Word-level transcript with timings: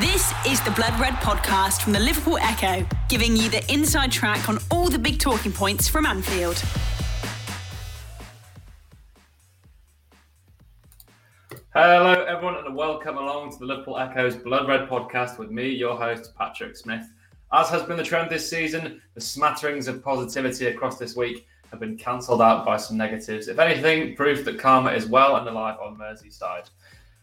This 0.00 0.34
is 0.44 0.60
the 0.62 0.72
Blood 0.72 0.98
Red 0.98 1.12
podcast 1.14 1.82
from 1.82 1.92
the 1.92 2.00
Liverpool 2.00 2.36
Echo, 2.38 2.84
giving 3.08 3.36
you 3.36 3.48
the 3.48 3.64
inside 3.72 4.10
track 4.10 4.48
on 4.48 4.58
all 4.68 4.88
the 4.88 4.98
big 4.98 5.20
talking 5.20 5.52
points 5.52 5.86
from 5.86 6.04
Anfield. 6.04 6.60
Hello, 11.72 12.24
everyone, 12.24 12.56
and 12.66 12.74
welcome 12.74 13.18
along 13.18 13.52
to 13.52 13.58
the 13.60 13.66
Liverpool 13.66 13.96
Echo's 13.96 14.34
Blood 14.34 14.66
Red 14.66 14.88
podcast 14.88 15.38
with 15.38 15.52
me, 15.52 15.68
your 15.68 15.96
host, 15.96 16.34
Patrick 16.34 16.76
Smith. 16.76 17.08
As 17.52 17.68
has 17.68 17.84
been 17.84 17.96
the 17.96 18.02
trend 18.02 18.32
this 18.32 18.50
season, 18.50 19.00
the 19.14 19.20
smatterings 19.20 19.86
of 19.86 20.02
positivity 20.02 20.66
across 20.66 20.98
this 20.98 21.14
week 21.14 21.46
have 21.70 21.78
been 21.78 21.96
cancelled 21.96 22.42
out 22.42 22.66
by 22.66 22.78
some 22.78 22.96
negatives. 22.96 23.46
If 23.46 23.60
anything, 23.60 24.16
proof 24.16 24.44
that 24.44 24.58
karma 24.58 24.90
is 24.90 25.06
well 25.06 25.36
and 25.36 25.48
alive 25.48 25.76
on 25.80 25.96
Merseyside. 25.96 26.68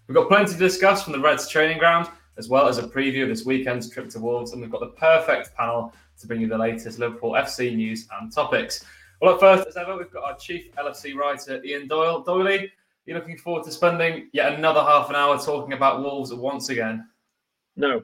We've 0.07 0.15
got 0.15 0.29
plenty 0.29 0.53
to 0.53 0.57
discuss 0.57 1.03
from 1.03 1.11
the 1.11 1.19
Reds 1.19 1.49
training 1.49 1.77
ground, 1.77 2.07
as 2.41 2.49
well 2.49 2.67
as 2.67 2.79
a 2.79 2.87
preview 2.87 3.21
of 3.21 3.29
this 3.29 3.45
weekend's 3.45 3.87
trip 3.87 4.09
to 4.09 4.19
Wolves, 4.19 4.51
and 4.51 4.61
we've 4.63 4.71
got 4.71 4.79
the 4.79 4.87
perfect 4.87 5.55
panel 5.55 5.93
to 6.19 6.25
bring 6.25 6.41
you 6.41 6.47
the 6.47 6.57
latest 6.57 6.97
Liverpool 6.97 7.33
FC 7.33 7.75
news 7.75 8.07
and 8.19 8.33
topics. 8.33 8.83
Well, 9.21 9.35
at 9.35 9.39
first, 9.39 9.67
as 9.67 9.77
ever, 9.77 9.95
we've 9.95 10.09
got 10.09 10.23
our 10.23 10.35
chief 10.37 10.73
LFC 10.73 11.13
writer, 11.13 11.63
Ian 11.63 11.87
Doyle. 11.87 12.25
Doyley, 12.25 12.71
you 13.05 13.13
looking 13.13 13.37
forward 13.37 13.63
to 13.65 13.71
spending 13.71 14.27
yet 14.33 14.53
another 14.53 14.81
half 14.81 15.11
an 15.11 15.15
hour 15.15 15.37
talking 15.37 15.73
about 15.73 16.01
Wolves 16.01 16.33
once 16.33 16.69
again? 16.69 17.07
No. 17.75 18.01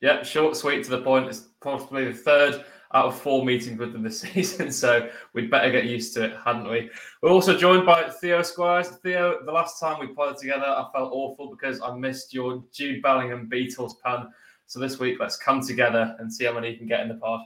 Yeah, 0.00 0.24
short, 0.24 0.56
sweet, 0.56 0.82
to 0.82 0.90
the 0.90 1.02
point. 1.02 1.28
It's 1.28 1.46
possibly 1.62 2.06
the 2.06 2.12
third 2.12 2.64
out 2.92 3.06
of 3.06 3.20
four 3.20 3.44
meetings 3.44 3.78
with 3.78 3.92
them 3.92 4.02
this 4.02 4.20
season, 4.32 4.70
so 4.70 5.08
we'd 5.32 5.50
better 5.50 5.70
get 5.70 5.84
used 5.84 6.14
to 6.14 6.24
it, 6.24 6.36
hadn't 6.44 6.68
we? 6.68 6.90
We're 7.22 7.30
also 7.30 7.56
joined 7.56 7.86
by 7.86 8.10
Theo 8.10 8.42
Squires. 8.42 8.88
Theo, 8.88 9.38
the 9.44 9.52
last 9.52 9.80
time 9.80 10.00
we 10.00 10.08
played 10.08 10.36
together, 10.36 10.66
I 10.66 10.86
felt 10.92 11.12
awful 11.12 11.50
because 11.50 11.80
I 11.80 11.94
missed 11.94 12.34
your 12.34 12.62
Jude 12.72 13.02
Bellingham 13.02 13.48
Beatles 13.50 14.00
pun. 14.02 14.28
So 14.66 14.80
this 14.80 14.98
week, 14.98 15.18
let's 15.20 15.36
come 15.36 15.60
together 15.60 16.16
and 16.18 16.32
see 16.32 16.44
how 16.44 16.54
many 16.54 16.70
you 16.70 16.78
can 16.78 16.86
get 16.86 17.00
in 17.00 17.08
the 17.08 17.14
pod. 17.14 17.40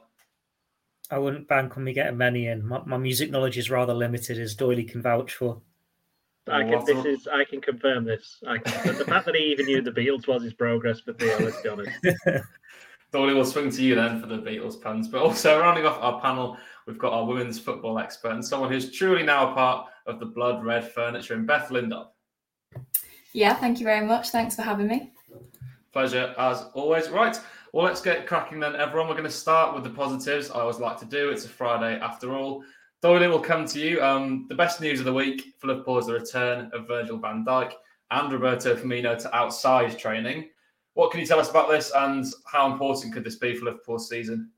I 1.11 1.19
wouldn't 1.19 1.49
bank 1.49 1.77
on 1.77 1.85
me 1.85 1.93
getting 1.93 2.19
many 2.19 2.49
in. 2.49 2.67
My, 2.67 2.83
my 2.85 2.99
music 2.99 3.31
knowledge 3.31 3.57
is 3.57 3.71
rather 3.71 3.95
limited, 3.95 4.39
as 4.39 4.55
Doyley 4.55 4.89
can 4.89 5.01
vouch 5.01 5.35
for. 5.35 5.61
I 6.51 6.63
can. 6.65 6.85
This 6.85 7.05
is. 7.05 7.29
I 7.29 7.45
can 7.45 7.61
confirm 7.61 8.05
this. 8.05 8.43
I 8.47 8.59
can, 8.59 8.97
the 8.97 9.05
fact 9.05 9.27
that 9.27 9.35
he 9.35 9.45
even 9.45 9.67
knew 9.67 9.83
the 9.83 9.91
Beatles 9.91 10.27
was 10.27 10.43
his 10.43 10.55
progress 10.55 11.01
for 11.01 11.13
Theo. 11.13 11.39
Let's 11.39 11.61
be 11.63 11.69
honest. 11.69 11.91
Doyley 13.13 13.35
will 13.35 13.45
swing 13.45 13.71
to 13.71 13.83
you 13.83 13.95
then 13.95 14.21
for 14.21 14.27
the 14.27 14.39
Beatles 14.39 14.81
puns. 14.81 15.09
But 15.09 15.23
also 15.23 15.61
rounding 15.61 15.87
off 15.87 15.99
our 16.01 16.21
panel, 16.21 16.59
we've 16.87 16.99
got 16.99 17.13
our 17.13 17.25
women's 17.25 17.59
football 17.59 17.99
expert 17.99 18.33
and 18.33 18.45
someone 18.45 18.71
who's 18.71 18.93
truly 18.93 19.23
now 19.23 19.51
a 19.51 19.55
part 19.55 19.89
of 20.07 20.19
the 20.19 20.27
blood 20.27 20.65
red 20.65 20.91
furniture 20.93 21.35
in 21.35 21.47
Beth 21.47 21.71
Lindop. 21.71 22.09
Yeah, 23.33 23.55
thank 23.55 23.79
you 23.79 23.85
very 23.85 24.05
much. 24.05 24.31
Thanks 24.31 24.57
for 24.57 24.63
having 24.63 24.89
me. 24.89 25.13
Pleasure 25.93 26.35
as 26.39 26.67
always. 26.75 27.09
Right. 27.09 27.39
Well, 27.73 27.85
let's 27.85 28.01
get 28.01 28.27
cracking 28.27 28.61
then, 28.61 28.77
everyone. 28.77 29.09
We're 29.09 29.15
going 29.15 29.25
to 29.25 29.31
start 29.31 29.75
with 29.75 29.85
the 29.85 29.91
positives. 29.91 30.51
I 30.51 30.61
always 30.61 30.79
like 30.79 30.99
to 31.01 31.05
do. 31.05 31.31
It's 31.31 31.45
a 31.45 31.49
Friday 31.49 32.01
after 32.01 32.35
all. 32.35 32.65
Doyley 33.03 33.31
will 33.31 33.41
come 33.41 33.67
to 33.67 33.79
you. 33.79 34.03
Um, 34.03 34.47
the 34.49 34.55
best 34.55 34.81
news 34.81 34.99
of 34.99 35.05
the 35.05 35.13
week 35.13 35.55
for 35.59 35.69
Liverpool 35.69 35.99
is 35.99 36.07
the 36.07 36.15
return 36.15 36.71
of 36.73 36.89
Virgil 36.89 37.19
van 37.19 37.45
Dijk 37.45 37.73
and 38.11 38.33
Roberto 38.33 38.75
Firmino 38.75 39.17
to 39.19 39.37
outside 39.37 39.99
training. 39.99 40.49
What 40.99 41.13
can 41.13 41.21
you 41.21 41.27
tell 41.27 41.39
us 41.39 41.49
about 41.49 41.71
this 41.71 41.93
and 41.95 42.27
how 42.45 42.73
important 42.73 43.15
could 43.15 43.23
this 43.23 43.37
be 43.37 43.55
for 43.55 43.67
Liverpool's 43.67 44.09
season? 44.09 44.51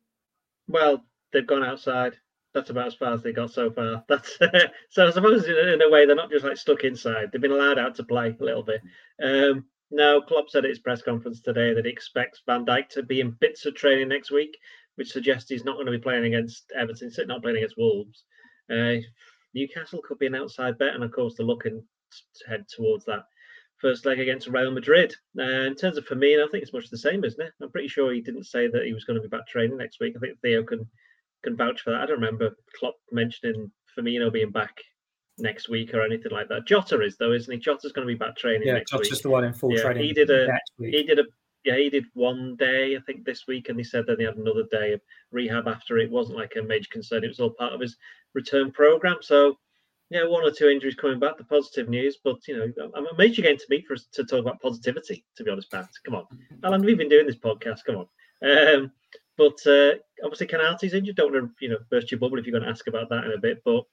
Well, 0.68 1.04
they've 1.34 1.46
gone 1.46 1.62
outside. 1.62 2.16
That's 2.54 2.70
about 2.70 2.86
as 2.86 2.94
far 2.94 3.12
as 3.12 3.22
they 3.22 3.30
got 3.30 3.50
so 3.50 3.70
far. 3.70 4.02
That's 4.08 4.38
so 4.88 5.06
I 5.06 5.10
suppose 5.10 5.44
in 5.44 5.82
a 5.82 5.90
way 5.90 6.06
they're 6.06 6.16
not 6.16 6.30
just 6.30 6.46
like 6.46 6.56
stuck 6.56 6.84
inside. 6.84 7.28
They've 7.30 7.42
been 7.42 7.50
allowed 7.50 7.78
out 7.78 7.94
to 7.96 8.04
play 8.04 8.34
a 8.40 8.42
little 8.42 8.62
bit. 8.62 8.80
Um, 9.22 9.66
now, 9.90 10.18
Klopp 10.18 10.48
said 10.48 10.64
at 10.64 10.70
his 10.70 10.78
press 10.78 11.02
conference 11.02 11.42
today 11.42 11.74
that 11.74 11.84
he 11.84 11.90
expects 11.90 12.40
Van 12.46 12.64
Dijk 12.64 12.88
to 12.88 13.02
be 13.02 13.20
in 13.20 13.36
bits 13.38 13.66
of 13.66 13.74
training 13.74 14.08
next 14.08 14.30
week, 14.30 14.56
which 14.94 15.12
suggests 15.12 15.50
he's 15.50 15.66
not 15.66 15.74
going 15.74 15.84
to 15.84 15.92
be 15.92 15.98
playing 15.98 16.24
against 16.24 16.72
Everton, 16.74 17.12
not 17.26 17.42
playing 17.42 17.58
against 17.58 17.76
Wolves. 17.76 18.24
Uh, 18.72 18.94
Newcastle 19.52 20.00
could 20.08 20.18
be 20.18 20.26
an 20.26 20.36
outside 20.36 20.78
bet, 20.78 20.94
and 20.94 21.04
of 21.04 21.12
course 21.12 21.34
they're 21.36 21.44
looking 21.44 21.82
to 22.12 22.48
head 22.48 22.64
towards 22.66 23.04
that 23.04 23.24
first 23.80 24.04
leg 24.06 24.20
against 24.20 24.48
Real 24.48 24.70
Madrid. 24.70 25.14
Uh, 25.38 25.42
in 25.42 25.74
terms 25.74 25.96
of 25.96 26.06
Firmino, 26.06 26.44
I 26.44 26.48
think 26.50 26.62
it's 26.62 26.72
much 26.72 26.90
the 26.90 26.98
same, 26.98 27.24
isn't 27.24 27.40
it? 27.40 27.52
I'm 27.62 27.70
pretty 27.70 27.88
sure 27.88 28.12
he 28.12 28.20
didn't 28.20 28.44
say 28.44 28.68
that 28.68 28.84
he 28.84 28.92
was 28.92 29.04
going 29.04 29.16
to 29.16 29.22
be 29.22 29.28
back 29.28 29.46
training 29.48 29.78
next 29.78 30.00
week. 30.00 30.14
I 30.16 30.20
think 30.20 30.38
Theo 30.40 30.62
can 30.62 30.86
can 31.42 31.56
vouch 31.56 31.80
for 31.80 31.90
that. 31.90 32.02
I 32.02 32.06
don't 32.06 32.20
remember 32.20 32.50
Klopp 32.78 32.96
mentioning 33.12 33.70
Firmino 33.96 34.32
being 34.32 34.50
back 34.50 34.76
next 35.38 35.68
week 35.68 35.94
or 35.94 36.02
anything 36.02 36.32
like 36.32 36.48
that. 36.48 36.66
Jota 36.66 37.00
is 37.02 37.16
though, 37.16 37.32
isn't 37.32 37.52
he? 37.52 37.58
Jota's 37.58 37.92
going 37.92 38.06
to 38.06 38.12
be 38.12 38.18
back 38.18 38.36
training 38.36 38.68
yeah, 38.68 38.74
next 38.74 38.90
Jota's 38.90 39.10
week. 39.10 39.22
the 39.22 39.30
one 39.30 39.44
in 39.44 39.52
full 39.52 39.72
yeah, 39.72 39.82
training. 39.82 40.04
He 40.04 40.12
did 40.12 40.30
a 40.30 40.46
he 40.78 41.02
did 41.02 41.18
a 41.18 41.24
yeah 41.64 41.76
he 41.76 41.90
did 41.90 42.04
one 42.14 42.56
day 42.56 42.96
I 42.96 43.00
think 43.00 43.24
this 43.24 43.46
week, 43.46 43.68
and 43.68 43.78
he 43.78 43.84
said 43.84 44.04
then 44.06 44.18
he 44.18 44.24
had 44.24 44.36
another 44.36 44.64
day 44.70 44.92
of 44.92 45.00
rehab 45.30 45.68
after. 45.68 45.98
It 45.98 46.10
wasn't 46.10 46.38
like 46.38 46.54
a 46.56 46.62
major 46.62 46.88
concern. 46.90 47.24
It 47.24 47.28
was 47.28 47.40
all 47.40 47.50
part 47.50 47.72
of 47.72 47.80
his 47.80 47.96
return 48.34 48.70
program. 48.70 49.16
So 49.22 49.56
yeah, 50.10 50.26
one 50.26 50.44
or 50.44 50.50
two 50.50 50.68
injuries 50.68 50.96
coming 50.96 51.20
back. 51.20 51.38
The 51.38 51.44
positive 51.44 51.88
news, 51.88 52.18
but 52.22 52.46
you 52.48 52.56
know, 52.56 52.90
I'm 52.94 53.06
amazed 53.06 53.38
you're 53.38 53.44
getting 53.44 53.58
to 53.58 53.66
me 53.70 53.82
for 53.82 53.94
us 53.94 54.06
to 54.12 54.24
talk 54.24 54.40
about 54.40 54.60
positivity. 54.60 55.24
To 55.36 55.44
be 55.44 55.50
honest, 55.50 55.70
Pat, 55.70 55.88
come 56.04 56.16
on, 56.16 56.26
how 56.62 56.70
long 56.70 56.80
have 56.80 56.86
we 56.86 56.94
been 56.94 57.08
doing 57.08 57.26
this 57.26 57.36
podcast? 57.36 57.84
Come 57.86 57.96
on. 57.96 58.06
Um, 58.42 58.92
but 59.38 59.58
uh, 59.66 59.94
obviously, 60.24 60.48
Konaté's 60.48 60.94
injured. 60.94 61.16
Don't 61.16 61.32
want 61.32 61.44
to 61.44 61.64
you 61.64 61.70
know 61.70 61.78
burst 61.90 62.10
your 62.10 62.18
bubble 62.18 62.38
if 62.38 62.46
you're 62.46 62.52
going 62.52 62.64
to 62.64 62.70
ask 62.70 62.88
about 62.88 63.08
that 63.10 63.24
in 63.24 63.32
a 63.32 63.38
bit, 63.38 63.62
but 63.64 63.84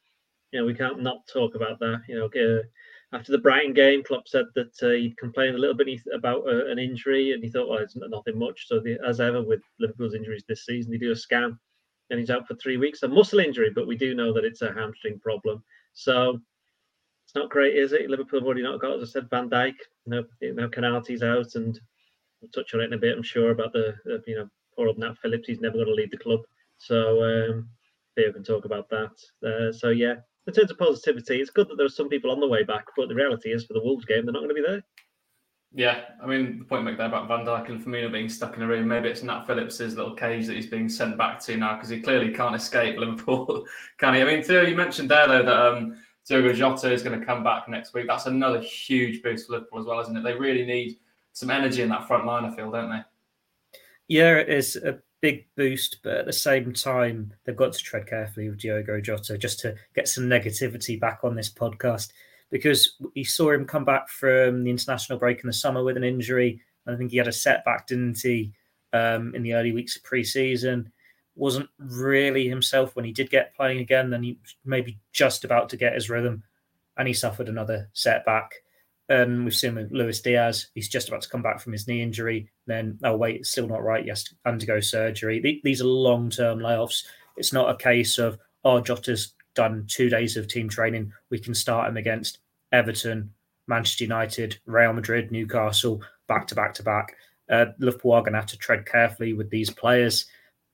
you 0.52 0.60
know 0.60 0.66
we 0.66 0.74
can't 0.74 1.02
not 1.02 1.28
talk 1.32 1.56
about 1.56 1.80
that. 1.80 2.02
You 2.08 2.16
know, 2.16 2.26
uh, 2.26 2.64
after 3.14 3.32
the 3.32 3.38
Brighton 3.38 3.74
game, 3.74 4.04
Klopp 4.04 4.28
said 4.28 4.46
that 4.56 4.74
uh, 4.82 4.90
he'd 4.90 5.18
complained 5.18 5.56
a 5.56 5.60
little 5.60 5.76
bit 5.76 6.02
about 6.14 6.48
uh, 6.48 6.66
an 6.66 6.80
injury, 6.80 7.34
and 7.34 7.44
he 7.44 7.50
thought, 7.50 7.70
well, 7.70 7.78
it's 7.78 7.96
nothing 7.96 8.38
much. 8.38 8.68
So 8.68 8.80
the, 8.80 8.98
as 9.08 9.22
ever 9.22 9.42
with 9.42 9.62
Liverpool's 9.80 10.16
injuries 10.16 10.44
this 10.48 10.66
season, 10.66 10.92
they 10.92 10.98
do 10.98 11.12
a 11.12 11.16
scan, 11.16 11.58
and 12.10 12.20
he's 12.20 12.30
out 12.30 12.48
for 12.48 12.56
three 12.56 12.78
weeks. 12.78 13.04
A 13.04 13.08
muscle 13.08 13.40
injury, 13.40 13.70
but 13.74 13.88
we 13.88 13.96
do 13.96 14.16
know 14.16 14.34
that 14.34 14.44
it's 14.46 14.64
a 14.64 14.74
hamstring 14.74 15.20
problem. 15.20 15.64
So 15.98 16.40
it's 17.26 17.34
not 17.34 17.50
great, 17.50 17.76
is 17.76 17.92
it? 17.92 18.08
Liverpool 18.08 18.40
have 18.40 18.46
already 18.46 18.62
not 18.62 18.80
got, 18.80 18.96
as 18.98 19.10
I 19.10 19.12
said, 19.12 19.30
Van 19.32 19.50
Dijk. 19.50 19.74
No, 20.06 20.24
you 20.42 20.54
know 20.54 20.70
out, 20.84 21.56
and 21.56 21.80
we'll 22.40 22.52
touch 22.54 22.76
on 22.76 22.82
it 22.82 22.86
in 22.86 22.94
a 22.94 22.98
bit. 22.98 23.18
I'm 23.18 23.24
sure 23.24 23.50
about 23.50 23.74
the, 23.74 23.96
you 24.28 24.36
know 24.36 24.48
poor 24.76 24.88
old 24.88 25.00
Nat 25.00 25.18
Phillips. 25.18 25.48
He's 25.48 25.60
never 25.60 25.74
going 25.74 25.88
to 25.88 25.94
leave 25.96 26.12
the 26.12 26.18
club, 26.18 26.42
so 26.78 27.24
um, 27.24 27.68
Theo 28.16 28.32
can 28.32 28.44
talk 28.44 28.66
about 28.66 28.88
that. 28.90 29.12
Uh, 29.44 29.74
so 29.74 29.90
yeah, 29.90 30.18
in 30.46 30.54
terms 30.54 30.70
of 30.70 30.78
positivity, 30.78 31.42
it's 31.42 31.50
good 31.50 31.68
that 31.68 31.78
there 31.78 31.88
are 31.88 31.90
some 31.90 32.10
people 32.10 32.30
on 32.30 32.40
the 32.40 32.48
way 32.48 32.64
back, 32.64 32.86
but 32.96 33.10
the 33.10 33.16
reality 33.16 33.52
is 33.52 33.66
for 33.66 33.74
the 33.74 33.84
Wolves 33.84 34.06
game, 34.06 34.24
they're 34.24 34.34
not 34.34 34.44
going 34.44 34.56
to 34.56 34.62
be 34.62 34.68
there. 34.68 34.84
Yeah, 35.74 36.06
I 36.22 36.26
mean 36.26 36.60
the 36.60 36.66
point 36.66 36.82
you 36.82 36.86
make 36.86 36.98
there 36.98 37.08
about 37.08 37.28
Van 37.28 37.46
Dijk 37.46 37.70
and 37.70 37.84
Firmino 37.84 38.12
being 38.12 38.30
stuck 38.30 38.56
in 38.56 38.64
a 38.64 38.68
room. 38.68 38.88
Maybe 38.88 39.10
it's 39.10 39.22
Nat 39.22 39.46
Phillips's 39.46 39.96
little 39.96 40.16
cage 40.16 40.48
that 40.48 40.56
he's 40.56 40.68
being 40.68 40.90
sent 40.90 41.18
back 41.18 41.40
to 41.42 41.58
now 41.58 41.76
because 41.76 41.90
he 41.90 42.00
clearly 42.00 42.34
can't 42.34 42.56
escape 42.56 42.98
Liverpool, 42.98 43.66
can 43.98 44.16
he? 44.16 44.22
I 44.22 44.26
mean, 44.26 44.44
Theo, 44.44 44.64
you 44.64 44.76
mentioned 44.76 45.12
there 45.12 45.28
though 45.28 45.44
that 45.44 45.66
um, 45.66 45.98
Diogo 46.28 46.54
Jota 46.54 46.92
is 46.92 47.04
going 47.04 47.20
to 47.20 47.26
come 47.26 47.44
back 47.44 47.68
next 47.68 47.94
week. 47.94 48.08
That's 48.08 48.26
another 48.26 48.62
huge 48.62 49.22
boost 49.22 49.48
for 49.48 49.54
Liverpool 49.54 49.80
as 49.80 49.86
well, 49.86 50.00
isn't 50.00 50.16
it? 50.16 50.24
They 50.24 50.34
really 50.34 50.66
need 50.66 50.98
some 51.34 51.50
energy 51.50 51.82
in 51.82 51.90
that 51.90 52.08
front 52.08 52.26
line. 52.26 52.46
I 52.46 52.56
feel, 52.56 52.72
don't 52.72 52.90
they? 52.90 53.02
Yeah, 54.08 54.38
it 54.38 54.50
is 54.50 54.78
a 54.78 55.00
big 55.22 55.48
boost, 55.56 55.98
but 56.04 56.18
at 56.18 56.26
the 56.26 56.34
same 56.34 56.74
time, 56.74 57.34
they've 57.44 57.56
got 57.56 57.74
to 57.74 57.80
tread 57.80 58.08
carefully 58.08 58.50
with 58.50 58.60
Diogo 58.60 59.02
Jota 59.02 59.38
just 59.38 59.60
to 59.60 59.76
get 59.96 60.08
some 60.08 60.26
negativity 60.26 61.00
back 61.00 61.20
on 61.24 61.36
this 61.36 61.52
podcast 61.52 62.12
because 62.50 62.96
we 63.16 63.24
saw 63.24 63.52
him 63.52 63.66
come 63.66 63.86
back 63.86 64.10
from 64.10 64.64
the 64.64 64.70
international 64.70 65.20
break 65.20 65.42
in 65.42 65.48
the 65.48 65.54
summer 65.54 65.84
with 65.84 65.98
an 65.98 66.04
injury. 66.04 66.62
And 66.86 66.96
I 66.96 66.98
think 66.98 67.12
he 67.12 67.18
had 67.18 67.28
a 67.28 67.34
setback, 67.34 67.88
didn't 67.88 68.20
he, 68.22 68.54
um, 68.94 69.36
in 69.36 69.44
the 69.44 69.54
early 69.54 69.74
weeks 69.74 69.96
of 69.96 70.04
pre-season. 70.04 70.92
Wasn't 71.36 71.70
really 71.78 72.48
himself 72.48 72.96
when 72.96 73.06
he 73.06 73.12
did 73.12 73.30
get 73.30 73.56
playing 73.56 73.80
again. 73.80 74.10
Then 74.10 74.24
he 74.24 74.40
maybe 74.66 74.98
just 75.14 75.44
about 75.44 75.70
to 75.70 75.78
get 75.78 75.94
his 75.94 76.10
rhythm, 76.10 76.44
and 76.98 77.08
he 77.08 77.14
suffered 77.14 77.50
another 77.50 77.90
setback. 77.94 78.54
And 79.10 79.46
we've 79.46 79.56
seen 79.56 79.76
with 79.76 79.92
Luis 79.92 80.20
Diaz, 80.20 80.68
he's 80.74 80.90
just 80.90 81.08
about 81.08 81.22
to 81.22 81.30
come 81.30 81.42
back 81.42 81.62
from 81.62 81.74
his 81.74 81.88
knee 81.88 82.02
injury. 82.02 82.50
Then, 82.66 83.00
oh 83.04 83.16
wait, 83.16 83.38
it's 83.38 83.52
still 83.52 83.68
not 83.68 83.84
right. 83.84 84.04
He 84.04 84.10
has 84.10 84.24
to 84.26 84.36
undergo 84.46 84.80
surgery. 84.80 85.62
These 85.64 85.82
are 85.82 85.86
long-term 85.86 86.60
layoffs. 86.60 87.06
It's 87.38 87.54
not 87.54 87.70
a 87.70 87.78
case 87.78 88.18
of 88.18 88.40
oh, 88.66 88.82
Jota's 88.82 89.34
done 89.58 89.86
two 89.88 90.08
days 90.08 90.38
of 90.38 90.48
team 90.48 90.70
training. 90.70 91.12
We 91.30 91.40
can 91.40 91.54
start 91.54 91.90
him 91.90 91.98
against 91.98 92.40
Everton, 92.72 93.32
Manchester 93.68 94.06
United, 94.06 94.58
Real 94.66 94.94
Madrid, 94.94 95.32
Newcastle, 95.32 96.02
back 96.28 96.48
to 96.48 96.56
back 96.56 96.74
to 96.76 96.84
back. 96.84 97.16
Uh, 97.50 97.66
Liverpool 97.80 98.14
are 98.14 98.22
going 98.22 98.34
to 98.34 98.40
have 98.40 98.48
to 98.48 98.58
tread 98.58 98.86
carefully 98.86 99.34
with 99.34 99.50
these 99.50 99.70
players, 99.70 100.26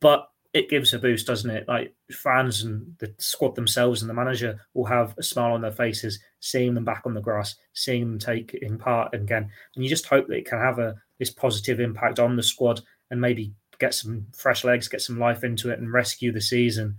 but 0.02 0.28
it 0.54 0.70
gives 0.70 0.94
a 0.94 1.00
boost, 1.00 1.26
doesn't 1.26 1.50
it? 1.50 1.68
Like 1.68 1.96
fans 2.12 2.64
and 2.64 2.96
the 3.00 3.14
squad 3.18 3.56
themselves 3.56 4.02
and 4.02 4.10
the 4.10 4.14
manager 4.14 4.60
will 4.74 4.86
have 4.86 5.16
a 5.18 5.24
smile 5.24 5.54
on 5.54 5.62
their 5.62 5.72
faces, 5.72 6.20
seeing 6.42 6.74
them 6.74 6.86
back 6.86 7.04
on 7.06 7.14
the 7.14 7.22
grass, 7.22 7.56
seeing 7.74 8.02
them 8.02 8.20
take 8.20 8.54
in 8.54 8.78
part 8.78 9.16
again. 9.16 9.50
And 9.76 9.84
you 9.84 9.90
just 9.90 10.06
hope 10.06 10.28
that 10.28 10.38
it 10.38 10.46
can 10.46 10.60
have 10.60 10.78
a 10.78 10.96
this 11.20 11.32
positive 11.32 11.80
impact 11.80 12.20
on 12.20 12.36
the 12.36 12.44
squad 12.44 12.82
and 13.10 13.22
maybe 13.22 13.54
get 13.80 13.94
some 13.94 14.28
fresh 14.36 14.64
legs, 14.64 14.88
get 14.88 15.02
some 15.02 15.20
life 15.20 15.44
into 15.44 15.72
it, 15.72 15.80
and 15.80 15.92
rescue 15.92 16.32
the 16.32 16.42
season. 16.42 16.98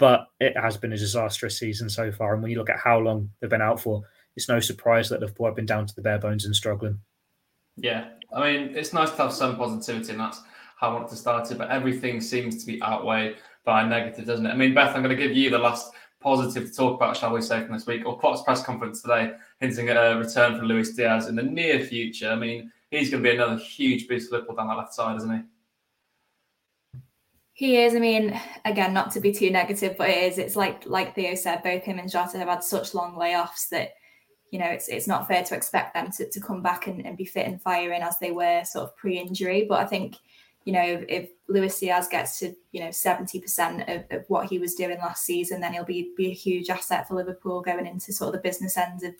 But 0.00 0.28
it 0.40 0.56
has 0.56 0.78
been 0.78 0.94
a 0.94 0.96
disastrous 0.96 1.58
season 1.58 1.90
so 1.90 2.10
far. 2.10 2.32
And 2.32 2.42
when 2.42 2.50
you 2.50 2.56
look 2.56 2.70
at 2.70 2.78
how 2.78 2.98
long 2.98 3.30
they've 3.38 3.50
been 3.50 3.60
out 3.60 3.78
for, 3.78 4.02
it's 4.34 4.48
no 4.48 4.58
surprise 4.58 5.10
that 5.10 5.20
Liverpool 5.20 5.44
have 5.44 5.54
been 5.54 5.66
down 5.66 5.86
to 5.86 5.94
the 5.94 6.00
bare 6.00 6.18
bones 6.18 6.46
and 6.46 6.56
struggling. 6.56 6.98
Yeah, 7.76 8.06
I 8.34 8.40
mean, 8.40 8.74
it's 8.74 8.94
nice 8.94 9.10
to 9.10 9.16
have 9.18 9.32
some 9.34 9.56
positivity, 9.56 10.12
and 10.12 10.20
that's 10.20 10.40
how 10.78 10.90
I 10.90 10.94
want 10.94 11.08
to 11.10 11.16
start 11.16 11.50
it. 11.50 11.58
But 11.58 11.70
everything 11.70 12.22
seems 12.22 12.58
to 12.60 12.66
be 12.66 12.82
outweighed 12.82 13.36
by 13.64 13.82
a 13.82 13.86
negative, 13.86 14.24
doesn't 14.24 14.46
it? 14.46 14.50
I 14.50 14.56
mean, 14.56 14.72
Beth, 14.72 14.96
I'm 14.96 15.02
going 15.02 15.14
to 15.14 15.22
give 15.22 15.36
you 15.36 15.50
the 15.50 15.58
last 15.58 15.92
positive 16.18 16.70
to 16.70 16.74
talk 16.74 16.96
about, 16.96 17.16
shall 17.16 17.34
we 17.34 17.42
say, 17.42 17.62
from 17.62 17.74
this 17.74 17.86
week, 17.86 18.06
or 18.06 18.18
Klopp's 18.18 18.42
press 18.42 18.62
conference 18.62 19.02
today, 19.02 19.32
hinting 19.60 19.90
at 19.90 19.96
a 19.96 20.18
return 20.18 20.56
from 20.56 20.66
Luis 20.66 20.94
Diaz 20.94 21.28
in 21.28 21.36
the 21.36 21.42
near 21.42 21.80
future. 21.80 22.30
I 22.30 22.36
mean, 22.36 22.72
he's 22.90 23.10
going 23.10 23.22
to 23.22 23.28
be 23.28 23.36
another 23.36 23.58
huge 23.58 24.08
boost 24.08 24.30
for 24.30 24.36
Liverpool 24.36 24.56
down 24.56 24.68
that 24.68 24.78
left 24.78 24.94
side, 24.94 25.16
isn't 25.18 25.30
he? 25.30 25.42
He 27.60 27.76
is. 27.76 27.94
I 27.94 27.98
mean, 27.98 28.40
again, 28.64 28.94
not 28.94 29.10
to 29.10 29.20
be 29.20 29.32
too 29.32 29.50
negative, 29.50 29.96
but 29.98 30.08
it 30.08 30.32
is. 30.32 30.38
It's 30.38 30.56
like 30.56 30.86
like 30.86 31.14
Theo 31.14 31.34
said, 31.34 31.62
both 31.62 31.82
him 31.82 31.98
and 31.98 32.10
Jota 32.10 32.38
have 32.38 32.48
had 32.48 32.64
such 32.64 32.94
long 32.94 33.16
layoffs 33.16 33.68
that 33.68 33.90
you 34.50 34.58
know 34.58 34.64
it's 34.64 34.88
it's 34.88 35.06
not 35.06 35.28
fair 35.28 35.44
to 35.44 35.54
expect 35.54 35.92
them 35.92 36.10
to, 36.12 36.26
to 36.30 36.40
come 36.40 36.62
back 36.62 36.86
and, 36.86 37.04
and 37.04 37.18
be 37.18 37.26
fit 37.26 37.46
and 37.46 37.60
firing 37.60 38.00
as 38.00 38.18
they 38.18 38.30
were 38.30 38.64
sort 38.64 38.84
of 38.84 38.96
pre-injury. 38.96 39.66
But 39.68 39.80
I 39.80 39.84
think 39.84 40.16
you 40.64 40.72
know, 40.72 41.04
if, 41.06 41.28
Luis 41.48 41.78
Diaz 41.78 42.08
gets 42.08 42.38
to, 42.38 42.54
you 42.72 42.80
know, 42.80 42.88
70% 42.88 43.94
of, 43.94 44.04
of, 44.18 44.24
what 44.28 44.46
he 44.46 44.58
was 44.58 44.74
doing 44.74 44.98
last 44.98 45.24
season, 45.24 45.60
then 45.60 45.72
he'll 45.72 45.84
be, 45.84 46.12
be 46.16 46.28
a 46.28 46.34
huge 46.34 46.70
asset 46.70 47.08
for 47.08 47.14
Liverpool 47.14 47.60
going 47.60 47.86
into 47.86 48.12
sort 48.12 48.28
of 48.28 48.34
the 48.34 48.48
business 48.48 48.76
end 48.76 49.02
of, 49.02 49.14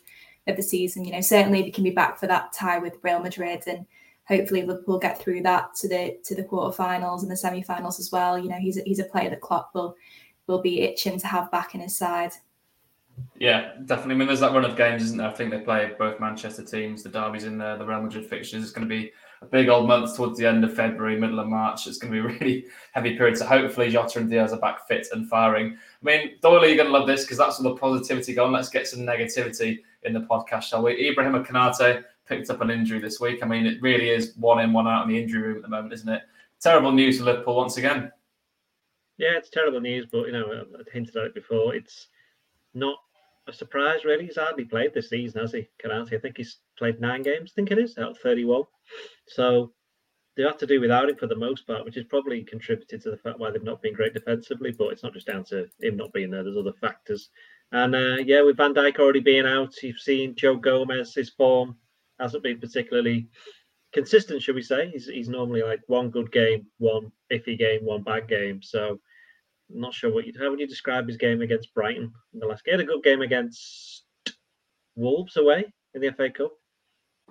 of 0.46 0.56
the 0.56 0.62
season. 0.62 1.04
You 1.04 1.12
know, 1.12 1.22
certainly 1.22 1.62
they 1.62 1.70
can 1.70 1.82
be 1.82 1.90
back 1.90 2.18
for 2.18 2.26
that 2.26 2.52
tie 2.52 2.78
with 2.78 2.98
Real 3.02 3.20
Madrid 3.20 3.64
and 3.66 3.86
hopefully 4.30 4.62
Liverpool 4.62 4.98
get 4.98 5.20
through 5.20 5.42
that 5.42 5.74
to 5.74 5.88
the 5.88 6.16
to 6.24 6.34
the 6.34 6.44
quarterfinals 6.44 7.22
and 7.22 7.30
the 7.30 7.36
semi-finals 7.36 7.98
as 7.98 8.12
well. 8.12 8.38
You 8.38 8.48
know, 8.48 8.58
he's 8.58 8.78
a, 8.78 8.82
he's 8.86 9.00
a 9.00 9.04
player 9.04 9.28
that 9.28 9.40
Klopp 9.40 9.74
will 9.74 9.96
will 10.46 10.62
be 10.62 10.82
itching 10.82 11.18
to 11.18 11.26
have 11.26 11.50
back 11.50 11.74
in 11.74 11.80
his 11.80 11.96
side. 11.96 12.32
Yeah, 13.38 13.72
definitely. 13.84 14.14
I 14.14 14.18
mean, 14.18 14.28
there's 14.28 14.40
that 14.40 14.52
run 14.52 14.64
of 14.64 14.76
games, 14.76 15.02
isn't 15.02 15.18
there? 15.18 15.28
I 15.28 15.32
think 15.32 15.50
they 15.50 15.60
play 15.60 15.92
both 15.98 16.20
Manchester 16.20 16.64
teams. 16.64 17.02
The 17.02 17.10
derby's 17.10 17.44
in 17.44 17.58
there. 17.58 17.76
The 17.76 17.84
Real 17.84 18.00
Madrid 18.00 18.26
fixtures 18.26 18.64
is 18.64 18.72
going 18.72 18.88
to 18.88 18.94
be 18.94 19.12
a 19.42 19.46
big 19.46 19.68
old 19.68 19.88
month 19.88 20.16
towards 20.16 20.38
the 20.38 20.46
end 20.46 20.64
of 20.64 20.74
February, 20.74 21.18
middle 21.18 21.38
of 21.38 21.46
March. 21.46 21.86
It's 21.86 21.98
going 21.98 22.12
to 22.14 22.22
be 22.22 22.26
a 22.26 22.38
really 22.38 22.66
heavy 22.92 23.16
period. 23.16 23.36
So 23.36 23.44
hopefully 23.44 23.90
Jota 23.90 24.20
and 24.20 24.30
Diaz 24.30 24.52
are 24.52 24.58
back 24.58 24.86
fit 24.88 25.08
and 25.12 25.28
firing. 25.28 25.76
I 25.76 25.76
mean, 26.02 26.32
Doyle, 26.40 26.66
you're 26.66 26.76
going 26.76 26.88
to 26.88 26.98
love 26.98 27.06
this 27.06 27.24
because 27.24 27.36
that's 27.36 27.58
all 27.58 27.64
the 27.64 27.76
positivity 27.78 28.34
gone. 28.34 28.52
Let's 28.52 28.70
get 28.70 28.86
some 28.86 29.00
negativity 29.00 29.80
in 30.04 30.14
the 30.14 30.20
podcast, 30.20 30.62
shall 30.62 30.82
we? 30.82 31.10
Ibrahim 31.10 31.44
Konate 31.44 32.04
picked 32.30 32.48
up 32.48 32.60
an 32.60 32.70
injury 32.70 33.00
this 33.00 33.20
week. 33.20 33.42
I 33.42 33.46
mean, 33.46 33.66
it 33.66 33.82
really 33.82 34.08
is 34.08 34.34
one 34.36 34.60
in, 34.60 34.72
one 34.72 34.86
out 34.86 35.02
in 35.02 35.08
the 35.10 35.20
injury 35.20 35.42
room 35.42 35.56
at 35.56 35.62
the 35.62 35.68
moment, 35.68 35.92
isn't 35.92 36.08
it? 36.08 36.22
Terrible 36.62 36.92
news 36.92 37.18
for 37.18 37.24
Liverpool 37.24 37.56
once 37.56 37.76
again. 37.76 38.12
Yeah, 39.18 39.36
it's 39.36 39.50
terrible 39.50 39.80
news, 39.80 40.06
but 40.10 40.26
you 40.26 40.32
know, 40.32 40.64
I 40.78 40.90
hinted 40.92 41.16
at 41.16 41.24
it 41.24 41.34
before. 41.34 41.74
It's 41.74 42.06
not 42.72 42.96
a 43.48 43.52
surprise, 43.52 44.04
really. 44.04 44.26
He's 44.26 44.36
hardly 44.36 44.64
played 44.64 44.94
this 44.94 45.10
season, 45.10 45.40
has 45.40 45.52
he? 45.52 45.68
Konate? 45.84 46.14
I 46.14 46.18
think 46.18 46.36
he's 46.36 46.58
played 46.78 47.00
nine 47.00 47.22
games, 47.22 47.52
I 47.52 47.54
think 47.56 47.72
it 47.72 47.78
is, 47.78 47.98
out 47.98 48.12
of 48.12 48.18
31. 48.18 48.62
So 49.26 49.72
they 50.36 50.44
have 50.44 50.58
to 50.58 50.66
do 50.66 50.80
without 50.80 51.10
him 51.10 51.16
for 51.16 51.26
the 51.26 51.34
most 51.34 51.66
part, 51.66 51.84
which 51.84 51.96
has 51.96 52.04
probably 52.04 52.44
contributed 52.44 53.02
to 53.02 53.10
the 53.10 53.16
fact 53.16 53.40
why 53.40 53.50
they've 53.50 53.62
not 53.62 53.82
been 53.82 53.94
great 53.94 54.14
defensively. 54.14 54.70
But 54.70 54.92
it's 54.92 55.02
not 55.02 55.14
just 55.14 55.26
down 55.26 55.44
to 55.46 55.66
him 55.82 55.96
not 55.96 56.12
being 56.12 56.30
there. 56.30 56.44
There's 56.44 56.56
other 56.56 56.72
factors. 56.80 57.30
And 57.72 57.94
uh, 57.94 58.16
yeah, 58.24 58.42
with 58.42 58.56
Van 58.56 58.72
Dijk 58.72 58.98
already 58.98 59.20
being 59.20 59.46
out, 59.46 59.82
you've 59.82 59.98
seen 59.98 60.36
Joe 60.36 60.56
Gomez. 60.56 61.14
His 61.14 61.30
form 61.30 61.76
hasn't 62.20 62.42
been 62.42 62.60
particularly 62.60 63.28
consistent, 63.92 64.42
should 64.42 64.54
we 64.54 64.62
say? 64.62 64.90
He's 64.90 65.06
he's 65.06 65.28
normally 65.28 65.62
like 65.62 65.80
one 65.86 66.10
good 66.10 66.30
game, 66.32 66.66
one 66.78 67.10
iffy 67.32 67.58
game, 67.58 67.84
one 67.84 68.02
bad 68.02 68.28
game. 68.28 68.62
So 68.62 69.00
I'm 69.72 69.80
not 69.80 69.94
sure 69.94 70.12
what 70.12 70.26
you 70.26 70.32
how 70.38 70.50
would 70.50 70.60
you 70.60 70.66
describe 70.66 71.06
his 71.06 71.16
game 71.16 71.42
against 71.42 71.74
Brighton 71.74 72.12
in 72.32 72.40
the 72.40 72.46
last 72.46 72.64
game? 72.64 72.74
He 72.74 72.80
had 72.80 72.88
a 72.88 72.92
good 72.92 73.02
game 73.02 73.22
against 73.22 74.04
Wolves 74.96 75.36
away 75.36 75.64
in 75.94 76.00
the 76.00 76.12
FA 76.12 76.30
Cup. 76.30 76.52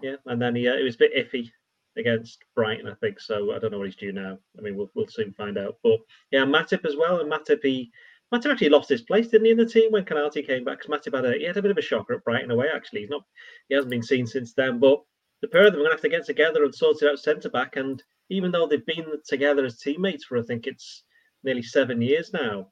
Yeah, 0.02 0.16
and 0.26 0.42
then 0.42 0.56
he 0.56 0.68
uh, 0.68 0.76
it 0.76 0.84
was 0.84 0.96
a 0.96 1.00
bit 1.00 1.16
iffy 1.16 1.50
against 1.98 2.44
Brighton, 2.56 2.88
I 2.88 2.96
think. 2.96 3.20
So 3.20 3.54
I 3.54 3.60
don't 3.60 3.72
know 3.72 3.80
what 3.80 3.88
he's 3.88 3.96
due 3.96 4.14
now. 4.14 4.38
I 4.58 4.62
mean, 4.62 4.76
we'll 4.76 4.90
we'll 4.96 5.08
soon 5.08 5.34
find 5.34 5.58
out. 5.58 5.78
But 5.84 6.00
yeah, 6.32 6.46
Matip 6.46 6.86
as 6.86 6.96
well. 6.96 7.20
And 7.20 7.32
Matip, 7.32 7.60
he 7.64 7.92
Matip 8.34 8.52
actually 8.52 8.70
lost 8.70 8.90
his 8.90 9.02
place, 9.02 9.28
didn't 9.28 9.46
he, 9.46 9.52
in 9.52 9.58
the 9.58 9.66
team 9.66 9.92
when 9.92 10.06
Konate 10.06 10.46
came 10.46 10.64
back? 10.64 10.80
Because 10.80 10.92
Matip 10.92 11.16
had 11.16 11.26
a 11.26 11.38
he 11.38 11.46
had 11.46 11.58
a 11.58 11.62
bit 11.62 11.72
of 11.72 11.78
a 11.78 11.82
shocker 11.82 12.14
at 12.14 12.24
Brighton 12.24 12.52
away. 12.52 12.68
Actually, 12.74 13.02
he's 13.02 13.10
not 13.10 13.24
he 13.70 13.76
hasn't 13.76 13.92
been 13.92 14.04
seen 14.04 14.28
since 14.28 14.54
then. 14.54 14.80
But 14.80 15.02
the 15.42 15.48
pair 15.48 15.66
of 15.66 15.74
them 15.74 15.82
are 15.82 15.86
going 15.86 15.92
to 15.92 15.96
have 15.96 16.02
to 16.02 16.10
get 16.10 16.26
together 16.26 16.64
and 16.64 16.76
sort 16.76 17.02
it 17.02 17.10
out 17.10 17.20
centre 17.20 17.50
back. 17.50 17.76
And 17.76 18.04
even 18.30 18.52
though 18.52 18.68
they've 18.68 18.86
been 18.86 19.06
together 19.28 19.66
as 19.66 19.80
teammates 19.80 20.26
for 20.26 20.38
I 20.38 20.44
think 20.44 20.68
it's 20.68 21.04
nearly 21.44 21.64
seven 21.64 22.02
years 22.02 22.32
now, 22.34 22.68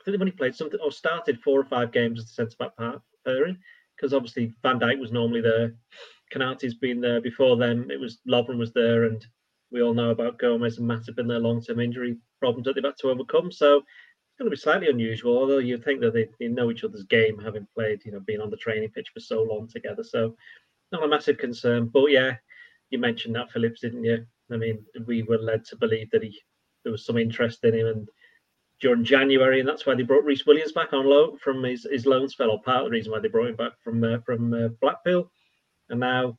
I 0.00 0.04
think 0.04 0.14
they've 0.14 0.20
only 0.20 0.32
played 0.32 0.56
something 0.56 0.80
or 0.82 0.90
started 0.90 1.40
four 1.40 1.60
or 1.60 1.64
five 1.64 1.92
games 1.92 2.18
as 2.18 2.26
the 2.26 2.32
centre 2.32 2.56
back 2.58 2.72
pairing 3.24 3.58
because 3.96 4.12
obviously 4.12 4.52
Van 4.62 4.80
Dijk 4.80 4.98
was 4.98 5.12
normally 5.12 5.40
there. 5.40 5.74
Konate's 6.34 6.74
been 6.74 7.00
there 7.00 7.20
before 7.20 7.56
then. 7.56 7.88
It 7.90 8.00
was 8.00 8.18
Lovren 8.28 8.58
was 8.58 8.72
there, 8.72 9.04
and 9.04 9.24
we 9.70 9.82
all 9.82 9.94
know 9.94 10.10
about 10.10 10.38
Gomez 10.38 10.78
and 10.78 10.88
Matip 10.88 11.18
and 11.18 11.30
their 11.30 11.38
long-term 11.38 11.78
injury 11.78 12.16
problems 12.40 12.64
that 12.64 12.74
they've 12.74 12.84
had 12.84 12.96
to 13.00 13.10
overcome. 13.10 13.52
So 13.52 13.82
it's 14.32 14.38
going 14.38 14.50
to 14.50 14.56
be 14.56 14.60
slightly 14.60 14.88
unusual, 14.88 15.36
although 15.36 15.58
you 15.58 15.76
think 15.76 16.00
that 16.00 16.14
they, 16.14 16.26
they 16.40 16.48
know 16.48 16.70
each 16.70 16.84
other's 16.84 17.04
game, 17.04 17.38
having 17.38 17.66
played, 17.74 18.02
you 18.06 18.12
know, 18.12 18.20
being 18.20 18.40
on 18.40 18.48
the 18.48 18.56
training 18.56 18.88
pitch 18.88 19.10
for 19.12 19.20
so 19.20 19.42
long 19.42 19.68
together. 19.68 20.02
So 20.02 20.34
not 20.90 21.02
a 21.02 21.08
massive 21.08 21.36
concern. 21.36 21.88
But 21.88 22.06
yeah, 22.06 22.36
you 22.88 22.98
mentioned 22.98 23.36
that 23.36 23.50
Phillips, 23.52 23.82
didn't 23.82 24.04
you? 24.04 24.24
I 24.50 24.56
mean, 24.56 24.84
we 25.06 25.22
were 25.22 25.38
led 25.38 25.66
to 25.66 25.76
believe 25.76 26.10
that 26.10 26.22
he 26.22 26.40
there 26.82 26.92
was 26.92 27.04
some 27.04 27.18
interest 27.18 27.62
in 27.64 27.74
him, 27.74 27.86
and 27.86 28.08
during 28.80 29.04
January, 29.04 29.60
and 29.60 29.68
that's 29.68 29.86
why 29.86 29.94
they 29.94 30.02
brought 30.02 30.24
Rhys 30.24 30.46
Williams 30.46 30.72
back 30.72 30.92
on 30.92 31.06
loan 31.06 31.38
from 31.38 31.62
his, 31.62 31.86
his 31.90 32.06
loan 32.06 32.28
spell, 32.28 32.50
or 32.50 32.60
part 32.62 32.78
of 32.78 32.84
the 32.86 32.90
reason 32.90 33.12
why 33.12 33.20
they 33.20 33.28
brought 33.28 33.50
him 33.50 33.56
back 33.56 33.72
from 33.84 34.02
uh, 34.02 34.18
from 34.24 34.52
uh, 34.52 34.68
Blackpool. 34.80 35.30
And 35.90 36.00
now 36.00 36.38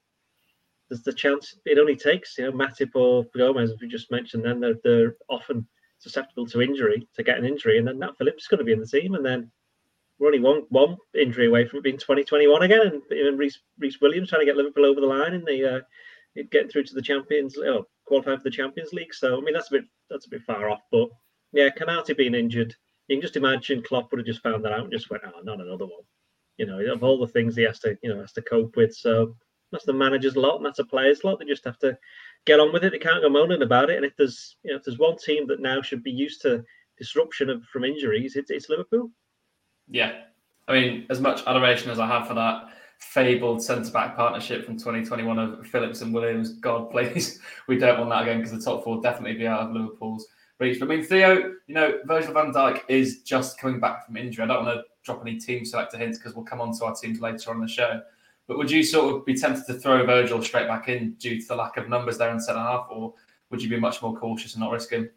there's 0.90 1.04
the 1.04 1.14
chance 1.14 1.56
it 1.66 1.78
only 1.78 1.96
takes, 1.96 2.38
you 2.38 2.46
know, 2.46 2.52
Matip 2.52 2.92
or 2.96 3.26
Gomez, 3.36 3.72
as 3.72 3.80
we 3.80 3.88
just 3.88 4.12
mentioned, 4.12 4.44
then 4.44 4.60
they're, 4.60 4.76
they're 4.84 5.16
often 5.30 5.68
susceptible 6.04 6.46
to 6.48 6.62
injury, 6.62 7.08
to 7.16 7.24
get 7.24 7.38
an 7.38 7.46
injury, 7.46 7.78
and 7.78 7.88
then 7.88 8.00
Nat 8.00 8.18
Phillips 8.18 8.44
is 8.44 8.48
going 8.48 8.60
to 8.60 8.66
be 8.66 8.74
in 8.74 8.80
the 8.80 8.86
team, 8.86 9.16
and 9.16 9.26
then 9.26 9.50
we're 10.20 10.28
only 10.28 10.40
one 10.40 10.64
one 10.70 10.98
injury 11.16 11.48
away 11.48 11.66
from 11.66 11.80
it 11.80 11.84
being 11.84 11.98
2021 11.98 12.62
again, 12.62 12.82
and 12.82 13.02
even 13.12 13.38
Rhys 13.38 14.02
Williams 14.02 14.30
trying 14.30 14.42
to 14.42 14.46
get 14.46 14.58
Liverpool 14.58 14.86
over 14.86 15.02
the 15.02 15.08
line 15.08 15.34
and 15.34 15.46
they 15.46 15.64
uh, 15.64 15.80
getting 16.52 16.70
through 16.70 16.84
to 16.84 16.94
the 16.94 17.02
Champions, 17.02 17.58
or 17.58 17.86
qualifying 18.06 18.38
for 18.38 18.44
the 18.44 18.52
Champions 18.52 18.94
League. 18.94 19.14
So 19.14 19.38
I 19.38 19.42
mean 19.42 19.54
that's 19.54 19.70
a 19.70 19.74
bit 19.74 19.86
that's 20.10 20.28
a 20.28 20.30
bit 20.30 20.44
far 20.44 20.70
off, 20.70 20.82
but 20.92 21.10
yeah, 21.54 21.70
Konate 21.70 22.18
being 22.18 22.36
injured, 22.36 22.76
you 23.08 23.16
can 23.16 23.22
just 23.22 23.38
imagine 23.38 23.84
Klopp 23.84 24.12
would 24.12 24.20
have 24.20 24.26
just 24.26 24.42
found 24.42 24.66
that 24.66 24.74
out 24.74 24.82
and 24.82 24.92
just 24.92 25.10
went, 25.10 25.24
oh, 25.26 25.42
not 25.44 25.62
another 25.62 25.86
one. 25.86 26.04
You 26.58 26.66
know, 26.66 26.80
of 26.80 27.04
all 27.04 27.20
the 27.20 27.28
things 27.28 27.56
he 27.56 27.64
has 27.64 27.80
to, 27.80 27.98
you 28.02 28.10
know, 28.10 28.22
has 28.22 28.34
to 28.34 28.42
cope 28.42 28.76
with. 28.76 28.94
So 28.94 29.36
that's 29.72 29.86
the 29.86 29.94
manager's 29.94 30.36
lot 30.36 30.58
and 30.58 30.66
that's 30.66 30.80
a 30.80 30.86
player's 30.86 31.24
lot. 31.24 31.40
They 31.40 31.46
just 31.46 31.66
have 31.66 31.80
to 31.80 31.98
get 32.46 32.60
on 32.60 32.74
with 32.74 32.84
it. 32.84 32.92
They 32.92 33.00
can't 33.00 33.22
go 33.22 33.30
moaning 33.30 33.62
about 33.62 33.90
it. 33.90 33.98
And 33.98 34.06
if 34.06 34.16
there's, 34.18 34.58
you 34.64 34.72
know, 34.72 34.78
if 34.78 34.84
there's 34.84 35.00
one 35.00 35.18
team 35.18 35.48
that 35.48 35.62
now 35.62 35.82
should 35.82 36.04
be 36.04 36.12
used 36.12 36.42
to 36.42 36.64
disruption 36.98 37.50
of 37.50 37.64
from 37.66 37.84
injuries, 37.84 38.36
it's, 38.36 38.52
it's 38.52 38.70
Liverpool. 38.70 39.12
Yeah, 39.90 40.22
I 40.68 40.74
mean, 40.74 41.06
as 41.10 41.20
much 41.20 41.44
adoration 41.46 41.92
as 41.92 42.00
I 42.00 42.08
have 42.08 42.28
for 42.28 42.34
that 42.36 42.70
fabled 43.00 43.62
centre 43.62 43.92
back 43.92 44.16
partnership 44.16 44.66
from 44.66 44.78
2021 44.78 45.38
of 45.38 45.68
Phillips 45.68 46.02
and 46.02 46.14
Williams, 46.14 46.54
God 46.54 46.90
please, 46.92 47.40
we 47.68 47.78
don't 47.78 48.00
want 48.00 48.10
that 48.12 48.24
again 48.24 48.38
because 48.38 48.52
the 48.52 48.62
top 48.62 48.84
four 48.84 49.02
definitely 49.02 49.38
be 49.38 49.48
out 49.48 49.62
of 49.62 49.72
Liverpool's 49.72 50.26
reach. 50.60 50.80
But 50.80 50.90
I 50.90 50.96
mean, 50.96 51.06
Theo, 51.06 51.54
you 51.68 51.76
know, 51.76 52.00
Virgil 52.06 52.34
van 52.34 52.54
Dijk 52.54 52.82
is 52.88 53.22
just 53.22 53.60
coming 53.60 53.80
back 53.80 54.06
from 54.06 54.18
injury. 54.18 54.44
I 54.44 54.48
don't 54.48 54.66
want 54.66 54.78
to 54.78 54.84
drop 55.04 55.22
any 55.22 55.38
team 55.38 55.66
selector 55.66 55.98
hints 55.98 56.18
because 56.18 56.34
we'll 56.34 56.46
come 56.46 56.62
on 56.62 56.78
to 56.78 56.86
our 56.86 56.96
teams 56.96 57.20
later 57.20 57.52
on 57.52 57.60
the 57.60 57.68
show. 57.68 58.02
But 58.48 58.58
would 58.58 58.70
you 58.70 58.84
sort 58.84 59.16
of 59.16 59.26
be 59.26 59.36
tempted 59.36 59.66
to 59.68 59.76
throw 59.76 60.06
Virgil 60.06 60.42
straight 60.42 60.68
back 60.68 60.90
in 60.90 61.14
due 61.14 61.40
to 61.40 61.48
the 61.48 61.56
lack 61.56 61.78
of 61.78 61.88
numbers 61.88 62.18
there 62.18 62.32
in 62.32 62.40
centre 62.40 62.60
half, 62.60 62.88
or 62.90 63.14
would 63.50 63.62
you 63.62 63.70
be 63.70 63.80
much 63.80 64.02
more 64.02 64.16
cautious 64.16 64.54
and 64.54 64.62
not 64.62 64.72
risk 64.72 64.92
him? 64.92 65.10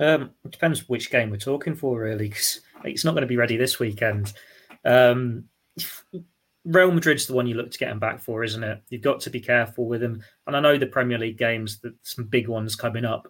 Um, 0.00 0.30
it 0.44 0.50
depends 0.50 0.88
which 0.88 1.10
game 1.10 1.30
we're 1.30 1.36
talking 1.36 1.74
for, 1.74 2.00
really, 2.00 2.28
because 2.28 2.60
it's 2.84 3.04
not 3.04 3.12
going 3.12 3.22
to 3.22 3.28
be 3.28 3.36
ready 3.36 3.56
this 3.56 3.78
weekend. 3.78 4.32
Um, 4.84 5.44
Real 6.64 6.92
Madrid's 6.92 7.26
the 7.26 7.34
one 7.34 7.46
you 7.46 7.54
look 7.54 7.70
to 7.72 7.78
get 7.78 7.90
him 7.90 7.98
back 7.98 8.20
for, 8.20 8.44
isn't 8.44 8.62
it? 8.62 8.82
You've 8.88 9.02
got 9.02 9.20
to 9.20 9.30
be 9.30 9.40
careful 9.40 9.86
with 9.86 10.02
him. 10.02 10.22
And 10.46 10.56
I 10.56 10.60
know 10.60 10.78
the 10.78 10.86
Premier 10.86 11.18
League 11.18 11.38
games, 11.38 11.78
that 11.80 11.94
some 12.02 12.24
big 12.24 12.48
ones 12.48 12.76
coming 12.76 13.04
up, 13.04 13.28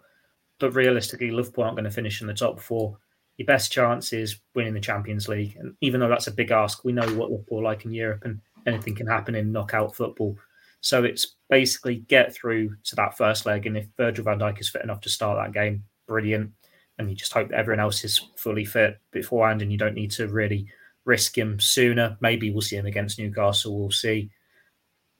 but 0.59 0.71
realistically, 0.71 1.31
Liverpool 1.31 1.63
aren't 1.63 1.75
going 1.75 1.85
to 1.85 1.91
finish 1.91 2.21
in 2.21 2.27
the 2.27 2.33
top 2.33 2.59
four. 2.59 2.97
Your 3.37 3.47
best 3.47 3.71
chance 3.71 4.13
is 4.13 4.39
winning 4.53 4.75
the 4.75 4.79
Champions 4.79 5.27
League. 5.27 5.55
And 5.59 5.75
even 5.81 5.99
though 5.99 6.09
that's 6.09 6.27
a 6.27 6.31
big 6.31 6.51
ask, 6.51 6.85
we 6.85 6.93
know 6.93 7.07
what 7.15 7.31
Liverpool 7.31 7.63
like 7.63 7.85
in 7.85 7.91
Europe 7.91 8.23
and 8.23 8.39
anything 8.65 8.95
can 8.95 9.07
happen 9.07 9.35
in 9.35 9.51
knockout 9.51 9.95
football. 9.95 10.37
So 10.81 11.03
it's 11.03 11.35
basically 11.49 11.97
get 12.07 12.33
through 12.33 12.75
to 12.83 12.95
that 12.97 13.17
first 13.17 13.45
leg, 13.45 13.65
and 13.65 13.77
if 13.77 13.87
Virgil 13.95 14.25
van 14.25 14.39
Dijk 14.39 14.59
is 14.59 14.69
fit 14.69 14.83
enough 14.83 15.01
to 15.01 15.09
start 15.09 15.37
that 15.37 15.53
game, 15.53 15.83
brilliant. 16.07 16.51
And 16.97 17.09
you 17.09 17.15
just 17.15 17.33
hope 17.33 17.49
that 17.49 17.57
everyone 17.57 17.79
else 17.79 18.03
is 18.03 18.19
fully 18.35 18.65
fit 18.65 18.99
beforehand, 19.11 19.61
and 19.61 19.71
you 19.71 19.77
don't 19.77 19.95
need 19.95 20.11
to 20.11 20.27
really 20.27 20.67
risk 21.05 21.37
him 21.37 21.59
sooner. 21.59 22.17
Maybe 22.21 22.51
we'll 22.51 22.61
see 22.61 22.75
him 22.75 22.85
against 22.85 23.17
Newcastle. 23.17 23.79
We'll 23.79 23.91
see. 23.91 24.29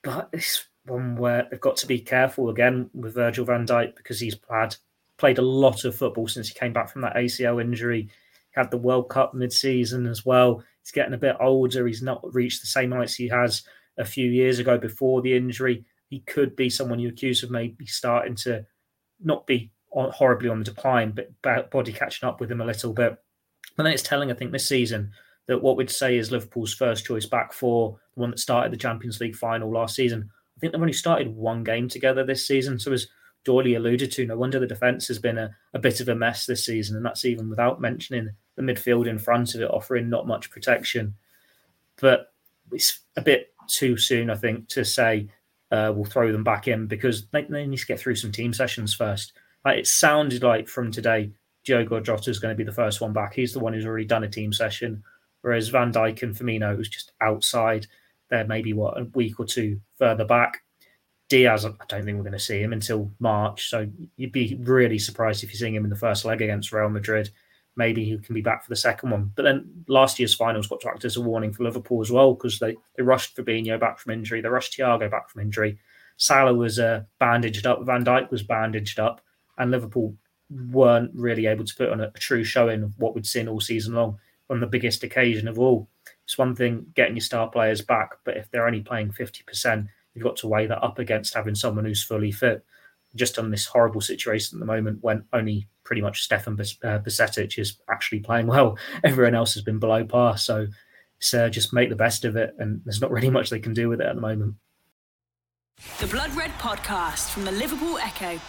But 0.01 0.29
it's 0.33 0.65
one 0.85 1.15
where 1.15 1.47
they've 1.49 1.61
got 1.61 1.77
to 1.77 1.87
be 1.87 1.99
careful 1.99 2.49
again 2.49 2.89
with 2.93 3.15
Virgil 3.15 3.45
van 3.45 3.65
Dijk 3.65 3.95
because 3.95 4.19
he's 4.19 4.35
had 4.49 4.75
played 5.17 5.37
a 5.37 5.41
lot 5.41 5.85
of 5.85 5.95
football 5.95 6.27
since 6.27 6.49
he 6.49 6.59
came 6.59 6.73
back 6.73 6.89
from 6.89 7.01
that 7.01 7.15
ACL 7.15 7.61
injury. 7.61 8.09
Had 8.51 8.69
the 8.69 8.77
World 8.77 9.09
Cup 9.09 9.33
mid-season 9.33 10.05
as 10.05 10.25
well. 10.25 10.63
He's 10.83 10.91
getting 10.91 11.13
a 11.13 11.17
bit 11.17 11.37
older. 11.39 11.87
He's 11.87 12.01
not 12.01 12.33
reached 12.33 12.61
the 12.61 12.67
same 12.67 12.91
heights 12.91 13.15
he 13.15 13.29
has 13.29 13.63
a 13.97 14.05
few 14.05 14.29
years 14.29 14.59
ago 14.59 14.77
before 14.77 15.21
the 15.21 15.35
injury. 15.35 15.85
He 16.09 16.19
could 16.19 16.55
be 16.55 16.69
someone 16.69 16.99
you 16.99 17.09
accuse 17.09 17.41
of 17.41 17.51
maybe 17.51 17.85
starting 17.85 18.35
to 18.37 18.65
not 19.21 19.47
be 19.47 19.71
horribly 19.91 20.49
on 20.49 20.59
the 20.59 20.65
decline, 20.65 21.17
but 21.41 21.71
body 21.71 21.93
catching 21.93 22.27
up 22.27 22.39
with 22.39 22.51
him 22.51 22.61
a 22.61 22.65
little 22.65 22.93
bit. 22.93 23.17
And 23.77 23.85
then 23.85 23.93
it's 23.93 24.03
telling, 24.03 24.29
I 24.29 24.33
think, 24.33 24.51
this 24.51 24.67
season 24.67 25.11
that 25.47 25.61
what 25.61 25.77
we'd 25.77 25.89
say 25.89 26.17
is 26.17 26.31
Liverpool's 26.31 26.73
first 26.73 27.05
choice 27.05 27.25
back 27.25 27.53
for 27.53 27.97
the 28.13 28.21
one 28.21 28.31
that 28.31 28.39
started 28.39 28.71
the 28.71 28.77
Champions 28.77 29.19
League 29.19 29.35
final 29.35 29.71
last 29.71 29.95
season. 29.95 30.29
I 30.57 30.59
think 30.59 30.73
they've 30.73 30.81
only 30.81 30.93
started 30.93 31.35
one 31.35 31.63
game 31.63 31.87
together 31.87 32.23
this 32.23 32.45
season. 32.47 32.79
So 32.79 32.91
as 32.91 33.07
Doyley 33.45 33.75
alluded 33.75 34.11
to, 34.13 34.25
no 34.25 34.37
wonder 34.37 34.59
the 34.59 34.67
defence 34.67 35.07
has 35.07 35.19
been 35.19 35.37
a, 35.37 35.55
a 35.73 35.79
bit 35.79 35.99
of 35.99 36.09
a 36.09 36.15
mess 36.15 36.45
this 36.45 36.65
season, 36.65 36.95
and 36.95 37.05
that's 37.05 37.25
even 37.25 37.49
without 37.49 37.81
mentioning 37.81 38.29
the 38.55 38.61
midfield 38.61 39.07
in 39.07 39.17
front 39.17 39.55
of 39.55 39.61
it, 39.61 39.71
offering 39.71 40.09
not 40.09 40.27
much 40.27 40.51
protection. 40.51 41.15
But 41.99 42.33
it's 42.71 43.01
a 43.15 43.21
bit 43.21 43.53
too 43.67 43.97
soon, 43.97 44.29
I 44.29 44.35
think, 44.35 44.67
to 44.69 44.83
say 44.83 45.27
uh, 45.71 45.91
we'll 45.93 46.05
throw 46.05 46.31
them 46.31 46.43
back 46.43 46.67
in 46.67 46.87
because 46.87 47.27
they, 47.27 47.43
they, 47.43 47.65
need 47.65 47.79
to 47.79 47.85
get 47.85 47.99
through 47.99 48.15
some 48.15 48.31
team 48.31 48.53
sessions 48.53 48.93
first. 48.93 49.33
Like 49.65 49.79
it 49.79 49.87
sounded 49.87 50.43
like 50.43 50.67
from 50.67 50.91
today, 50.91 51.31
Diogo 51.65 51.99
Jota 51.99 52.29
is 52.29 52.39
going 52.39 52.53
to 52.53 52.57
be 52.57 52.65
the 52.65 52.71
first 52.71 53.01
one 53.01 53.13
back. 53.13 53.33
He's 53.33 53.53
the 53.53 53.59
one 53.59 53.73
who's 53.73 53.85
already 53.85 54.05
done 54.05 54.23
a 54.23 54.29
team 54.29 54.51
session, 54.53 55.03
whereas 55.41 55.69
Van 55.69 55.91
Dijk 55.91 56.21
and 56.21 56.35
Firmino, 56.35 56.75
who's 56.75 56.89
just 56.89 57.13
outside, 57.21 57.87
they're 58.29 58.45
maybe 58.45 58.73
what 58.73 58.99
a 58.99 59.05
week 59.15 59.39
or 59.39 59.45
two 59.45 59.79
further 59.97 60.25
back. 60.25 60.61
Diaz, 61.29 61.65
I 61.65 61.71
don't 61.87 62.03
think 62.03 62.17
we're 62.17 62.23
going 62.23 62.33
to 62.33 62.39
see 62.39 62.61
him 62.61 62.73
until 62.73 63.11
March, 63.19 63.69
so 63.69 63.87
you'd 64.17 64.31
be 64.31 64.59
really 64.61 64.99
surprised 64.99 65.43
if 65.43 65.51
you're 65.51 65.57
seeing 65.57 65.73
him 65.73 65.85
in 65.85 65.89
the 65.89 65.95
first 65.95 66.25
leg 66.25 66.41
against 66.41 66.71
Real 66.71 66.89
Madrid 66.89 67.31
maybe 67.75 68.05
he 68.05 68.17
can 68.17 68.35
be 68.35 68.41
back 68.41 68.63
for 68.63 68.69
the 68.69 68.75
second 68.75 69.09
one. 69.09 69.31
But 69.35 69.43
then 69.43 69.85
last 69.87 70.19
year's 70.19 70.35
finals 70.35 70.67
got 70.67 70.81
to 70.81 70.89
act 70.89 71.05
as 71.05 71.17
a 71.17 71.21
warning 71.21 71.51
for 71.51 71.63
Liverpool 71.63 72.01
as 72.01 72.11
well 72.11 72.33
because 72.33 72.59
they, 72.59 72.75
they 72.95 73.03
rushed 73.03 73.35
Fabinho 73.35 73.79
back 73.79 73.99
from 73.99 74.13
injury, 74.13 74.41
they 74.41 74.49
rushed 74.49 74.77
Thiago 74.77 75.09
back 75.09 75.29
from 75.29 75.41
injury. 75.41 75.79
Salah 76.17 76.53
was 76.53 76.79
uh, 76.79 77.03
bandaged 77.19 77.65
up, 77.65 77.83
Van 77.83 78.05
Dijk 78.05 78.29
was 78.29 78.43
bandaged 78.43 78.99
up, 78.99 79.21
and 79.57 79.71
Liverpool 79.71 80.15
weren't 80.69 81.11
really 81.15 81.47
able 81.47 81.65
to 81.65 81.75
put 81.75 81.89
on 81.89 82.01
a, 82.01 82.11
a 82.13 82.19
true 82.19 82.43
showing 82.43 82.83
of 82.83 82.97
what 82.99 83.15
we'd 83.15 83.25
seen 83.25 83.47
all 83.47 83.59
season 83.59 83.95
long 83.95 84.19
on 84.49 84.59
the 84.59 84.67
biggest 84.67 85.03
occasion 85.03 85.47
of 85.47 85.57
all. 85.57 85.89
It's 86.25 86.37
one 86.37 86.55
thing 86.55 86.85
getting 86.93 87.15
your 87.15 87.21
star 87.21 87.49
players 87.49 87.81
back, 87.81 88.13
but 88.23 88.37
if 88.37 88.49
they're 88.49 88.67
only 88.67 88.81
playing 88.81 89.11
50%, 89.11 89.87
you've 90.13 90.23
got 90.23 90.37
to 90.37 90.47
weigh 90.47 90.67
that 90.67 90.83
up 90.83 90.99
against 90.99 91.33
having 91.33 91.55
someone 91.55 91.85
who's 91.85 92.03
fully 92.03 92.31
fit. 92.31 92.63
Just 93.15 93.37
on 93.37 93.51
this 93.51 93.65
horrible 93.65 94.01
situation 94.01 94.57
at 94.57 94.59
the 94.59 94.65
moment 94.65 94.99
when 95.01 95.25
only 95.33 95.67
pretty 95.83 96.01
much 96.01 96.23
Stefan 96.23 96.57
Bajcetic 96.57 97.57
uh, 97.57 97.61
is 97.61 97.77
actually 97.89 98.19
playing 98.19 98.47
well. 98.47 98.77
Everyone 99.03 99.35
else 99.35 99.53
has 99.53 99.63
been 99.63 99.79
below 99.79 100.03
par. 100.03 100.37
So 100.37 100.67
uh, 101.33 101.49
just 101.49 101.73
make 101.73 101.89
the 101.89 101.95
best 101.95 102.25
of 102.25 102.35
it. 102.35 102.53
And 102.57 102.81
there's 102.85 103.01
not 103.01 103.11
really 103.11 103.29
much 103.29 103.49
they 103.49 103.59
can 103.59 103.73
do 103.73 103.89
with 103.89 104.01
it 104.01 104.07
at 104.07 104.15
the 104.15 104.21
moment. 104.21 104.55
The 105.99 106.07
Blood 106.07 106.35
Red 106.35 106.51
Podcast 106.59 107.29
from 107.29 107.45
the 107.45 107.51
Liverpool 107.51 107.97
Echo. 107.97 108.39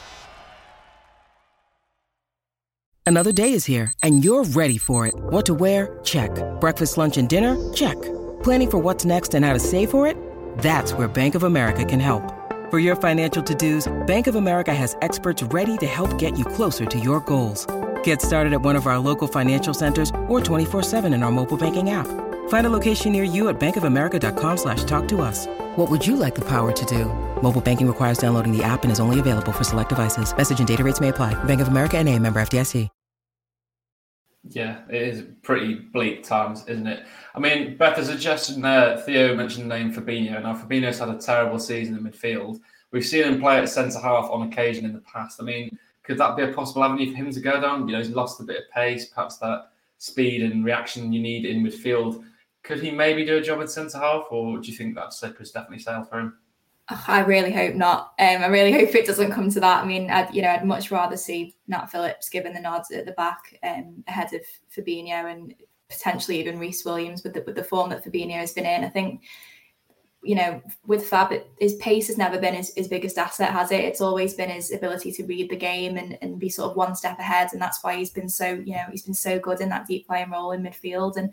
Another 3.07 3.33
day 3.33 3.53
is 3.53 3.67
here 3.67 3.93
and 4.03 4.25
you're 4.25 4.45
ready 4.45 4.79
for 4.79 5.07
it. 5.07 5.15
What 5.15 5.47
to 5.47 5.55
wear? 5.55 5.99
Check. 6.05 6.31
Breakfast, 6.61 6.97
lunch, 6.97 7.19
and 7.19 7.29
dinner? 7.29 7.73
Check. 7.73 8.01
Planning 8.43 8.71
for 8.71 8.79
what's 8.79 9.05
next 9.05 9.35
and 9.35 9.45
how 9.45 9.53
to 9.53 9.59
save 9.59 9.91
for 9.91 10.07
it? 10.07 10.17
That's 10.59 10.95
where 10.95 11.09
Bank 11.09 11.35
of 11.35 11.43
America 11.43 11.85
can 11.85 12.01
help. 12.01 12.44
For 12.75 12.81
your 12.81 12.97
financial 12.97 13.41
to-dos, 13.41 13.87
Bank 14.05 14.27
of 14.27 14.35
America 14.35 14.75
has 14.75 14.97
experts 15.01 15.45
ready 15.45 15.77
to 15.77 15.87
help 15.87 16.19
get 16.19 16.37
you 16.37 16.45
closer 16.45 16.85
to 16.87 16.99
your 16.99 17.21
goals. 17.21 17.69
Get 18.03 18.21
started 18.21 18.53
at 18.53 18.63
one 18.63 18.75
of 18.75 18.89
our 18.89 18.99
local 18.99 19.29
financial 19.29 19.73
centers 19.73 20.11
or 20.27 20.41
24-7 20.41 21.15
in 21.15 21.23
our 21.23 21.31
mobile 21.31 21.57
banking 21.57 21.91
app. 21.91 22.09
Find 22.49 22.67
a 22.67 22.71
location 22.71 23.13
near 23.13 23.23
you 23.23 23.49
at 23.49 23.61
bankofamerica.com 23.61 24.57
slash 24.57 24.83
talk 24.83 25.07
to 25.07 25.21
us. 25.21 25.47
What 25.77 25.89
would 25.89 26.05
you 26.05 26.17
like 26.17 26.35
the 26.35 26.49
power 26.49 26.73
to 26.73 26.85
do? 26.87 27.05
Mobile 27.41 27.61
banking 27.61 27.87
requires 27.87 28.19
downloading 28.19 28.51
the 28.51 28.65
app 28.65 28.83
and 28.83 28.91
is 28.91 28.99
only 28.99 29.21
available 29.21 29.53
for 29.53 29.63
select 29.63 29.91
devices. 29.91 30.37
Message 30.37 30.59
and 30.59 30.67
data 30.67 30.83
rates 30.83 31.01
may 31.01 31.11
apply. 31.11 31.33
Bank 31.45 31.61
of 31.61 31.69
America 31.69 31.97
and 31.97 32.09
a 32.09 32.19
member 32.19 32.41
FDIC. 32.41 32.89
Yeah, 34.51 34.83
it 34.91 35.03
is 35.03 35.25
pretty 35.43 35.75
bleak 35.75 36.23
times, 36.23 36.65
isn't 36.69 36.87
it? 36.87 37.07
I 37.35 37.39
mean, 37.39 37.77
Beth, 37.79 37.97
a 37.97 38.05
suggestion 38.05 38.61
there, 38.61 38.95
uh, 38.95 39.01
Theo 39.01 39.35
mentioned 39.35 39.71
the 39.71 39.79
name 39.79 39.93
Fabinho. 39.93 40.43
Now, 40.43 40.55
Fabinho's 40.55 40.99
had 40.99 41.09
a 41.09 41.19
terrible 41.19 41.59
season 41.59 41.97
in 41.97 42.05
midfield. 42.05 42.61
We've 42.91 43.07
seen 43.07 43.25
him 43.25 43.41
play 43.41 43.59
at 43.59 43.69
centre 43.71 43.99
half 43.99 44.31
on 44.31 44.47
occasion 44.47 44.85
in 44.85 44.93
the 44.93 45.01
past. 45.01 45.41
I 45.41 45.45
mean, 45.45 45.77
could 46.03 46.19
that 46.19 46.37
be 46.37 46.43
a 46.43 46.53
possible 46.53 46.85
avenue 46.85 47.11
for 47.11 47.17
him 47.17 47.33
to 47.33 47.41
go 47.41 47.59
down? 47.61 47.89
You 47.89 47.95
know, 47.95 48.03
he's 48.03 48.11
lost 48.11 48.41
a 48.41 48.45
bit 48.45 48.59
of 48.59 48.71
pace, 48.71 49.07
perhaps 49.07 49.39
that 49.39 49.71
speed 49.97 50.43
and 50.43 50.65
reaction 50.65 51.13
you 51.13 51.21
need 51.21 51.47
in 51.47 51.65
midfield. 51.65 52.23
Could 52.63 52.83
he 52.83 52.91
maybe 52.91 53.25
do 53.25 53.39
a 53.39 53.43
job 53.43 53.63
at 53.63 53.71
centre 53.71 53.99
half, 53.99 54.27
or 54.31 54.59
do 54.59 54.71
you 54.71 54.77
think 54.77 54.95
that 54.95 55.15
slip 55.15 55.39
has 55.39 55.51
definitely 55.53 55.79
sailed 55.79 56.09
for 56.09 56.21
him? 56.21 56.39
I 56.89 57.21
really 57.21 57.53
hope 57.53 57.75
not. 57.75 58.13
Um, 58.19 58.43
I 58.43 58.47
really 58.47 58.73
hope 58.85 58.95
it 58.95 59.07
doesn't 59.07 59.33
come 59.33 59.51
to 59.51 59.61
that. 59.61 59.83
I 59.83 59.87
mean, 59.87 60.11
I'd, 60.11 60.35
you 60.35 60.43
know, 60.43 60.49
I'd 60.49 60.65
much 60.65 60.91
rather 60.91 61.17
see 61.17 61.57
Nat 61.67 61.87
Phillips 61.87 62.29
given 62.29 62.53
the 62.53 62.61
nods 62.61 62.91
at 62.91 63.07
the 63.07 63.13
back 63.13 63.59
um, 63.63 64.05
ahead 64.07 64.33
of 64.35 64.43
Fabinho 64.75 65.33
and 65.33 65.55
potentially 65.89 66.41
even 66.41 66.59
Rhys 66.59 66.85
Williams 66.85 67.23
with 67.23 67.35
the, 67.35 67.43
with 67.47 67.57
the 67.57 67.65
form 67.65 67.91
that 67.91 68.05
Fabinho 68.05 68.35
has 68.35 68.53
been 68.53 68.67
in. 68.67 68.85
I 68.85 68.89
think 68.89 69.23
you 70.25 70.35
know, 70.35 70.63
with 70.87 71.07
Fab, 71.07 71.33
it, 71.33 71.51
his 71.61 71.75
pace 71.75 72.07
has 72.07 72.17
never 72.17 72.41
been 72.41 72.55
his, 72.55 72.73
his 72.75 72.89
biggest 72.89 73.19
asset, 73.19 73.51
has 73.51 73.71
it? 73.71 73.85
It's 73.85 74.01
always 74.01 74.35
been 74.35 74.49
his 74.49 74.73
ability 74.73 75.13
to 75.13 75.25
read 75.25 75.51
the 75.51 75.57
game 75.57 75.99
and, 75.99 76.19
and 76.23 76.41
be 76.41 76.49
sort 76.49 76.71
of 76.71 76.77
one 76.77 76.97
step 76.97 77.19
ahead. 77.19 77.51
And 77.53 77.61
that's 77.61 77.85
why 77.85 77.97
he's 77.97 78.11
been 78.11 78.29
so, 78.29 78.47
you 78.65 78.73
know, 78.73 78.87
he's 78.91 79.03
been 79.03 79.15
so 79.15 79.39
good 79.39 79.61
in 79.61 79.69
that 79.69 79.87
deep 79.87 80.07
playing 80.07 80.31
role 80.31 80.53
in 80.53 80.63
midfield. 80.63 81.17
And 81.17 81.31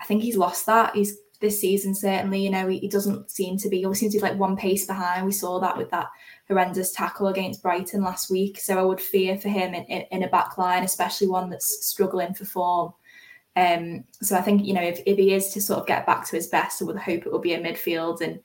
I 0.00 0.04
think 0.04 0.22
he's 0.22 0.38
lost 0.38 0.64
that. 0.66 0.94
He's 0.94 1.18
this 1.40 1.60
season, 1.60 1.94
certainly, 1.94 2.42
you 2.42 2.50
know, 2.50 2.68
he, 2.68 2.78
he 2.78 2.88
doesn't 2.88 3.30
seem 3.30 3.56
to 3.58 3.68
be, 3.68 3.78
he 3.78 3.84
always 3.84 4.00
seems 4.00 4.12
to 4.14 4.18
be 4.18 4.22
like 4.22 4.38
one 4.38 4.56
pace 4.56 4.86
behind. 4.86 5.24
We 5.24 5.32
saw 5.32 5.60
that 5.60 5.76
with 5.76 5.90
that 5.90 6.08
horrendous 6.48 6.92
tackle 6.92 7.28
against 7.28 7.62
Brighton 7.62 8.02
last 8.02 8.30
week. 8.30 8.58
So 8.58 8.78
I 8.78 8.82
would 8.82 9.00
fear 9.00 9.36
for 9.36 9.48
him 9.48 9.74
in, 9.74 9.84
in, 9.84 10.02
in 10.10 10.22
a 10.22 10.28
back 10.28 10.58
line, 10.58 10.84
especially 10.84 11.28
one 11.28 11.50
that's 11.50 11.86
struggling 11.86 12.34
for 12.34 12.44
form. 12.44 12.92
Um, 13.56 14.04
so 14.20 14.36
I 14.36 14.40
think 14.40 14.64
you 14.64 14.74
know 14.74 14.82
if, 14.82 15.00
if 15.06 15.16
he 15.16 15.32
is 15.32 15.50
to 15.50 15.60
sort 15.60 15.80
of 15.80 15.86
get 15.86 16.06
back 16.06 16.26
to 16.26 16.36
his 16.36 16.48
best, 16.48 16.82
I 16.82 16.86
would 16.86 16.96
hope 16.96 17.24
it 17.24 17.32
will 17.32 17.38
be 17.38 17.54
a 17.54 17.60
midfield, 17.60 18.20
and 18.20 18.40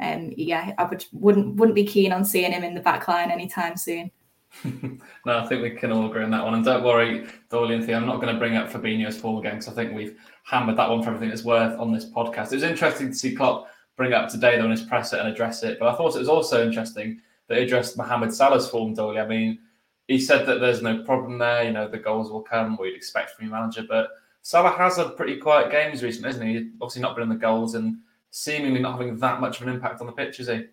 um, 0.00 0.32
yeah, 0.36 0.72
I 0.78 0.84
would 0.84 1.04
wouldn't 1.12 1.56
wouldn't 1.56 1.76
be 1.76 1.86
keen 1.86 2.12
on 2.12 2.24
seeing 2.24 2.52
him 2.52 2.64
in 2.64 2.74
the 2.74 2.80
back 2.80 3.06
line 3.06 3.30
anytime 3.30 3.76
soon. 3.76 4.10
no, 4.64 5.38
I 5.38 5.46
think 5.46 5.62
we 5.62 5.70
can 5.70 5.92
all 5.92 6.06
agree 6.06 6.24
on 6.24 6.30
that 6.30 6.44
one. 6.44 6.54
And 6.54 6.64
don't 6.64 6.82
worry, 6.82 7.26
Theo, 7.50 7.96
I'm 7.96 8.06
not 8.06 8.20
going 8.20 8.32
to 8.32 8.38
bring 8.38 8.56
up 8.56 8.70
Fabinho's 8.70 9.18
form 9.18 9.38
again 9.38 9.56
because 9.56 9.68
I 9.68 9.72
think 9.72 9.94
we've 9.94 10.18
hammered 10.44 10.76
that 10.76 10.90
one 10.90 11.02
for 11.02 11.10
everything 11.10 11.30
it's 11.30 11.44
worth 11.44 11.78
on 11.78 11.92
this 11.92 12.06
podcast. 12.06 12.52
It 12.52 12.56
was 12.56 12.62
interesting 12.62 13.08
to 13.08 13.14
see 13.14 13.34
Klopp 13.34 13.68
bring 13.96 14.12
it 14.12 14.14
up 14.14 14.28
today 14.30 14.56
though 14.56 14.64
on 14.64 14.70
his 14.70 14.82
presser 14.82 15.16
and 15.16 15.28
address 15.28 15.62
it, 15.62 15.78
but 15.78 15.88
I 15.88 15.96
thought 15.96 16.16
it 16.16 16.20
was 16.20 16.28
also 16.28 16.64
interesting 16.64 17.20
that 17.48 17.58
he 17.58 17.64
addressed 17.64 17.96
Mohamed 17.96 18.32
Salah's 18.32 18.68
form, 18.68 18.94
Doyley. 18.94 19.22
I 19.22 19.26
mean, 19.26 19.58
he 20.06 20.18
said 20.18 20.46
that 20.46 20.60
there's 20.60 20.82
no 20.82 21.02
problem 21.02 21.38
there. 21.38 21.64
You 21.64 21.72
know, 21.72 21.88
the 21.88 21.98
goals 21.98 22.30
will 22.30 22.42
come. 22.42 22.76
We'd 22.80 22.94
expect 22.94 23.32
from 23.32 23.46
your 23.46 23.54
manager, 23.54 23.84
but 23.88 24.10
Salah 24.42 24.70
has 24.70 24.96
had 24.96 25.16
pretty 25.16 25.36
quiet 25.36 25.70
games 25.70 26.02
recently, 26.02 26.30
isn't 26.30 26.46
he? 26.46 26.70
Obviously 26.80 27.02
not 27.02 27.14
been 27.14 27.24
in 27.24 27.28
the 27.28 27.34
goals 27.34 27.74
and 27.74 27.98
seemingly 28.30 28.80
not 28.80 28.92
having 28.92 29.16
that 29.18 29.40
much 29.40 29.60
of 29.60 29.66
an 29.66 29.74
impact 29.74 30.00
on 30.00 30.06
the 30.06 30.12
pitch, 30.12 30.40
is 30.40 30.48
he? 30.48 30.64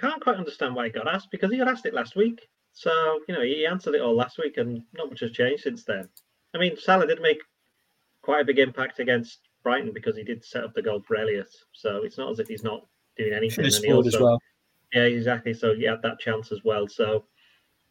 Can't 0.00 0.22
quite 0.22 0.36
understand 0.36 0.74
why 0.74 0.86
he 0.86 0.90
got 0.90 1.08
asked 1.08 1.30
because 1.30 1.50
he 1.50 1.58
got 1.58 1.68
asked 1.68 1.86
it 1.86 1.94
last 1.94 2.16
week. 2.16 2.48
So, 2.72 3.20
you 3.28 3.34
know, 3.34 3.42
he 3.42 3.66
answered 3.66 3.94
it 3.94 4.00
all 4.00 4.14
last 4.14 4.38
week 4.38 4.56
and 4.56 4.82
not 4.94 5.10
much 5.10 5.20
has 5.20 5.32
changed 5.32 5.64
since 5.64 5.84
then. 5.84 6.08
I 6.54 6.58
mean, 6.58 6.76
Salah 6.76 7.06
did 7.06 7.20
make 7.20 7.40
quite 8.22 8.40
a 8.40 8.44
big 8.44 8.58
impact 8.58 8.98
against 8.98 9.40
Brighton 9.62 9.92
because 9.92 10.16
he 10.16 10.22
did 10.22 10.44
set 10.44 10.64
up 10.64 10.74
the 10.74 10.82
goal 10.82 11.02
for 11.06 11.16
Elliott. 11.16 11.54
So 11.72 12.02
it's 12.04 12.18
not 12.18 12.30
as 12.30 12.38
if 12.38 12.48
he's 12.48 12.64
not 12.64 12.86
doing 13.16 13.32
anything. 13.32 13.64
He 13.64 13.70
scored 13.70 14.06
as 14.06 14.18
well. 14.18 14.40
Yeah, 14.92 15.02
exactly. 15.02 15.54
So 15.54 15.74
he 15.74 15.84
had 15.84 16.02
that 16.02 16.18
chance 16.18 16.50
as 16.52 16.64
well. 16.64 16.88
So 16.88 17.24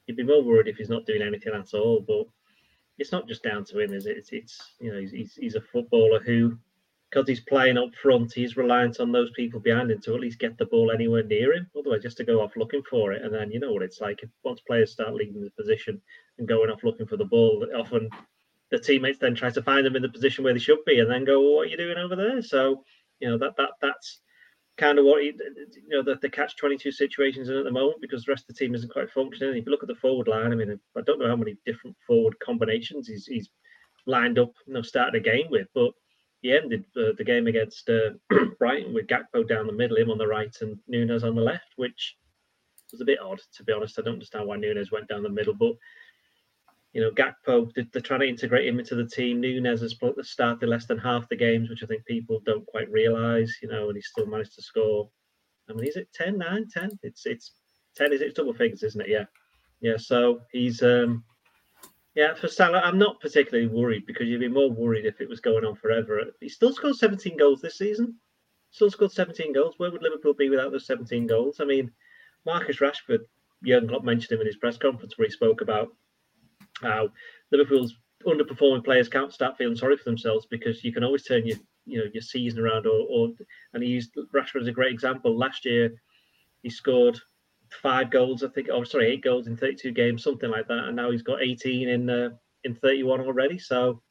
you'd 0.07 0.17
be 0.17 0.23
more 0.23 0.43
worried 0.43 0.67
if 0.67 0.77
he's 0.77 0.89
not 0.89 1.05
doing 1.05 1.21
anything 1.21 1.53
at 1.53 1.73
all. 1.73 2.01
But 2.01 2.25
it's 2.97 3.11
not 3.11 3.27
just 3.27 3.43
down 3.43 3.63
to 3.65 3.79
him, 3.79 3.93
is 3.93 4.05
it? 4.05 4.17
It's, 4.17 4.29
it's 4.31 4.73
you 4.79 4.91
know 4.91 4.99
he's, 4.99 5.35
he's 5.35 5.55
a 5.55 5.61
footballer 5.61 6.19
who, 6.19 6.57
because 7.09 7.27
he's 7.27 7.39
playing 7.39 7.77
up 7.77 7.89
front, 8.01 8.31
he's 8.33 8.57
reliant 8.57 8.99
on 8.99 9.11
those 9.11 9.31
people 9.31 9.59
behind 9.59 9.89
him 9.89 9.99
to 10.01 10.13
at 10.13 10.19
least 10.19 10.39
get 10.39 10.57
the 10.57 10.65
ball 10.65 10.91
anywhere 10.91 11.23
near 11.23 11.53
him. 11.53 11.69
Otherwise, 11.77 12.03
just 12.03 12.17
to 12.17 12.23
go 12.23 12.41
off 12.41 12.55
looking 12.55 12.83
for 12.83 13.11
it, 13.11 13.23
and 13.23 13.33
then 13.33 13.51
you 13.51 13.59
know 13.59 13.73
what 13.73 13.81
it's 13.81 13.99
like. 13.99 14.23
Once 14.43 14.61
players 14.61 14.91
start 14.91 15.13
leaving 15.15 15.41
the 15.41 15.49
position 15.51 15.99
and 16.37 16.47
going 16.47 16.69
off 16.69 16.83
looking 16.83 17.07
for 17.07 17.17
the 17.17 17.25
ball, 17.25 17.65
often 17.75 18.09
the 18.69 18.79
teammates 18.79 19.17
then 19.17 19.33
try 19.33 19.49
to 19.49 19.63
find 19.63 19.85
them 19.85 19.95
in 19.95 20.03
the 20.03 20.09
position 20.09 20.43
where 20.43 20.53
they 20.53 20.59
should 20.59 20.83
be, 20.85 20.99
and 20.99 21.09
then 21.09 21.25
go, 21.25 21.41
well, 21.41 21.55
"What 21.55 21.67
are 21.67 21.71
you 21.71 21.77
doing 21.77 21.97
over 21.97 22.15
there?" 22.15 22.41
So 22.41 22.83
you 23.19 23.29
know 23.29 23.37
that 23.39 23.57
that 23.57 23.71
that's 23.81 24.21
kind 24.77 24.99
of 24.99 25.05
what 25.05 25.23
he, 25.23 25.27
you 25.27 25.89
know 25.89 26.03
the, 26.03 26.15
the 26.21 26.29
catch 26.29 26.55
twenty 26.57 26.77
two 26.77 26.91
situations 26.91 27.49
in 27.49 27.55
at 27.55 27.63
the 27.63 27.71
moment 27.71 28.01
because 28.01 28.23
the 28.23 28.31
rest 28.31 28.43
of 28.47 28.55
the 28.55 28.59
team 28.59 28.75
isn't 28.75 28.93
quite 28.93 29.09
functioning. 29.11 29.57
If 29.57 29.65
you 29.65 29.71
look 29.71 29.83
at 29.83 29.89
the 29.89 29.95
forward 29.95 30.27
line, 30.27 30.51
I 30.51 30.55
mean, 30.55 30.79
I 30.95 31.01
don't 31.01 31.19
know 31.19 31.27
how 31.27 31.35
many 31.35 31.57
different 31.65 31.97
forward 32.05 32.35
combinations 32.39 33.07
he's, 33.07 33.25
he's 33.25 33.49
lined 34.05 34.39
up, 34.39 34.53
you 34.67 34.73
know, 34.73 34.81
started 34.81 35.15
a 35.15 35.19
game 35.19 35.47
with, 35.49 35.67
but 35.73 35.91
he 36.41 36.55
ended 36.55 36.85
uh, 36.95 37.11
the 37.17 37.23
game 37.23 37.47
against 37.47 37.89
uh, 37.89 38.11
Brighton 38.59 38.93
with 38.93 39.07
Gakpo 39.07 39.47
down 39.47 39.67
the 39.67 39.73
middle, 39.73 39.97
him 39.97 40.11
on 40.11 40.17
the 40.17 40.27
right, 40.27 40.55
and 40.61 40.77
Nunez 40.87 41.23
on 41.23 41.35
the 41.35 41.41
left, 41.41 41.73
which 41.75 42.17
was 42.91 43.01
a 43.01 43.05
bit 43.05 43.19
odd 43.19 43.39
to 43.55 43.63
be 43.63 43.73
honest. 43.73 43.99
I 43.99 44.03
don't 44.03 44.13
understand 44.13 44.47
why 44.47 44.57
Nunez 44.57 44.91
went 44.91 45.07
down 45.07 45.23
the 45.23 45.29
middle, 45.29 45.53
but 45.53 45.73
you 46.93 47.01
know, 47.01 47.11
Gakpo, 47.11 47.71
they're 47.75 48.01
trying 48.01 48.21
to 48.21 48.27
integrate 48.27 48.67
him 48.67 48.79
into 48.79 48.95
the 48.95 49.05
team. 49.05 49.39
Nunez 49.39 49.81
has 49.81 49.95
started 50.23 50.67
less 50.67 50.87
than 50.87 50.97
half 50.97 51.29
the 51.29 51.35
games, 51.35 51.69
which 51.69 51.83
I 51.83 51.85
think 51.85 52.03
people 52.05 52.41
don't 52.45 52.65
quite 52.65 52.89
realise, 52.89 53.59
you 53.61 53.69
know, 53.69 53.89
and 53.89 53.95
he 53.95 54.01
still 54.01 54.25
managed 54.25 54.55
to 54.55 54.63
score. 54.63 55.07
I 55.69 55.73
mean, 55.73 55.87
is 55.87 55.97
it 55.97 56.11
10, 56.15 56.37
9, 56.39 56.67
10? 56.73 56.99
It's 57.03 57.27
it's 57.27 57.51
10, 57.95 58.13
is 58.13 58.21
it? 58.21 58.33
Double 58.33 58.53
figures, 58.53 58.81
isn't 58.81 59.01
it? 59.01 59.09
Yeah. 59.09 59.25
Yeah. 59.81 59.97
So 59.97 60.41
he's, 60.51 60.81
um 60.81 61.23
yeah, 62.15 62.33
for 62.33 62.47
Salah, 62.47 62.81
I'm 62.83 62.97
not 62.97 63.19
particularly 63.21 63.67
worried 63.67 64.05
because 64.05 64.27
you'd 64.27 64.39
be 64.39 64.47
more 64.47 64.71
worried 64.71 65.05
if 65.05 65.21
it 65.21 65.29
was 65.29 65.39
going 65.39 65.65
on 65.65 65.75
forever. 65.75 66.21
He 66.39 66.49
still 66.49 66.73
scored 66.73 66.95
17 66.95 67.37
goals 67.37 67.61
this 67.61 67.77
season. 67.77 68.15
Still 68.71 68.91
scored 68.91 69.11
17 69.11 69.53
goals. 69.53 69.75
Where 69.77 69.91
would 69.91 70.03
Liverpool 70.03 70.33
be 70.33 70.49
without 70.49 70.71
those 70.71 70.87
17 70.87 71.27
goals? 71.27 71.59
I 71.59 71.65
mean, 71.65 71.91
Marcus 72.45 72.77
Rashford, 72.77 73.19
Jurgen 73.63 73.89
Klopp 73.89 74.03
mentioned 74.03 74.31
him 74.31 74.41
in 74.41 74.47
his 74.47 74.57
press 74.57 74.77
conference 74.77 75.17
where 75.17 75.27
he 75.27 75.31
spoke 75.31 75.61
about 75.61 75.95
how 76.81 77.09
Liverpool's 77.51 77.95
underperforming 78.25 78.83
players 78.83 79.09
can't 79.09 79.33
start 79.33 79.57
feeling 79.57 79.75
sorry 79.75 79.97
for 79.97 80.03
themselves 80.03 80.45
because 80.49 80.83
you 80.83 80.91
can 80.91 81.03
always 81.03 81.23
turn 81.23 81.45
your 81.45 81.57
you 81.85 81.97
know 81.97 82.05
your 82.13 82.21
season 82.21 82.59
around 82.59 82.85
or, 82.85 83.05
or 83.09 83.29
and 83.73 83.81
he 83.81 83.89
used 83.89 84.13
Rashford 84.33 84.61
as 84.61 84.67
a 84.67 84.71
great 84.71 84.91
example. 84.91 85.37
Last 85.37 85.65
year 85.65 85.91
he 86.61 86.69
scored 86.69 87.19
five 87.69 88.11
goals, 88.11 88.43
I 88.43 88.49
think, 88.49 88.67
oh 88.71 88.83
sorry, 88.83 89.07
eight 89.07 89.23
goals 89.23 89.47
in 89.47 89.55
32 89.55 89.91
games, 89.91 90.23
something 90.23 90.49
like 90.49 90.67
that, 90.67 90.85
and 90.85 90.95
now 90.95 91.11
he's 91.11 91.21
got 91.21 91.41
18 91.41 91.89
in 91.89 92.09
uh, 92.09 92.29
in 92.63 92.75
31 92.75 93.21
already. 93.21 93.57
So 93.57 94.01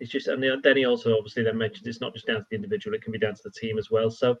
it's 0.00 0.10
just 0.10 0.28
and 0.28 0.42
then 0.42 0.76
he 0.76 0.84
also 0.84 1.16
obviously 1.16 1.42
then 1.42 1.58
mentioned 1.58 1.86
it's 1.86 2.00
not 2.00 2.14
just 2.14 2.26
down 2.26 2.40
to 2.40 2.46
the 2.50 2.56
individual, 2.56 2.94
it 2.94 3.02
can 3.02 3.12
be 3.12 3.18
down 3.18 3.34
to 3.34 3.42
the 3.44 3.50
team 3.50 3.78
as 3.78 3.90
well. 3.90 4.10
So 4.10 4.36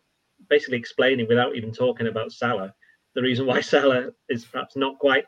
basically 0.48 0.78
explaining 0.78 1.26
without 1.28 1.56
even 1.56 1.72
talking 1.72 2.08
about 2.08 2.32
Salah, 2.32 2.74
the 3.14 3.22
reason 3.22 3.46
why 3.46 3.60
Salah 3.62 4.10
is 4.28 4.44
perhaps 4.44 4.76
not 4.76 4.98
quite 4.98 5.24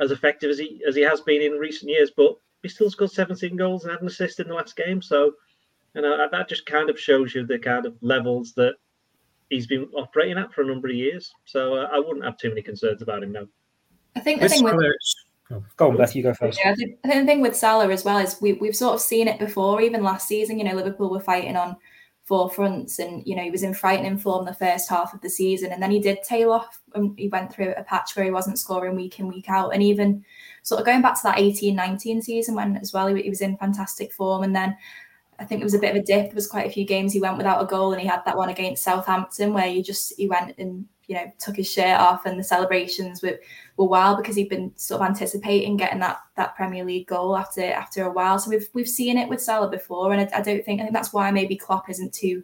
as 0.00 0.10
effective 0.10 0.50
as 0.50 0.58
he 0.58 0.82
as 0.86 0.94
he 0.94 1.02
has 1.02 1.20
been 1.22 1.42
in 1.42 1.52
recent 1.52 1.90
years, 1.90 2.10
but 2.16 2.36
he 2.62 2.68
still 2.68 2.90
scored 2.90 3.10
17 3.10 3.56
goals 3.56 3.84
and 3.84 3.92
had 3.92 4.00
an 4.00 4.08
assist 4.08 4.40
in 4.40 4.48
the 4.48 4.54
last 4.54 4.76
game. 4.76 5.00
So, 5.00 5.32
you 5.94 6.02
know, 6.02 6.28
that 6.30 6.48
just 6.48 6.66
kind 6.66 6.90
of 6.90 6.98
shows 6.98 7.34
you 7.34 7.46
the 7.46 7.58
kind 7.58 7.86
of 7.86 7.96
levels 8.00 8.52
that 8.54 8.74
he's 9.50 9.66
been 9.66 9.88
operating 9.96 10.38
at 10.38 10.52
for 10.52 10.62
a 10.62 10.66
number 10.66 10.88
of 10.88 10.94
years. 10.94 11.34
So 11.44 11.76
uh, 11.76 11.88
I 11.92 11.98
wouldn't 11.98 12.24
have 12.24 12.36
too 12.36 12.48
many 12.48 12.62
concerns 12.62 13.02
about 13.02 13.22
him 13.22 13.32
now. 13.32 13.46
I 14.16 14.20
think 14.20 14.40
the 14.40 14.48
thing 14.48 14.64
with 14.64 14.74
oh, 15.50 15.62
go 15.76 15.90
on, 15.90 15.96
Beth, 15.96 16.14
you 16.14 16.22
go 16.22 16.34
first. 16.34 16.58
Yeah, 16.62 16.72
I 16.72 16.74
think 16.74 17.00
the 17.02 17.24
thing 17.24 17.40
with 17.40 17.56
Salah 17.56 17.88
as 17.88 18.04
well 18.04 18.18
is 18.18 18.40
we 18.40 18.54
we've 18.54 18.76
sort 18.76 18.94
of 18.94 19.00
seen 19.00 19.28
it 19.28 19.38
before. 19.38 19.80
Even 19.80 20.02
last 20.02 20.26
season, 20.26 20.58
you 20.58 20.64
know, 20.64 20.74
Liverpool 20.74 21.10
were 21.10 21.20
fighting 21.20 21.56
on 21.56 21.76
four 22.24 22.50
fronts, 22.50 22.98
and 22.98 23.22
you 23.26 23.36
know 23.36 23.42
he 23.42 23.50
was 23.50 23.62
in 23.62 23.74
frightening 23.74 24.18
form 24.18 24.44
the 24.44 24.54
first 24.54 24.88
half 24.88 25.14
of 25.14 25.20
the 25.20 25.30
season, 25.30 25.72
and 25.72 25.82
then 25.82 25.90
he 25.90 26.00
did 26.00 26.22
tail 26.22 26.50
off, 26.52 26.80
and 26.94 27.18
he 27.18 27.28
went 27.28 27.52
through 27.52 27.74
a 27.76 27.82
patch 27.82 28.16
where 28.16 28.24
he 28.24 28.30
wasn't 28.30 28.58
scoring 28.58 28.96
week 28.96 29.20
in 29.20 29.28
week 29.28 29.48
out, 29.48 29.72
and 29.72 29.82
even 29.82 30.24
sort 30.62 30.80
of 30.80 30.86
going 30.86 31.00
back 31.00 31.14
to 31.14 31.22
that 31.22 31.38
18-19 31.38 32.22
season 32.22 32.54
when 32.54 32.76
as 32.76 32.92
well 32.92 33.06
he, 33.06 33.22
he 33.22 33.30
was 33.30 33.40
in 33.40 33.56
fantastic 33.56 34.12
form, 34.12 34.42
and 34.42 34.54
then 34.54 34.76
I 35.40 35.44
think 35.44 35.60
it 35.60 35.64
was 35.64 35.74
a 35.74 35.78
bit 35.78 35.90
of 35.90 36.02
a 36.02 36.04
dip. 36.04 36.26
There 36.26 36.34
was 36.34 36.48
quite 36.48 36.66
a 36.66 36.70
few 36.70 36.84
games 36.84 37.12
he 37.12 37.20
went 37.20 37.36
without 37.36 37.62
a 37.62 37.66
goal, 37.66 37.92
and 37.92 38.00
he 38.00 38.06
had 38.06 38.24
that 38.24 38.36
one 38.36 38.48
against 38.48 38.82
Southampton 38.82 39.52
where 39.52 39.68
he 39.68 39.82
just 39.82 40.12
he 40.16 40.28
went 40.28 40.58
and 40.58 40.84
you 41.06 41.14
know 41.14 41.32
took 41.38 41.56
his 41.56 41.70
shirt 41.70 41.98
off, 42.00 42.26
and 42.26 42.38
the 42.38 42.44
celebrations 42.44 43.22
were 43.22 43.38
were 43.76 43.86
wild 43.86 44.18
because 44.18 44.34
he'd 44.34 44.48
been 44.48 44.72
sort 44.76 45.00
of 45.00 45.06
anticipating 45.06 45.76
getting 45.76 46.00
that 46.00 46.18
that 46.36 46.56
Premier 46.56 46.84
League 46.84 47.06
goal 47.06 47.36
after 47.36 47.62
after 47.62 48.04
a 48.04 48.12
while. 48.12 48.38
So 48.38 48.50
we've 48.50 48.68
we've 48.74 48.88
seen 48.88 49.16
it 49.16 49.28
with 49.28 49.40
Salah 49.40 49.70
before, 49.70 50.12
and 50.12 50.20
I, 50.20 50.38
I 50.38 50.42
don't 50.42 50.64
think 50.64 50.80
I 50.80 50.84
think 50.84 50.94
that's 50.94 51.12
why 51.12 51.30
maybe 51.30 51.56
Klopp 51.56 51.88
isn't 51.88 52.12
too 52.12 52.42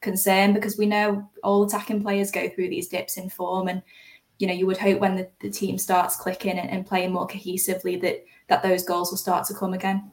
concerned 0.00 0.54
because 0.54 0.78
we 0.78 0.86
know 0.86 1.28
all 1.42 1.64
attacking 1.64 2.02
players 2.02 2.30
go 2.30 2.48
through 2.48 2.68
these 2.68 2.88
dips 2.88 3.16
in 3.16 3.28
form, 3.28 3.66
and 3.66 3.82
you 4.38 4.46
know 4.46 4.54
you 4.54 4.66
would 4.66 4.78
hope 4.78 5.00
when 5.00 5.16
the, 5.16 5.28
the 5.40 5.50
team 5.50 5.78
starts 5.78 6.14
clicking 6.14 6.58
and, 6.60 6.70
and 6.70 6.86
playing 6.86 7.12
more 7.12 7.26
cohesively 7.26 8.00
that 8.00 8.24
that 8.48 8.62
those 8.62 8.84
goals 8.84 9.10
will 9.10 9.18
start 9.18 9.44
to 9.46 9.54
come 9.54 9.74
again 9.74 10.12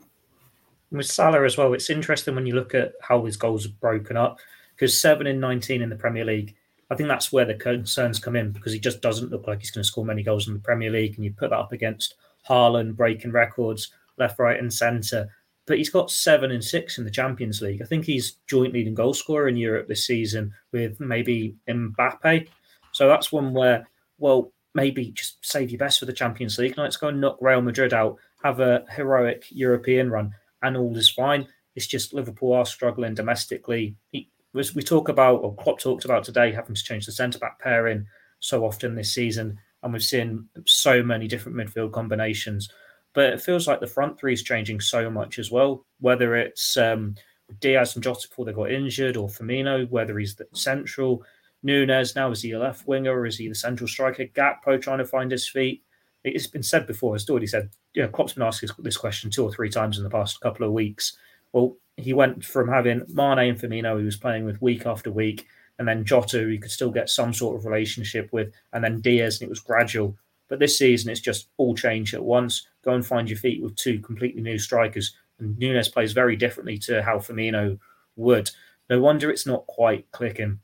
with 0.98 1.08
Salah 1.08 1.46
as 1.46 1.58
well, 1.58 1.74
it's 1.74 1.90
interesting 1.90 2.36
when 2.36 2.46
you 2.46 2.56
look 2.56 2.74
at 2.76 2.94
how 3.02 3.26
his 3.26 3.38
goals 3.38 3.66
are 3.66 3.74
broken 3.82 4.18
up 4.18 4.40
because 4.76 5.00
seven 5.00 5.28
in 5.28 5.40
19 5.40 5.82
in 5.82 5.90
the 5.90 5.96
Premier 5.96 6.26
League. 6.26 6.56
I 6.92 6.96
think 6.96 7.10
that's 7.10 7.32
where 7.32 7.46
the 7.46 7.56
concerns 7.56 8.20
come 8.20 8.36
in 8.36 8.52
because 8.52 8.74
he 8.74 8.80
just 8.80 9.02
doesn't 9.02 9.32
look 9.32 9.48
like 9.48 9.60
he's 9.60 9.72
going 9.72 9.84
to 9.84 9.88
score 9.88 10.06
many 10.06 10.22
goals 10.22 10.48
in 10.48 10.54
the 10.54 10.60
Premier 10.60 10.92
League. 10.92 11.16
And 11.16 11.24
you 11.24 11.34
put 11.34 11.50
that 11.50 11.60
up 11.60 11.72
against 11.72 12.16
Haaland 12.48 12.96
breaking 12.96 13.32
records 13.32 13.92
left, 14.18 14.38
right, 14.40 14.60
and 14.60 14.72
centre. 14.72 15.30
But 15.66 15.78
he's 15.78 15.90
got 15.90 16.12
seven 16.12 16.52
and 16.52 16.64
six 16.64 16.98
in 16.98 17.06
the 17.06 17.12
Champions 17.12 17.62
League. 17.62 17.82
I 17.82 17.86
think 17.86 18.06
he's 18.06 18.38
joint 18.48 18.74
leading 18.74 18.94
goal 18.94 19.14
scorer 19.14 19.48
in 19.48 19.58
Europe 19.58 19.88
this 19.88 20.06
season 20.06 20.54
with 20.72 21.00
maybe 21.00 21.56
Mbappe. 21.68 22.48
So 22.92 23.08
that's 23.08 23.32
one 23.32 23.54
where, 23.54 23.88
well, 24.20 24.52
maybe 24.76 25.12
just 25.12 25.44
save 25.44 25.72
your 25.72 25.80
best 25.80 26.00
for 26.00 26.06
the 26.06 26.14
Champions 26.14 26.58
League. 26.58 26.78
Let's 26.78 26.98
go 26.98 27.08
and 27.08 27.22
knock 27.22 27.38
Real 27.40 27.62
Madrid 27.62 27.94
out, 27.94 28.18
have 28.44 28.60
a 28.60 28.86
heroic 28.92 29.46
European 29.50 30.12
run 30.12 30.36
and 30.64 30.76
all 30.76 30.98
is 30.98 31.10
fine. 31.10 31.48
It's 31.76 31.88
just 31.88 32.14
Liverpool 32.14 32.54
are 32.54 32.66
struggling 32.66 33.14
domestically. 33.14 33.96
He, 34.12 34.30
we 34.54 34.84
talk 34.84 35.10
about, 35.10 35.38
or 35.38 35.56
Klopp 35.56 35.80
talked 35.80 36.06
about 36.06 36.24
today, 36.24 36.52
having 36.52 36.76
to 36.76 36.84
change 36.84 37.06
the 37.06 37.12
centre 37.12 37.40
back 37.40 37.60
pairing 37.60 38.06
so 38.40 38.66
often 38.66 38.96
this 38.96 39.14
season, 39.14 39.58
and 39.82 39.94
we've 39.94 40.04
seen 40.04 40.48
so 40.66 41.02
many 41.02 41.28
different 41.28 41.58
midfield 41.58 41.92
combinations. 41.92 42.70
But 43.14 43.34
it 43.34 43.42
feels 43.42 43.68
like 43.68 43.80
the 43.80 43.88
front 43.88 44.20
three 44.20 44.34
is 44.34 44.44
changing 44.44 44.82
so 44.82 45.10
much 45.10 45.40
as 45.40 45.52
well. 45.52 45.86
Whether 46.00 46.36
it's 46.36 46.78
um, 46.78 47.16
Diaz 47.60 47.96
and 47.96 48.04
Jota 48.04 48.28
before 48.28 48.46
they 48.46 48.54
got 48.54 48.72
injured, 48.72 49.18
or 49.18 49.28
Firmino, 49.28 49.90
whether 49.90 50.18
he's 50.18 50.36
the 50.36 50.48
central, 50.54 51.24
Nunez 51.64 52.16
now 52.16 52.30
is 52.32 52.42
he 52.42 52.52
a 52.52 52.60
left 52.60 52.88
winger 52.88 53.18
or 53.18 53.26
is 53.26 53.38
he 53.38 53.48
the 53.48 53.56
central 53.56 53.88
striker? 53.88 54.26
Gakpo 54.26 54.82
trying 54.82 54.98
to 55.00 55.06
find 55.06 55.32
his 55.32 55.48
feet 55.48 55.84
it's 56.24 56.48
been 56.48 56.64
said 56.64 56.88
before, 56.88 57.16
as 57.16 57.30
already 57.30 57.48
said, 57.48 57.70
you 57.94 58.02
know, 58.02 58.10
Klopp's 58.10 58.34
been 58.34 58.44
asked 58.44 58.64
this 58.80 58.98
question 58.98 59.30
two 59.30 59.44
or 59.44 59.52
three 59.52 59.70
times 59.70 59.98
in 59.98 60.04
the 60.04 60.10
past 60.10 60.40
couple 60.42 60.66
of 60.66 60.72
weeks. 60.72 61.18
Well, 61.52 61.76
he 61.98 62.14
went 62.14 62.44
from 62.44 62.70
having 62.70 63.04
Mane 63.10 63.50
and 63.50 63.60
Firmino, 63.60 64.00
he 64.00 64.06
was 64.06 64.18
playing 64.18 64.46
with 64.46 64.62
week 64.62 64.86
after 64.86 65.12
week, 65.12 65.48
and 65.78 65.88
then 65.88 66.06
Jota, 66.06 66.40
who 66.40 66.48
he 66.48 66.58
could 66.58 66.72
still 66.72 66.92
get 66.92 67.10
some 67.10 67.34
sort 67.34 67.58
of 67.58 67.66
relationship 67.66 68.30
with, 68.32 68.54
and 68.72 68.84
then 68.84 69.02
Diaz, 69.02 69.40
and 69.40 69.48
it 69.48 69.50
was 69.50 69.60
gradual. 69.60 70.18
But 70.50 70.60
this 70.60 70.78
season, 70.78 71.12
it's 71.12 71.20
just 71.20 71.48
all 71.58 71.76
change 71.76 72.14
at 72.14 72.24
once. 72.24 72.68
Go 72.84 72.94
and 72.94 73.06
find 73.06 73.30
your 73.30 73.40
feet 73.40 73.62
with 73.62 73.76
two 73.76 74.00
completely 74.00 74.42
new 74.42 74.58
strikers. 74.58 75.16
And 75.40 75.58
Nunez 75.58 75.90
plays 75.90 76.14
very 76.14 76.36
differently 76.36 76.78
to 76.80 77.02
how 77.02 77.18
Firmino 77.18 77.80
would. 78.16 78.52
No 78.90 79.00
wonder 79.02 79.30
it's 79.30 79.48
not 79.48 79.66
quite 79.68 80.10
clicking 80.12 80.60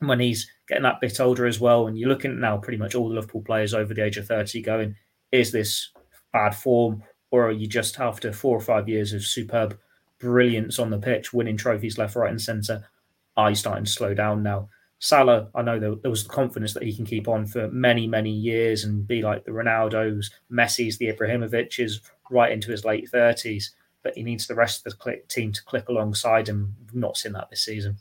when 0.00 0.20
he's 0.20 0.50
getting 0.68 0.84
that 0.84 1.00
bit 1.00 1.20
older 1.20 1.46
as 1.46 1.60
well. 1.60 1.86
And 1.86 1.98
you're 1.98 2.08
looking 2.08 2.38
now 2.40 2.58
pretty 2.58 2.78
much 2.78 2.94
all 2.94 3.08
the 3.08 3.14
Liverpool 3.14 3.42
players 3.42 3.74
over 3.74 3.94
the 3.94 4.04
age 4.04 4.16
of 4.16 4.26
30 4.26 4.62
going, 4.62 4.96
is 5.32 5.52
this 5.52 5.90
bad 6.32 6.54
form? 6.54 7.02
Or 7.30 7.48
are 7.48 7.52
you 7.52 7.66
just 7.66 7.98
after 8.00 8.32
four 8.32 8.56
or 8.56 8.60
five 8.60 8.88
years 8.88 9.12
of 9.12 9.24
superb 9.24 9.78
brilliance 10.18 10.78
on 10.78 10.90
the 10.90 10.98
pitch, 10.98 11.32
winning 11.32 11.56
trophies 11.56 11.98
left, 11.98 12.16
right, 12.16 12.30
and 12.30 12.40
centre? 12.40 12.88
Are 13.36 13.50
you 13.50 13.56
starting 13.56 13.84
to 13.84 13.90
slow 13.90 14.14
down 14.14 14.42
now? 14.42 14.68
Salah, 15.00 15.48
I 15.54 15.62
know 15.62 15.78
there, 15.78 15.94
there 15.94 16.10
was 16.10 16.24
the 16.24 16.30
confidence 16.30 16.74
that 16.74 16.82
he 16.82 16.94
can 16.94 17.04
keep 17.04 17.28
on 17.28 17.46
for 17.46 17.68
many, 17.68 18.06
many 18.08 18.30
years 18.30 18.82
and 18.82 19.06
be 19.06 19.22
like 19.22 19.44
the 19.44 19.52
Ronaldos, 19.52 20.32
Messi's, 20.50 20.98
the 20.98 21.12
Ibrahimoviches, 21.12 22.00
right 22.30 22.50
into 22.50 22.72
his 22.72 22.84
late 22.84 23.08
30s. 23.10 23.70
But 24.02 24.16
he 24.16 24.22
needs 24.22 24.46
the 24.46 24.54
rest 24.54 24.84
of 24.86 24.96
the 24.96 25.20
team 25.28 25.52
to 25.52 25.64
click 25.64 25.88
alongside 25.88 26.48
him. 26.48 26.74
We've 26.80 26.94
not 26.94 27.16
seen 27.16 27.32
that 27.32 27.50
this 27.50 27.64
season. 27.64 27.98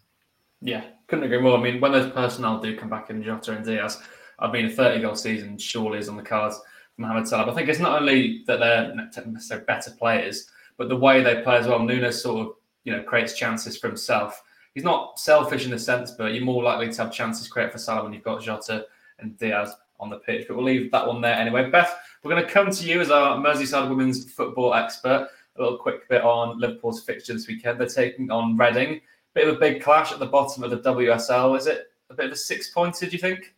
Yeah, 0.62 0.84
couldn't 1.08 1.26
agree 1.26 1.40
more. 1.40 1.58
I 1.58 1.62
mean, 1.62 1.80
when 1.80 1.92
those 1.92 2.12
personnel 2.12 2.60
do 2.60 2.76
come 2.76 2.90
back 2.90 3.10
in 3.10 3.24
Jota 3.24 3.56
and 3.56 3.66
Diaz, 3.66 4.02
I 4.40 4.52
mean, 4.52 4.66
a 4.66 4.70
30 4.70 5.02
goal 5.02 5.16
season 5.16 5.58
surely 5.58 6.00
is 6.00 6.10
on 6.10 6.18
the 6.18 6.24
cards 6.24 6.60
for 6.96 7.02
Mohamed 7.02 7.28
Salah. 7.28 7.52
I 7.52 7.56
think 7.56 7.70
it's 7.70 7.80
not 7.80 8.02
only 8.02 8.44
that 8.48 8.60
they're 8.60 9.60
better 9.62 9.92
players, 9.92 10.50
but 10.78 10.90
the 10.90 10.96
way 10.96 11.22
they 11.22 11.42
play 11.42 11.58
as 11.58 11.68
well. 11.68 11.80
Nunez 11.80 12.22
sort 12.22 12.48
of, 12.48 12.54
you 12.84 12.92
know, 12.92 13.04
creates 13.04 13.34
chances 13.34 13.78
for 13.78 13.88
himself. 13.88 14.42
He's 14.74 14.84
not 14.84 15.20
selfish 15.20 15.66
in 15.66 15.72
the 15.72 15.80
sense, 15.80 16.12
but 16.12 16.34
you're 16.34 16.44
more 16.44 16.64
likely 16.64 16.92
to 16.92 17.04
have 17.04 17.12
chances 17.12 17.48
created 17.48 17.72
for 17.72 17.80
Salah 17.80 18.04
when 18.04 18.14
you've 18.14 18.24
got 18.24 18.42
Jota 18.42 18.86
and 19.20 19.38
Diaz 19.38 19.74
on 20.00 20.10
the 20.12 20.18
pitch. 20.20 20.46
But 20.48 20.56
we'll 20.56 20.66
leave 20.66 20.92
that 20.92 21.08
one 21.08 21.22
there 21.22 21.34
anyway. 21.34 21.70
Beth, 21.70 21.96
we're 22.24 22.32
going 22.32 22.46
to 22.46 22.50
come 22.50 22.70
to 22.70 22.88
you 22.88 23.02
as 23.02 23.10
our 23.10 23.38
Merseyside 23.38 23.90
women's 23.90 24.32
football 24.32 24.76
expert. 24.76 25.30
A 25.56 25.62
little 25.62 25.80
quick 25.80 26.08
bit 26.10 26.22
on 26.22 26.60
Liverpool's 26.60 27.04
fixture 27.04 27.34
this 27.34 27.48
weekend. 27.48 27.80
They're 27.80 27.88
taking 27.88 28.30
on 28.30 28.56
Reading 28.56 29.02
bit 29.38 29.48
of 29.48 29.56
a 29.56 29.60
big 29.60 29.84
clash 29.84 30.12
at 30.12 30.18
the 30.18 30.26
bottom 30.26 30.64
of 30.64 30.72
the 30.72 30.78
WSL. 30.78 31.56
Is 31.56 31.68
it 31.68 31.92
a 32.10 32.16
bit 32.16 32.26
of 32.26 32.32
a 32.32 32.36
six 32.36 32.72
pointer, 32.72 33.06
do 33.06 33.12
you 33.12 33.20
think? 33.20 33.54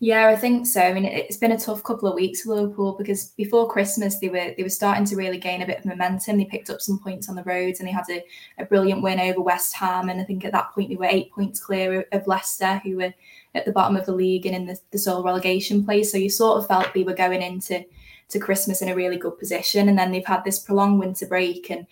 Yeah, 0.00 0.28
I 0.28 0.36
think 0.36 0.66
so. 0.66 0.82
I 0.82 0.92
mean, 0.92 1.06
it's 1.06 1.38
been 1.38 1.52
a 1.52 1.58
tough 1.58 1.82
couple 1.82 2.06
of 2.06 2.14
weeks 2.14 2.42
for 2.42 2.54
Liverpool 2.54 2.94
because 2.96 3.30
before 3.30 3.68
Christmas 3.68 4.20
they 4.20 4.28
were 4.28 4.54
they 4.56 4.62
were 4.62 4.68
starting 4.68 5.06
to 5.06 5.16
really 5.16 5.38
gain 5.38 5.62
a 5.62 5.66
bit 5.66 5.78
of 5.78 5.86
momentum. 5.86 6.36
They 6.36 6.44
picked 6.44 6.70
up 6.70 6.82
some 6.82 7.00
points 7.00 7.28
on 7.28 7.34
the 7.34 7.42
roads 7.44 7.80
and 7.80 7.88
they 7.88 7.92
had 7.92 8.04
a, 8.10 8.22
a 8.58 8.66
brilliant 8.66 9.02
win 9.02 9.18
over 9.18 9.40
West 9.40 9.74
Ham. 9.74 10.10
And 10.10 10.20
I 10.20 10.24
think 10.24 10.44
at 10.44 10.52
that 10.52 10.70
point 10.72 10.90
they 10.90 10.96
were 10.96 11.06
eight 11.06 11.32
points 11.32 11.58
clear 11.58 12.06
of 12.12 12.26
Leicester, 12.26 12.76
who 12.84 12.98
were 12.98 13.14
at 13.54 13.64
the 13.64 13.72
bottom 13.72 13.96
of 13.96 14.06
the 14.06 14.14
league 14.14 14.46
and 14.46 14.54
in 14.54 14.66
the, 14.66 14.78
the 14.92 14.98
sole 14.98 15.24
relegation 15.24 15.84
place. 15.84 16.12
So 16.12 16.18
you 16.18 16.30
sort 16.30 16.58
of 16.58 16.68
felt 16.68 16.92
they 16.92 17.04
were 17.04 17.14
going 17.14 17.42
into 17.42 17.84
to 18.28 18.38
Christmas 18.38 18.82
in 18.82 18.90
a 18.90 18.94
really 18.94 19.16
good 19.16 19.38
position. 19.38 19.88
And 19.88 19.98
then 19.98 20.12
they've 20.12 20.26
had 20.26 20.44
this 20.44 20.58
prolonged 20.58 21.00
winter 21.00 21.26
break 21.26 21.70
and 21.70 21.86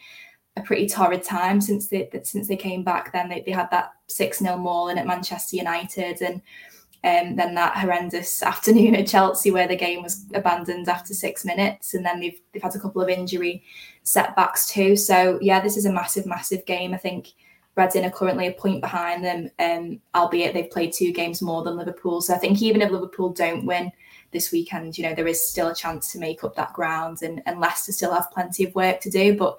a 0.56 0.62
pretty 0.62 0.88
torrid 0.88 1.22
time 1.22 1.60
since 1.60 1.88
they 1.88 2.08
since 2.22 2.48
they 2.48 2.56
came 2.56 2.82
back. 2.82 3.12
Then 3.12 3.28
they, 3.28 3.42
they 3.42 3.52
had 3.52 3.70
that 3.70 3.92
six 4.06 4.38
0 4.38 4.56
mauling 4.56 4.98
at 4.98 5.06
Manchester 5.06 5.56
United 5.56 6.22
and 6.22 6.42
um, 7.04 7.36
then 7.36 7.54
that 7.54 7.76
horrendous 7.76 8.42
afternoon 8.42 8.96
at 8.96 9.06
Chelsea 9.06 9.50
where 9.50 9.68
the 9.68 9.76
game 9.76 10.02
was 10.02 10.24
abandoned 10.34 10.88
after 10.88 11.14
six 11.14 11.44
minutes, 11.44 11.94
and 11.94 12.04
then 12.04 12.20
they've 12.20 12.40
they've 12.52 12.62
had 12.62 12.74
a 12.74 12.80
couple 12.80 13.02
of 13.02 13.08
injury 13.08 13.62
setbacks 14.02 14.68
too. 14.70 14.96
So 14.96 15.38
yeah, 15.40 15.60
this 15.60 15.76
is 15.76 15.86
a 15.86 15.92
massive, 15.92 16.26
massive 16.26 16.64
game. 16.66 16.94
I 16.94 16.98
think 16.98 17.28
Reading 17.76 18.06
are 18.06 18.10
currently 18.10 18.46
a 18.46 18.52
point 18.52 18.80
behind 18.80 19.22
them, 19.22 19.50
um, 19.58 20.00
albeit 20.14 20.54
they've 20.54 20.70
played 20.70 20.94
two 20.94 21.12
games 21.12 21.42
more 21.42 21.62
than 21.62 21.76
Liverpool. 21.76 22.22
So 22.22 22.34
I 22.34 22.38
think 22.38 22.62
even 22.62 22.80
if 22.80 22.90
Liverpool 22.90 23.28
don't 23.30 23.66
win 23.66 23.92
this 24.32 24.50
weekend, 24.50 24.96
you 24.96 25.04
know 25.04 25.14
there 25.14 25.28
is 25.28 25.46
still 25.46 25.68
a 25.68 25.74
chance 25.74 26.10
to 26.12 26.18
make 26.18 26.42
up 26.42 26.56
that 26.56 26.72
ground, 26.72 27.18
and, 27.22 27.42
and 27.46 27.60
Leicester 27.60 27.92
still 27.92 28.14
have 28.14 28.32
plenty 28.32 28.64
of 28.64 28.74
work 28.74 29.00
to 29.00 29.10
do, 29.10 29.36
but 29.36 29.58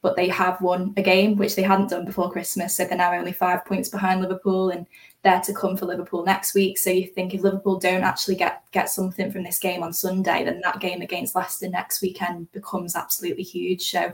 but 0.00 0.16
they 0.16 0.28
have 0.28 0.60
won 0.60 0.94
a 0.96 1.02
game 1.02 1.36
which 1.36 1.56
they 1.56 1.62
hadn't 1.62 1.90
done 1.90 2.04
before 2.04 2.30
Christmas. 2.30 2.76
So 2.76 2.84
they're 2.84 2.96
now 2.96 3.12
only 3.12 3.32
five 3.32 3.64
points 3.64 3.88
behind 3.88 4.20
Liverpool, 4.20 4.70
and 4.70 4.86
there 5.22 5.40
to 5.40 5.52
come 5.52 5.76
for 5.76 5.86
Liverpool 5.86 6.24
next 6.24 6.54
week. 6.54 6.78
So 6.78 6.90
you 6.90 7.06
think 7.06 7.34
if 7.34 7.42
Liverpool 7.42 7.78
don't 7.78 8.04
actually 8.04 8.36
get 8.36 8.62
get 8.72 8.90
something 8.90 9.30
from 9.30 9.42
this 9.42 9.58
game 9.58 9.82
on 9.82 9.92
Sunday, 9.92 10.44
then 10.44 10.60
that 10.62 10.80
game 10.80 11.02
against 11.02 11.34
Leicester 11.34 11.68
next 11.68 12.00
weekend 12.00 12.50
becomes 12.52 12.94
absolutely 12.94 13.42
huge. 13.44 13.90
So 13.90 14.12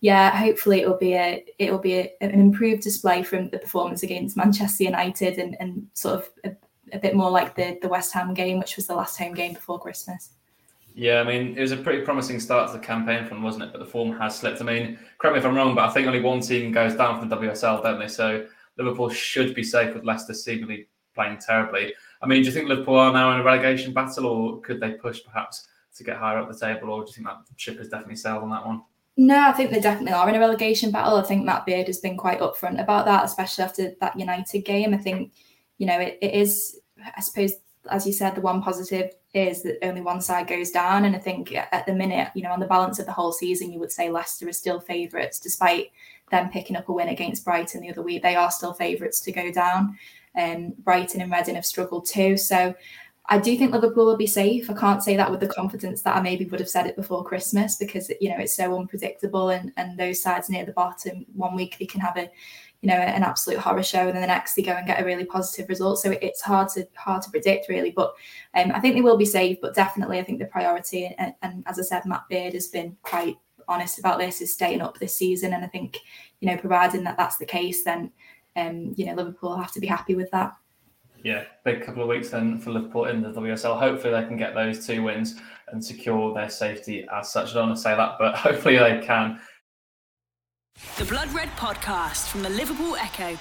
yeah, 0.00 0.36
hopefully 0.36 0.80
it'll 0.80 0.98
be 0.98 1.14
a 1.14 1.44
it'll 1.58 1.78
be 1.78 1.94
a, 1.94 2.12
an 2.20 2.30
improved 2.32 2.82
display 2.82 3.22
from 3.22 3.50
the 3.50 3.58
performance 3.58 4.02
against 4.02 4.36
Manchester 4.36 4.84
United 4.84 5.38
and, 5.38 5.56
and 5.60 5.86
sort 5.94 6.16
of 6.16 6.30
a, 6.44 6.56
a 6.92 6.98
bit 6.98 7.14
more 7.14 7.30
like 7.30 7.54
the 7.54 7.78
the 7.80 7.88
West 7.88 8.12
Ham 8.12 8.34
game, 8.34 8.58
which 8.58 8.74
was 8.74 8.88
the 8.88 8.96
last 8.96 9.16
home 9.16 9.34
game 9.34 9.54
before 9.54 9.78
Christmas. 9.78 10.30
Yeah, 10.94 11.20
I 11.20 11.24
mean, 11.24 11.56
it 11.56 11.60
was 11.60 11.72
a 11.72 11.76
pretty 11.76 12.02
promising 12.02 12.38
start 12.38 12.70
to 12.70 12.78
the 12.78 12.84
campaign 12.84 13.26
from, 13.26 13.42
wasn't 13.42 13.64
it? 13.64 13.72
But 13.72 13.78
the 13.78 13.86
form 13.86 14.12
has 14.18 14.36
slipped. 14.36 14.60
I 14.60 14.64
mean, 14.64 14.98
correct 15.18 15.34
me 15.34 15.40
if 15.40 15.46
I'm 15.46 15.54
wrong, 15.54 15.74
but 15.74 15.88
I 15.88 15.92
think 15.92 16.06
only 16.06 16.20
one 16.20 16.40
team 16.40 16.72
goes 16.72 16.94
down 16.94 17.18
from 17.18 17.28
the 17.28 17.36
WSL, 17.36 17.82
don't 17.82 17.98
they? 17.98 18.08
So 18.08 18.46
Liverpool 18.76 19.08
should 19.08 19.54
be 19.54 19.62
safe 19.62 19.94
with 19.94 20.04
Leicester 20.04 20.34
seemingly 20.34 20.88
playing 21.14 21.38
terribly. 21.38 21.94
I 22.20 22.26
mean, 22.26 22.42
do 22.42 22.46
you 22.46 22.52
think 22.52 22.68
Liverpool 22.68 22.96
are 22.96 23.12
now 23.12 23.32
in 23.32 23.40
a 23.40 23.44
relegation 23.44 23.92
battle, 23.92 24.26
or 24.26 24.60
could 24.60 24.80
they 24.80 24.92
push 24.92 25.20
perhaps 25.24 25.66
to 25.96 26.04
get 26.04 26.16
higher 26.16 26.38
up 26.38 26.50
the 26.50 26.58
table, 26.58 26.90
or 26.90 27.04
do 27.04 27.08
you 27.08 27.14
think 27.14 27.26
that 27.26 27.38
ship 27.56 27.78
has 27.78 27.88
definitely 27.88 28.16
sailed 28.16 28.42
on 28.42 28.50
that 28.50 28.66
one? 28.66 28.82
No, 29.16 29.48
I 29.48 29.52
think 29.52 29.70
they 29.70 29.80
definitely 29.80 30.12
are 30.12 30.28
in 30.28 30.34
a 30.34 30.40
relegation 30.40 30.90
battle. 30.90 31.16
I 31.16 31.22
think 31.22 31.44
Matt 31.44 31.66
Beard 31.66 31.86
has 31.86 31.98
been 31.98 32.16
quite 32.16 32.40
upfront 32.40 32.80
about 32.80 33.04
that, 33.06 33.24
especially 33.24 33.64
after 33.64 33.92
that 34.00 34.18
United 34.18 34.60
game. 34.60 34.94
I 34.94 34.98
think, 34.98 35.32
you 35.76 35.86
know, 35.86 35.98
it, 35.98 36.18
it 36.22 36.34
is, 36.34 36.80
I 37.16 37.20
suppose, 37.20 37.52
as 37.90 38.06
you 38.06 38.12
said, 38.12 38.34
the 38.34 38.40
one 38.40 38.62
positive 38.62 39.12
is 39.34 39.62
that 39.62 39.78
only 39.82 40.00
one 40.02 40.20
side 40.20 40.46
goes 40.46 40.70
down. 40.70 41.04
And 41.04 41.16
I 41.16 41.18
think 41.18 41.54
at 41.54 41.86
the 41.86 41.94
minute, 41.94 42.28
you 42.34 42.42
know, 42.42 42.52
on 42.52 42.60
the 42.60 42.66
balance 42.66 42.98
of 42.98 43.06
the 43.06 43.12
whole 43.12 43.32
season, 43.32 43.72
you 43.72 43.80
would 43.80 43.92
say 43.92 44.10
Leicester 44.10 44.48
is 44.48 44.58
still 44.58 44.80
favourites, 44.80 45.38
despite 45.38 45.90
them 46.30 46.50
picking 46.50 46.76
up 46.76 46.88
a 46.88 46.92
win 46.92 47.08
against 47.08 47.44
Brighton 47.44 47.80
the 47.80 47.90
other 47.90 48.02
week. 48.02 48.22
They 48.22 48.36
are 48.36 48.50
still 48.50 48.74
favourites 48.74 49.20
to 49.20 49.32
go 49.32 49.50
down. 49.50 49.98
Um, 50.38 50.74
Brighton 50.78 51.20
and 51.20 51.32
Reading 51.32 51.54
have 51.54 51.66
struggled 51.66 52.06
too. 52.06 52.36
So 52.36 52.74
I 53.26 53.38
do 53.38 53.56
think 53.56 53.72
Liverpool 53.72 54.06
will 54.06 54.16
be 54.16 54.26
safe. 54.26 54.68
I 54.68 54.74
can't 54.74 55.02
say 55.02 55.16
that 55.16 55.30
with 55.30 55.40
the 55.40 55.46
confidence 55.46 56.02
that 56.02 56.16
I 56.16 56.20
maybe 56.20 56.44
would 56.46 56.60
have 56.60 56.68
said 56.68 56.86
it 56.86 56.96
before 56.96 57.24
Christmas 57.24 57.76
because 57.76 58.10
you 58.20 58.28
know 58.28 58.38
it's 58.38 58.56
so 58.56 58.76
unpredictable 58.76 59.50
and 59.50 59.72
and 59.76 59.98
those 59.98 60.20
sides 60.20 60.50
near 60.50 60.66
the 60.66 60.72
bottom 60.72 61.24
one 61.34 61.54
week 61.54 61.76
they 61.78 61.86
can 61.86 62.00
have 62.00 62.16
a 62.16 62.30
you 62.82 62.88
know 62.88 62.94
an 62.94 63.22
absolute 63.22 63.58
horror 63.58 63.82
show 63.82 64.00
and 64.00 64.14
then 64.14 64.20
the 64.20 64.26
next 64.26 64.54
they 64.54 64.62
go 64.62 64.72
and 64.72 64.86
get 64.86 65.00
a 65.00 65.04
really 65.04 65.24
positive 65.24 65.68
result 65.68 66.00
so 66.00 66.10
it's 66.20 66.42
hard 66.42 66.68
to 66.68 66.86
hard 66.96 67.22
to 67.22 67.30
predict 67.30 67.68
really 67.68 67.92
but 67.92 68.12
um, 68.54 68.72
I 68.74 68.80
think 68.80 68.94
they 68.94 69.00
will 69.00 69.16
be 69.16 69.24
safe 69.24 69.58
but 69.62 69.74
definitely 69.74 70.18
I 70.18 70.24
think 70.24 70.40
the 70.40 70.46
priority 70.46 71.06
and, 71.16 71.32
and 71.42 71.62
as 71.66 71.78
I 71.78 71.82
said 71.82 72.04
Matt 72.04 72.28
Beard 72.28 72.54
has 72.54 72.66
been 72.66 72.96
quite 73.02 73.36
honest 73.68 73.98
about 73.98 74.18
this 74.18 74.40
is 74.40 74.52
staying 74.52 74.80
up 74.80 74.98
this 74.98 75.16
season. 75.16 75.52
And 75.52 75.64
I 75.64 75.68
think, 75.68 75.98
you 76.40 76.48
know, 76.48 76.56
providing 76.56 77.04
that 77.04 77.16
that's 77.16 77.36
the 77.36 77.46
case, 77.46 77.84
then, 77.84 78.10
um, 78.56 78.92
you 78.96 79.06
know, 79.06 79.14
Liverpool 79.14 79.56
have 79.56 79.72
to 79.72 79.80
be 79.80 79.86
happy 79.86 80.14
with 80.14 80.30
that. 80.30 80.54
Yeah, 81.24 81.44
big 81.64 81.84
couple 81.84 82.02
of 82.02 82.08
weeks 82.08 82.30
then 82.30 82.58
for 82.58 82.70
Liverpool 82.70 83.04
in 83.04 83.22
the 83.22 83.30
WSL. 83.30 83.78
Hopefully 83.78 84.12
they 84.12 84.26
can 84.26 84.36
get 84.36 84.54
those 84.54 84.84
two 84.84 85.04
wins 85.04 85.36
and 85.68 85.82
secure 85.82 86.34
their 86.34 86.50
safety 86.50 87.06
as 87.12 87.30
such. 87.30 87.50
I 87.50 87.54
don't 87.54 87.68
want 87.68 87.76
to 87.76 87.82
say 87.82 87.94
that, 87.94 88.16
but 88.18 88.34
hopefully 88.36 88.76
they 88.76 89.00
can. 89.04 89.40
The 90.74 91.04
Blood 91.04 91.32
Red 91.32 91.48
Podcast 91.50 92.28
from 92.28 92.42
the 92.42 92.50
Liverpool 92.50 92.96
Echo. 92.96 93.38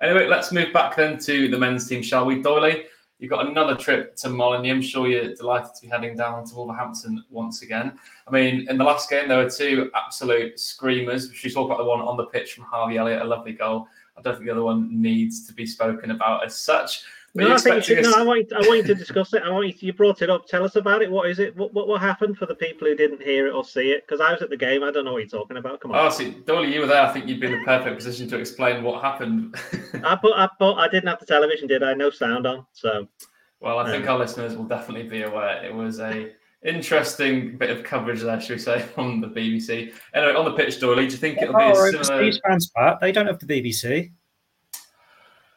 Anyway, 0.00 0.26
let's 0.26 0.52
move 0.52 0.72
back 0.72 0.96
then 0.96 1.18
to 1.18 1.48
the 1.48 1.58
men's 1.58 1.88
team, 1.88 2.02
shall 2.02 2.24
we, 2.24 2.42
Doyley? 2.42 2.84
You've 3.18 3.30
got 3.30 3.48
another 3.48 3.74
trip 3.74 4.14
to 4.16 4.28
Molineux. 4.28 4.74
I'm 4.74 4.82
sure 4.82 5.08
you're 5.08 5.34
delighted 5.34 5.74
to 5.74 5.82
be 5.82 5.88
heading 5.88 6.16
down 6.16 6.44
to 6.46 6.54
Wolverhampton 6.54 7.24
once 7.30 7.62
again. 7.62 7.98
I 8.26 8.30
mean, 8.30 8.68
in 8.70 8.78
the 8.78 8.84
last 8.84 9.10
game, 9.10 9.28
there 9.28 9.42
were 9.42 9.50
two 9.50 9.90
absolute 9.94 10.60
screamers. 10.60 11.32
We 11.42 11.50
talk 11.50 11.66
about 11.66 11.78
the 11.78 11.84
one 11.84 12.00
on 12.00 12.16
the 12.16 12.26
pitch 12.26 12.54
from 12.54 12.64
Harvey 12.64 12.96
Elliott, 12.96 13.22
a 13.22 13.24
lovely 13.24 13.52
goal. 13.52 13.88
I 14.16 14.22
don't 14.22 14.34
think 14.34 14.46
the 14.46 14.52
other 14.52 14.62
one 14.62 15.02
needs 15.02 15.46
to 15.48 15.52
be 15.52 15.66
spoken 15.66 16.12
about 16.12 16.44
as 16.44 16.56
such. 16.56 17.02
No, 17.38 17.54
I 17.54 17.58
think 17.58 17.76
you 17.76 17.82
should, 17.82 18.04
no, 18.04 18.14
I 18.14 18.22
want, 18.22 18.50
you, 18.50 18.56
I 18.56 18.66
want 18.66 18.78
you 18.78 18.82
to 18.82 18.94
discuss 18.94 19.32
it. 19.32 19.42
I 19.44 19.50
want 19.50 19.66
you, 19.66 19.72
to, 19.72 19.86
you 19.86 19.92
brought 19.92 20.22
it 20.22 20.30
up. 20.30 20.46
Tell 20.46 20.64
us 20.64 20.76
about 20.76 21.02
it. 21.02 21.10
What 21.10 21.30
is 21.30 21.38
it? 21.38 21.56
What, 21.56 21.72
what, 21.72 21.86
what 21.86 22.00
happened 22.00 22.36
for 22.36 22.46
the 22.46 22.54
people 22.54 22.88
who 22.88 22.96
didn't 22.96 23.22
hear 23.22 23.46
it 23.46 23.52
or 23.52 23.64
see 23.64 23.90
it? 23.90 24.06
Because 24.06 24.20
I 24.20 24.32
was 24.32 24.42
at 24.42 24.50
the 24.50 24.56
game. 24.56 24.82
I 24.82 24.90
don't 24.90 25.04
know 25.04 25.12
what 25.12 25.18
you're 25.18 25.40
talking 25.40 25.56
about. 25.56 25.80
Come 25.80 25.92
on. 25.92 26.06
Oh, 26.06 26.10
see, 26.10 26.32
Doyley, 26.44 26.72
you 26.72 26.80
were 26.80 26.86
there. 26.86 27.02
I 27.02 27.12
think 27.12 27.28
you'd 27.28 27.40
be 27.40 27.46
in 27.46 27.58
the 27.58 27.64
perfect 27.64 27.96
position 27.96 28.28
to 28.30 28.38
explain 28.38 28.82
what 28.82 29.02
happened. 29.02 29.54
I 30.04 30.16
put, 30.16 30.32
I 30.34 30.48
put, 30.58 30.74
I 30.74 30.88
didn't 30.88 31.08
have 31.08 31.20
the 31.20 31.26
television, 31.26 31.68
did 31.68 31.82
I? 31.82 31.94
No 31.94 32.10
sound 32.10 32.46
on. 32.46 32.66
So. 32.72 33.06
Well, 33.60 33.78
I 33.78 33.90
think 33.90 34.04
um, 34.04 34.14
our 34.14 34.18
listeners 34.18 34.56
will 34.56 34.64
definitely 34.64 35.08
be 35.08 35.22
aware. 35.22 35.64
It 35.64 35.74
was 35.74 36.00
a 36.00 36.32
interesting 36.64 37.56
bit 37.56 37.70
of 37.70 37.84
coverage 37.84 38.20
there, 38.20 38.40
should 38.40 38.56
we 38.56 38.58
say, 38.58 38.80
from 38.94 39.20
the 39.20 39.28
BBC. 39.28 39.92
Anyway, 40.14 40.34
on 40.34 40.44
the 40.44 40.52
pitch, 40.52 40.80
Doyley, 40.80 40.96
do 40.96 41.02
you 41.04 41.10
think 41.10 41.38
it'll 41.40 41.56
be 41.56 41.62
oh, 41.62 41.90
similar? 41.90 42.32
fans, 42.46 42.70
Pat. 42.76 42.98
They 43.00 43.12
don't 43.12 43.26
have 43.26 43.38
the 43.38 43.46
BBC. 43.46 44.10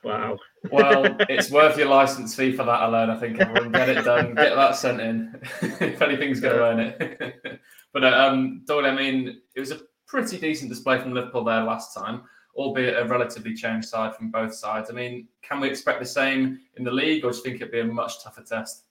Wow. 0.03 0.37
Well, 0.69 1.15
it's 1.29 1.49
worth 1.49 1.77
your 1.77 1.87
license 1.87 2.35
fee 2.35 2.51
for 2.51 2.63
that 2.63 2.83
alone. 2.83 3.09
I 3.09 3.17
think 3.17 3.39
everyone 3.39 3.71
get 3.71 3.89
it 3.89 4.03
done, 4.03 4.35
get 4.35 4.55
that 4.55 4.75
sent 4.75 5.01
in. 5.01 5.39
if 5.61 6.01
anything's 6.01 6.39
going 6.39 6.55
to 6.55 6.63
earn 6.63 6.79
it. 6.79 7.59
but 7.93 8.03
uh, 8.03 8.27
um, 8.29 8.63
Doyle, 8.65 8.85
I 8.85 8.95
mean, 8.95 9.41
it 9.55 9.59
was 9.59 9.71
a 9.71 9.81
pretty 10.07 10.37
decent 10.37 10.69
display 10.69 10.99
from 10.99 11.13
Liverpool 11.13 11.43
there 11.43 11.63
last 11.63 11.95
time, 11.95 12.23
albeit 12.55 12.97
a 12.97 13.05
relatively 13.05 13.55
changed 13.55 13.87
side 13.87 14.15
from 14.15 14.29
both 14.29 14.53
sides. 14.53 14.89
I 14.91 14.93
mean, 14.93 15.27
can 15.41 15.59
we 15.59 15.69
expect 15.69 15.99
the 15.99 16.05
same 16.05 16.59
in 16.77 16.83
the 16.83 16.91
league, 16.91 17.25
or 17.25 17.31
do 17.31 17.37
you 17.37 17.43
think 17.43 17.55
it'd 17.55 17.71
be 17.71 17.79
a 17.79 17.85
much 17.85 18.23
tougher 18.23 18.43
test? 18.43 18.83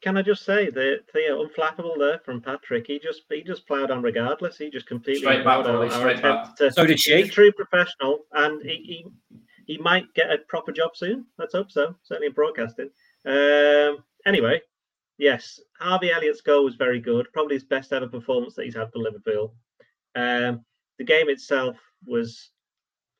Can 0.00 0.18
I 0.18 0.22
just 0.22 0.44
say 0.44 0.68
that 0.68 1.00
the 1.14 1.20
unflappable 1.30 1.98
there 1.98 2.20
from 2.26 2.42
Patrick? 2.42 2.86
He 2.86 2.98
just 2.98 3.22
he 3.30 3.42
just 3.42 3.66
ploughed 3.66 3.90
on 3.90 4.02
regardless. 4.02 4.58
He 4.58 4.68
just 4.68 4.86
completely 4.86 5.22
straight 5.22 5.44
back, 5.44 5.64
straight 5.92 6.20
back. 6.20 6.54
To, 6.56 6.70
so 6.70 6.84
did 6.84 7.00
she. 7.00 7.16
He's 7.16 7.28
a 7.28 7.32
true 7.32 7.52
professional, 7.52 8.18
and 8.32 8.60
he, 8.62 8.76
he 8.84 9.06
he 9.66 9.78
might 9.78 10.12
get 10.14 10.30
a 10.30 10.38
proper 10.48 10.72
job 10.72 10.90
soon. 10.94 11.26
Let's 11.38 11.54
hope 11.54 11.70
so. 11.70 11.94
Certainly 12.02 12.28
in 12.28 12.32
broadcasting. 12.32 12.90
Um, 13.26 14.04
anyway, 14.26 14.60
yes, 15.18 15.60
Harvey 15.78 16.10
Elliott's 16.10 16.40
goal 16.40 16.64
was 16.64 16.74
very 16.74 17.00
good. 17.00 17.26
Probably 17.32 17.56
his 17.56 17.64
best 17.64 17.92
ever 17.92 18.08
performance 18.08 18.54
that 18.54 18.64
he's 18.64 18.76
had 18.76 18.92
for 18.92 18.98
Liverpool. 18.98 19.54
Um, 20.14 20.64
the 20.98 21.04
game 21.04 21.28
itself 21.28 21.76
was. 22.06 22.50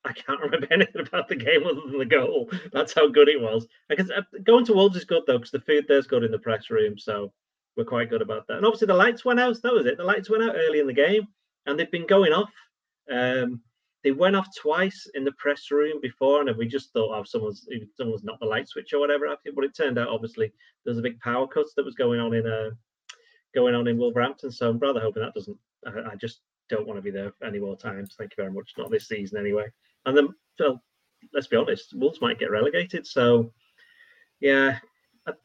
I 0.06 0.12
can't 0.12 0.40
remember 0.42 0.66
anything 0.70 1.06
about 1.06 1.28
the 1.28 1.36
game 1.36 1.64
other 1.64 1.80
than 1.86 1.98
the 1.98 2.04
goal. 2.04 2.50
That's 2.72 2.92
how 2.92 3.08
good 3.08 3.28
it 3.28 3.40
was. 3.40 3.66
Uh, 3.90 4.20
going 4.42 4.66
to 4.66 4.74
Wolves 4.74 4.96
is 4.96 5.04
good 5.04 5.22
though 5.26 5.38
because 5.38 5.50
the 5.50 5.60
food 5.60 5.86
there's 5.88 6.06
good 6.06 6.24
in 6.24 6.30
the 6.30 6.38
press 6.38 6.68
room, 6.68 6.98
so 6.98 7.32
we're 7.76 7.84
quite 7.84 8.10
good 8.10 8.22
about 8.22 8.46
that. 8.46 8.58
And 8.58 8.66
obviously 8.66 8.86
the 8.86 8.94
lights 8.94 9.24
went 9.24 9.40
out. 9.40 9.60
That 9.62 9.72
was 9.72 9.86
it. 9.86 9.96
The 9.96 10.04
lights 10.04 10.28
went 10.28 10.42
out 10.42 10.56
early 10.56 10.80
in 10.80 10.86
the 10.86 10.92
game, 10.92 11.26
and 11.66 11.78
they've 11.78 11.90
been 11.90 12.06
going 12.06 12.32
off. 12.32 12.50
Um, 13.10 13.62
they 14.04 14.12
went 14.12 14.36
off 14.36 14.54
twice 14.54 15.08
in 15.14 15.24
the 15.24 15.32
press 15.32 15.70
room 15.70 15.98
before, 16.02 16.42
and 16.42 16.56
we 16.58 16.68
just 16.68 16.92
thought, 16.92 17.18
oh, 17.18 17.24
someone's 17.24 17.66
someone's 17.96 18.22
not 18.22 18.38
the 18.38 18.46
light 18.46 18.68
switch 18.68 18.92
or 18.92 19.00
whatever. 19.00 19.34
But 19.54 19.64
it 19.64 19.74
turned 19.74 19.98
out, 19.98 20.08
obviously, 20.08 20.52
there 20.84 20.90
was 20.90 20.98
a 20.98 21.02
big 21.02 21.18
power 21.20 21.48
cut 21.48 21.66
that 21.74 21.86
was 21.86 21.94
going 21.94 22.20
on 22.20 22.34
in 22.34 22.46
uh, 22.46 22.70
going 23.54 23.74
on 23.74 23.88
in 23.88 23.96
Wolverhampton. 23.96 24.52
So 24.52 24.68
I'm 24.68 24.78
rather 24.78 25.00
hoping 25.00 25.22
that 25.22 25.32
doesn't. 25.34 25.56
I, 25.86 26.12
I 26.12 26.16
just 26.16 26.40
don't 26.68 26.86
want 26.86 26.98
to 26.98 27.02
be 27.02 27.10
there 27.10 27.32
any 27.42 27.58
more 27.58 27.76
times. 27.78 28.14
Thank 28.16 28.32
you 28.32 28.42
very 28.42 28.52
much. 28.52 28.74
Not 28.76 28.90
this 28.90 29.08
season 29.08 29.38
anyway. 29.38 29.68
And 30.04 30.14
then, 30.14 30.28
well, 30.60 30.82
let's 31.32 31.46
be 31.46 31.56
honest, 31.56 31.94
Wolves 31.96 32.20
might 32.20 32.38
get 32.38 32.50
relegated. 32.50 33.06
So, 33.06 33.52
yeah, 34.40 34.78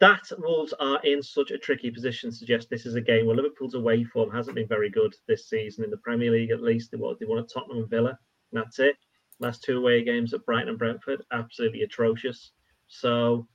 that 0.01 0.31
Wolves 0.37 0.73
are 0.81 0.99
in 1.05 1.23
such 1.23 1.51
a 1.51 1.57
tricky 1.57 1.91
position 1.91 2.29
to 2.29 2.35
suggest 2.35 2.69
this 2.69 2.85
is 2.85 2.95
a 2.95 3.01
game 3.01 3.25
where 3.25 3.37
Liverpool's 3.37 3.75
away 3.75 4.03
form 4.03 4.29
hasn't 4.29 4.55
been 4.55 4.67
very 4.67 4.89
good 4.89 5.15
this 5.29 5.47
season 5.47 5.85
in 5.85 5.91
the 5.91 5.97
Premier 5.97 6.31
League. 6.31 6.51
At 6.51 6.61
least 6.61 6.91
they 6.91 6.97
won, 6.97 7.15
they 7.21 7.25
won 7.25 7.39
at 7.39 7.49
Tottenham 7.49 7.77
and 7.77 7.89
Villa 7.89 8.19
that's 8.51 8.79
it. 8.79 8.95
Last 9.39 9.63
two 9.63 9.77
away 9.77 10.03
games 10.03 10.33
at 10.33 10.45
Brighton 10.45 10.69
and 10.69 10.77
Brentford, 10.77 11.23
absolutely 11.31 11.83
atrocious. 11.83 12.51
So 12.87 13.47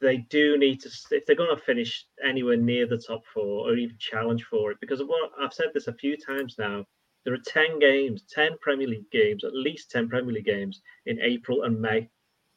they 0.00 0.18
do 0.18 0.58
need 0.58 0.80
to, 0.82 0.90
if 1.10 1.26
they're 1.26 1.36
going 1.36 1.54
to 1.54 1.62
finish 1.62 2.06
anywhere 2.24 2.56
near 2.56 2.86
the 2.86 2.98
top 2.98 3.22
four 3.32 3.68
or 3.68 3.76
even 3.76 3.96
challenge 3.98 4.44
for 4.44 4.70
it, 4.70 4.78
because 4.80 5.02
what 5.02 5.30
I've 5.40 5.52
said 5.52 5.68
this 5.72 5.88
a 5.88 5.94
few 5.94 6.16
times 6.16 6.56
now, 6.58 6.84
there 7.24 7.34
are 7.34 7.38
10 7.46 7.78
games, 7.78 8.24
10 8.30 8.56
Premier 8.60 8.88
League 8.88 9.10
games, 9.10 9.44
at 9.44 9.54
least 9.54 9.90
10 9.90 10.08
Premier 10.08 10.34
League 10.34 10.46
games 10.46 10.80
in 11.06 11.20
April 11.20 11.64
and 11.64 11.80
May. 11.80 12.08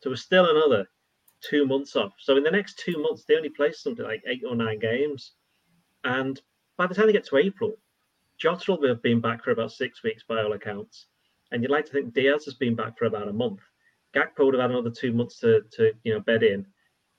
So 0.02 0.10
we're 0.10 0.16
still 0.16 0.50
another 0.50 0.88
two 1.42 1.66
months 1.66 1.96
off. 1.96 2.14
So 2.18 2.38
in 2.38 2.44
the 2.44 2.52
next 2.52 2.80
two 2.80 2.98
months, 3.02 3.26
they 3.26 3.36
only 3.36 3.50
play 3.50 3.74
something 3.74 4.06
like 4.06 4.24
eight 4.26 4.44
or 4.48 4.56
nine 4.56 4.80
games. 4.80 5.34
And 6.06 6.42
by 6.78 6.88
the 6.88 6.96
time 6.96 7.08
they 7.08 7.14
get 7.14 7.26
to 7.28 7.38
April, 7.38 7.78
Jota 8.38 8.74
will 8.74 8.88
have 8.88 9.04
been 9.04 9.22
back 9.22 9.44
for 9.44 9.52
about 9.52 9.72
six 9.72 10.02
weeks 10.04 10.24
by 10.28 10.42
all 10.42 10.54
accounts. 10.54 11.08
And 11.54 11.62
you'd 11.62 11.72
like 11.72 11.86
to 11.86 11.92
think 11.92 12.14
Diaz 12.14 12.46
has 12.46 12.56
been 12.56 12.76
back 12.76 12.98
for 12.98 13.06
about 13.06 13.30
a 13.30 13.34
month. 13.34 13.60
Gakpo 14.16 14.46
would 14.46 14.56
have 14.56 14.62
had 14.62 14.72
another 14.72 14.90
two 14.90 15.14
months 15.14 15.40
to, 15.40 15.62
to 15.74 15.94
you 16.04 16.14
know 16.14 16.20
bed 16.20 16.42
in. 16.42 16.66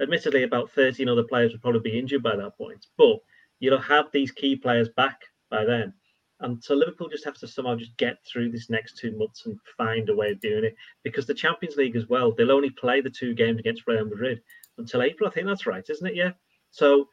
Admittedly, 0.02 0.42
about 0.42 0.72
13 0.72 1.08
other 1.08 1.22
players 1.22 1.52
would 1.52 1.62
probably 1.62 1.80
be 1.80 1.98
injured 1.98 2.22
by 2.22 2.34
that 2.34 2.58
point. 2.58 2.84
But 2.98 3.18
you'll 3.60 3.78
have 3.78 4.06
these 4.12 4.32
key 4.32 4.56
players 4.56 4.88
back 4.96 5.20
by 5.50 5.64
then. 5.64 5.94
And 6.40 6.62
so 6.62 6.74
Liverpool 6.74 7.08
just 7.08 7.24
have 7.24 7.38
to 7.38 7.48
somehow 7.48 7.76
just 7.76 7.96
get 7.96 8.18
through 8.26 8.50
this 8.50 8.68
next 8.68 8.98
two 8.98 9.16
months 9.16 9.46
and 9.46 9.56
find 9.76 10.08
a 10.08 10.16
way 10.16 10.32
of 10.32 10.40
doing 10.40 10.64
it. 10.64 10.74
Because 11.04 11.26
the 11.26 11.34
Champions 11.34 11.76
League 11.76 11.94
as 11.94 12.08
well, 12.08 12.32
they'll 12.32 12.50
only 12.50 12.70
play 12.70 13.00
the 13.00 13.10
two 13.10 13.34
games 13.34 13.60
against 13.60 13.86
Real 13.86 14.04
Madrid 14.04 14.40
until 14.78 15.02
April. 15.02 15.28
I 15.28 15.32
think 15.32 15.46
that's 15.46 15.66
right, 15.66 15.88
isn't 15.88 16.06
it? 16.06 16.16
Yeah. 16.16 16.32
So 16.72 17.08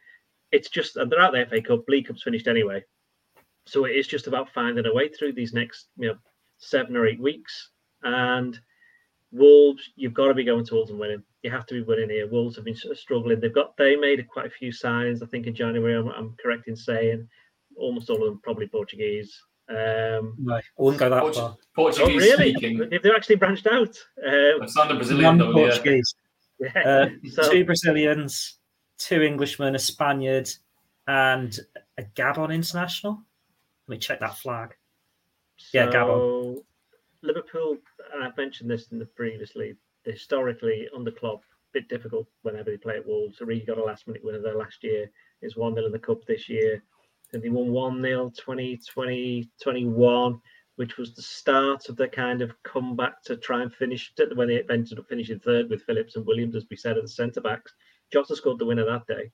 it's 0.52 0.70
just, 0.70 0.98
and 0.98 1.12
they're 1.12 1.22
out 1.22 1.34
there 1.34 1.46
FA 1.46 1.62
Cup. 1.62 1.88
League 1.88 2.08
Cup's 2.08 2.24
finished 2.24 2.48
anyway. 2.48 2.84
So 3.68 3.86
it 3.86 3.96
is 3.96 4.08
just 4.08 4.26
about 4.26 4.50
finding 4.50 4.88
a 4.88 4.94
way 4.94 5.08
through 5.08 5.34
these 5.34 5.54
next, 5.54 5.90
you 5.98 6.08
know, 6.08 6.16
seven 6.62 6.96
or 6.96 7.06
eight 7.06 7.20
weeks. 7.20 7.72
And 8.04 8.58
Wolves, 9.32 9.90
you've 9.96 10.14
got 10.14 10.28
to 10.28 10.34
be 10.34 10.44
going 10.44 10.66
to 10.66 10.76
Wolves 10.76 10.92
and 10.92 11.00
winning. 11.00 11.24
You 11.44 11.52
have 11.52 11.66
to 11.68 11.74
be 11.74 11.82
winning 11.82 12.10
here. 12.10 12.30
Wolves 12.30 12.56
have 12.56 12.66
been 12.66 12.76
struggling. 12.76 13.40
They've 13.40 13.54
got 13.54 13.76
they 13.78 13.96
made 13.96 14.26
quite 14.30 14.46
a 14.46 14.52
few 14.52 14.72
signs. 14.72 15.22
I 15.22 15.26
think 15.26 15.48
in 15.48 15.56
January, 15.56 15.96
I'm, 15.96 16.08
I'm 16.10 16.36
correct 16.42 16.68
in 16.68 16.76
saying 16.76 17.28
almost 17.78 18.10
all 18.10 18.18
of 18.18 18.24
them 18.24 18.40
probably 18.44 18.68
Portuguese. 18.68 19.42
Um, 19.70 20.36
no, 20.38 20.56
I 20.56 20.62
wouldn't 20.78 21.00
go 21.00 21.10
that 21.10 21.36
far. 21.36 21.56
Portuguese 21.76 22.08
oh, 22.10 22.18
really? 22.18 22.54
speaking. 22.54 22.90
If 22.92 23.02
they're 23.02 23.16
actually 23.16 23.38
branched 23.38 23.68
out, 23.68 23.98
um, 24.26 24.68
sounded 24.68 24.96
Brazilian 24.96 25.38
though. 25.38 25.54
Portuguese. 25.54 26.14
Yeah. 26.60 26.80
Uh, 26.86 27.10
so, 27.32 27.52
two 27.52 27.66
Brazilians, 27.66 28.60
two 28.98 29.24
Englishmen, 29.24 29.76
a 29.76 29.80
Spaniard, 29.80 30.50
and 31.08 31.58
a 31.98 32.04
Gabon 32.04 32.54
international. 32.54 33.22
Let 33.88 33.96
me 33.96 33.98
check 33.98 34.20
that 34.20 34.38
flag. 34.38 34.76
So, 35.70 35.78
yeah, 35.78 35.88
Gabon. 35.88 36.64
Liverpool, 37.24 37.78
I've 38.20 38.36
mentioned 38.36 38.70
this 38.70 38.92
in 38.92 39.00
the 39.00 39.06
previously, 39.06 39.76
historically 40.06 40.88
on 40.94 41.00
under 41.00 41.12
Klopp, 41.12 41.44
bit 41.72 41.88
difficult 41.88 42.28
whenever 42.42 42.72
they 42.72 42.78
play 42.78 42.98
at 42.98 43.08
Wolves. 43.08 43.40
Really 43.42 43.66
got 43.66 43.78
a 43.78 43.84
last 43.84 44.08
minute 44.08 44.24
winner 44.24 44.42
there 44.42 44.58
last 44.58 44.84
year. 44.84 45.10
It's 45.42 45.56
1 45.56 45.76
0 45.76 45.86
in 45.86 45.92
the 45.92 46.00
Cup 46.00 46.26
this 46.26 46.50
year. 46.50 46.84
And 47.34 47.42
they 47.42 47.50
won 47.50 47.72
1 47.72 48.02
0 48.02 48.32
2020 48.36 49.50
21, 49.62 50.42
which 50.76 50.98
was 50.98 51.14
the 51.14 51.22
start 51.22 51.88
of 51.90 51.96
the 51.96 52.08
kind 52.08 52.42
of 52.42 52.52
comeback 52.64 53.24
to 53.24 53.38
try 53.38 53.62
and 53.62 53.74
finish 53.74 54.12
when 54.36 54.48
they 54.48 54.64
ended 54.70 55.00
up 55.00 55.08
finishing 55.08 55.40
third 55.40 55.70
with 55.70 55.84
Phillips 55.84 56.16
and 56.16 56.26
Williams, 56.26 56.56
as 56.56 56.66
we 56.70 56.76
said, 56.76 56.98
at 56.98 57.04
the 57.04 57.10
centre 57.10 57.42
backs. 57.42 57.74
Jota 58.12 58.36
scored 58.36 58.60
the 58.60 58.66
winner 58.66 58.86
that 58.86 59.08
day 59.08 59.32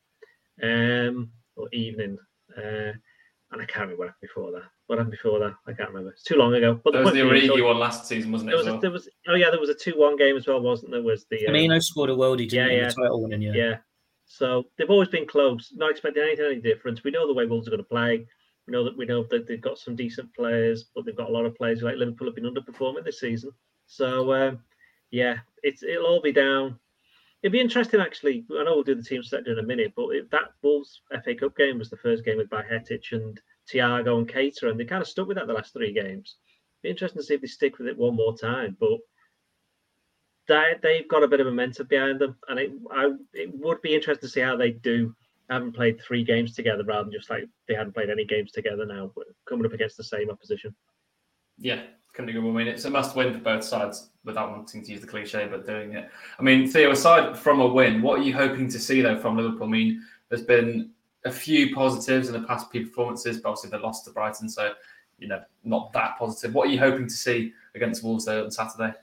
um, 0.62 1.32
or 1.56 1.68
evening. 1.72 2.18
Uh, 2.56 2.94
and 3.52 3.62
I 3.62 3.66
can't 3.66 3.82
remember 3.82 4.00
what 4.00 4.08
happened 4.08 4.22
before 4.22 4.52
that. 4.52 4.64
What 4.88 4.98
happened 5.00 5.12
before 5.12 5.40
that? 5.40 5.54
I 5.66 5.74
can't 5.74 5.90
remember. 5.90 6.12
It's 6.12 6.24
too 6.24 6.36
long 6.36 6.54
ago. 6.54 6.80
But 6.84 6.94
there 6.94 7.04
was 7.04 7.14
the 7.14 7.22
Origi 7.22 7.64
one 7.64 7.80
last 7.80 8.06
season, 8.06 8.32
wasn't 8.32 8.50
it? 8.50 8.52
There 8.52 8.58
was, 8.58 8.66
well? 8.66 8.78
a, 8.78 8.82
there 8.82 8.92
was, 8.92 9.10
oh 9.28 9.36
yeah, 9.36 9.50
there 9.50 9.60
was 9.60 9.70
a 9.70 9.76
two-one 9.76 10.18
game 10.18 10.36
as 10.36 10.48
well, 10.48 10.62
wasn't 10.62 10.92
there? 10.92 11.02
Was 11.02 11.26
the 11.30 11.48
um, 11.48 11.54
Firmino 11.54 11.82
scored 11.82 12.10
a 12.10 12.14
worldie, 12.14 12.50
didn't 12.50 12.72
yeah, 12.72 12.82
yeah. 12.82 12.90
title 12.90 13.22
winning, 13.22 13.42
yeah. 13.42 13.54
Yeah. 13.54 13.78
So 14.26 14.66
they've 14.78 14.90
always 14.90 15.08
been 15.08 15.26
close, 15.26 15.72
not 15.76 15.92
expecting 15.92 16.24
anything 16.24 16.46
any 16.46 16.62
different. 16.62 17.04
We 17.04 17.12
know 17.12 17.28
the 17.28 17.34
way 17.34 17.46
Wolves 17.46 17.68
are 17.68 17.72
going 17.72 17.84
to 17.84 17.88
play. 17.88 18.28
We 18.68 18.74
know 18.74 18.84
that 18.84 18.98
we 18.98 19.06
know 19.06 19.24
that 19.30 19.48
they've 19.48 19.62
got 19.62 19.78
some 19.78 19.96
decent 19.96 20.34
players, 20.36 20.90
but 20.94 21.06
they've 21.06 21.16
got 21.16 21.30
a 21.30 21.34
lot 21.34 21.46
of 21.46 21.56
players 21.56 21.82
like 21.82 21.96
Liverpool 21.96 22.28
have 22.28 22.36
been 22.36 22.44
underperforming 22.44 23.06
this 23.06 23.22
season. 23.22 23.52
So 23.86 24.34
um, 24.34 24.60
yeah, 25.12 25.38
it's 25.64 25.84
it'll 25.84 26.06
all 26.06 26.22
be 26.22 26.34
down. 26.34 26.78
It'd 27.43 27.52
be 27.52 27.60
interesting 27.60 28.02
actually. 28.02 28.45
I 28.52 28.63
know 28.63 28.76
we'll 28.76 28.84
do 28.84 28.95
the 28.95 29.04
team 29.04 29.23
set 29.23 29.47
in 29.47 29.60
a 29.60 29.63
minute, 29.63 29.93
but 29.95 30.10
if 30.10 30.30
that 30.32 30.54
Wolves 30.63 31.02
FA 31.23 31.36
Cup 31.36 31.56
game 31.56 31.78
was 31.78 31.89
the 31.89 31.97
first 31.97 32.26
game 32.26 32.38
with 32.38 32.50
Bajcetic 32.50 33.12
and 33.12 33.39
Thiago 33.71 34.17
and 34.17 34.28
Keita, 34.28 34.63
and 34.63 34.80
they 34.80 34.86
kind 34.86 35.02
of 35.02 35.08
stuck 35.08 35.28
with 35.28 35.38
that 35.38 35.47
the 35.47 35.54
last 35.54 35.73
three 35.73 35.93
games. 35.93 36.38
It'd 36.84 36.84
be 36.84 36.89
interesting 36.89 37.21
to 37.21 37.26
see 37.26 37.36
if 37.36 37.41
they 37.41 37.47
stick 37.47 37.78
with 37.78 37.88
it 37.88 37.97
one 37.97 38.15
more 38.15 38.36
time, 38.36 38.76
but 38.80 39.00
they, 40.47 40.76
they've 40.82 41.08
got 41.08 41.23
a 41.23 41.28
bit 41.28 41.39
of 41.39 41.47
momentum 41.47 41.88
behind 41.88 42.19
them, 42.19 42.38
and 42.47 42.60
it 42.60 42.71
I, 42.91 43.12
it 43.34 43.54
would 43.54 43.82
be 43.82 43.95
interesting 43.95 44.28
to 44.28 44.32
see 44.32 44.41
how 44.41 44.56
they 44.56 44.71
do. 44.71 45.15
Haven't 45.50 45.76
played 45.76 46.02
three 46.02 46.26
games 46.26 46.54
together 46.54 46.84
rather 46.84 47.04
than 47.04 47.13
just 47.13 47.30
like 47.30 47.45
they 47.67 47.73
hadn't 47.73 47.93
played 47.93 48.10
any 48.10 48.26
games 48.26 48.52
together 48.52 48.86
now, 48.86 49.12
but 49.15 49.28
coming 49.47 49.65
up 49.65 49.73
against 49.73 49.95
the 49.95 50.04
same 50.04 50.30
opposition. 50.30 50.76
Yeah, 51.58 51.84
more. 52.19 52.51
I 52.51 52.56
mean, 52.56 52.67
it's 52.67 52.86
a 52.86 52.89
must 52.89 53.15
win 53.15 53.34
for 53.34 53.39
both 53.39 53.63
sides 53.63 54.10
without 54.23 54.51
wanting 54.51 54.84
to 54.84 54.91
use 54.91 55.01
the 55.01 55.08
cliche, 55.08 55.47
but 55.49 55.65
doing 55.65 55.93
it. 55.93 56.10
I 56.39 56.43
mean, 56.43 56.67
Theo, 56.67 56.91
aside 56.91 57.38
from 57.38 57.62
a 57.62 57.67
win, 57.67 58.01
what 58.01 58.19
are 58.19 58.23
you 58.23 58.34
hoping 58.34 58.67
to 58.69 58.80
see 58.80 59.01
though 59.01 59.19
from 59.19 59.38
Liverpool? 59.38 59.67
I 59.67 59.71
mean, 59.71 60.03
there's 60.30 60.43
been 60.43 60.91
a 61.25 61.32
few 61.32 61.73
positives 61.73 62.27
in 62.27 62.34
the 62.34 62.47
past 62.47 62.71
few 62.71 62.88
performances, 62.88 63.39
but 63.39 63.49
obviously 63.49 63.69
they 63.69 63.84
lost 63.84 64.06
to 64.06 64.12
Brighton, 64.12 64.49
so 64.49 64.73
you 65.19 65.27
know, 65.27 65.41
not 65.63 65.91
that 65.93 66.17
positive. 66.17 66.53
What 66.53 66.67
are 66.67 66.71
you 66.71 66.80
hoping 66.80 67.08
to 67.08 67.13
see 67.13 67.53
against 67.75 68.03
Wolves 68.03 68.25
there 68.25 68.43
on 68.43 68.51
Saturday? 68.51 68.93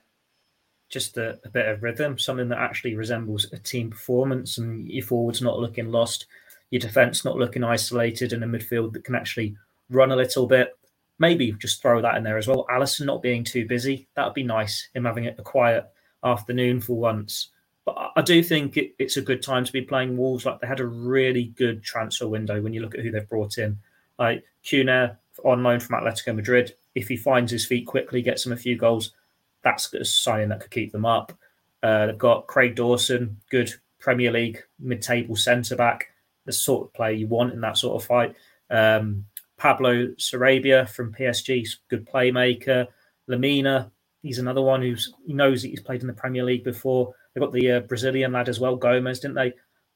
just 0.95 1.17
a, 1.17 1.39
a, 1.45 1.49
bit 1.49 1.67
of 1.67 1.83
rhythm, 1.83 2.17
something 2.19 2.49
that 2.49 2.59
actually 2.59 2.95
resembles 2.95 3.53
a 3.53 3.59
team 3.59 3.91
performance, 3.91 4.59
and 4.59 4.89
your 4.89 5.05
forwards 5.05 5.43
not 5.43 5.59
looking 5.59 5.91
lost, 5.91 6.27
your 6.71 6.79
defence 6.79 7.25
not 7.25 7.37
looking 7.37 7.65
isolated, 7.65 8.33
and 8.33 8.45
a 8.45 8.47
midfield 8.47 8.93
that 8.93 9.05
can 9.05 9.17
actually 9.17 9.57
run 9.91 10.13
a 10.13 10.17
little 10.17 10.47
bit. 10.47 10.77
Maybe 11.19 11.53
just 11.53 11.81
throw 11.81 12.03
that 12.03 12.17
in 12.17 12.25
there 12.25 12.39
as 12.39 12.49
well. 12.49 12.67
Alisson 12.71 13.07
not 13.07 13.23
being 13.23 13.45
too 13.45 13.67
busy, 13.67 14.09
that 14.17 14.25
would 14.25 14.35
be 14.35 14.43
nice. 14.43 14.89
Him 14.95 15.05
having 15.05 15.27
a 15.27 15.35
quiet 15.35 15.91
afternoon 16.25 16.81
for 16.81 16.97
once. 16.97 17.51
But 17.85 18.13
I 18.17 18.23
do 18.23 18.43
think 18.43 18.77
it, 18.77 18.95
it's 18.99 19.17
a 19.17 19.23
good 19.23 19.43
time 19.43 19.65
to 19.65 19.73
be 19.73 19.83
playing 19.83 20.17
Wolves. 20.17 20.47
Like 20.47 20.61
they 20.61 20.67
had 20.67 20.81
a 20.81 20.87
really 20.87 21.53
good 21.57 21.83
transfer 21.83 22.27
window 22.27 22.61
when 22.61 22.73
you 22.73 22.81
look 22.81 22.95
at 22.95 23.01
who 23.01 23.11
they've 23.11 23.29
brought 23.29 23.59
in. 23.59 23.79
Like 24.19 24.43
Cunha 24.65 25.19
on 25.45 25.63
loan 25.63 25.81
from 25.81 26.01
Atletico 26.01 26.35
Madrid. 26.35 26.75
If 26.95 27.09
he 27.09 27.17
finds 27.17 27.53
his 27.53 27.67
feet 27.67 27.87
quickly, 27.87 28.23
gets 28.23 28.47
him 28.47 28.53
a 28.53 28.57
few 28.57 28.77
goals, 28.77 29.13
that's 29.63 29.93
a 29.95 30.05
signing 30.05 30.49
that 30.49 30.61
could 30.61 30.71
keep 30.71 30.93
them 30.93 31.05
up. 31.05 31.33
Uh, 31.83 32.07
they've 32.07 32.19
got 32.19 32.47
Craig 32.47 32.77
Dawson, 32.77 33.39
good 33.51 33.73
Premier 33.99 34.31
League 34.31 34.63
mid-table 34.79 35.37
centre 35.37 35.77
back, 35.77 36.09
the 36.47 36.53
sort 36.53 36.87
of 36.87 36.95
player 36.95 37.13
you 37.13 37.27
want 37.27 37.53
in 37.53 37.61
that 37.61 37.77
sort 37.77 38.01
of 38.01 38.07
fight. 38.07 38.35
Um, 38.71 39.27
Pablo 39.57 40.09
Sarabia 40.19 40.89
from 40.89 41.13
PSG, 41.13 41.67
good 41.89 42.07
playmaker. 42.07 42.87
Lemina, 43.31 43.91
he's 44.23 44.39
another 44.39 44.63
one 44.63 44.83
who's 44.83 45.15
he 45.27 45.33
knows 45.33 45.63
that 45.63 45.69
he's 45.69 45.81
played 45.81 46.01
in 46.01 46.07
the 46.07 46.13
Premier 46.13 46.45
League 46.45 46.65
before. 46.65 47.15
They've 47.35 47.43
got 47.43 47.53
the 47.53 47.73
uh, 47.73 47.81
Brazilian 47.81 48.33
lad 48.33 48.49
as 48.49 48.61
well, 48.61 48.77
Gomes, 48.77 49.21
didn't 49.21 49.37
they? 49.37 49.53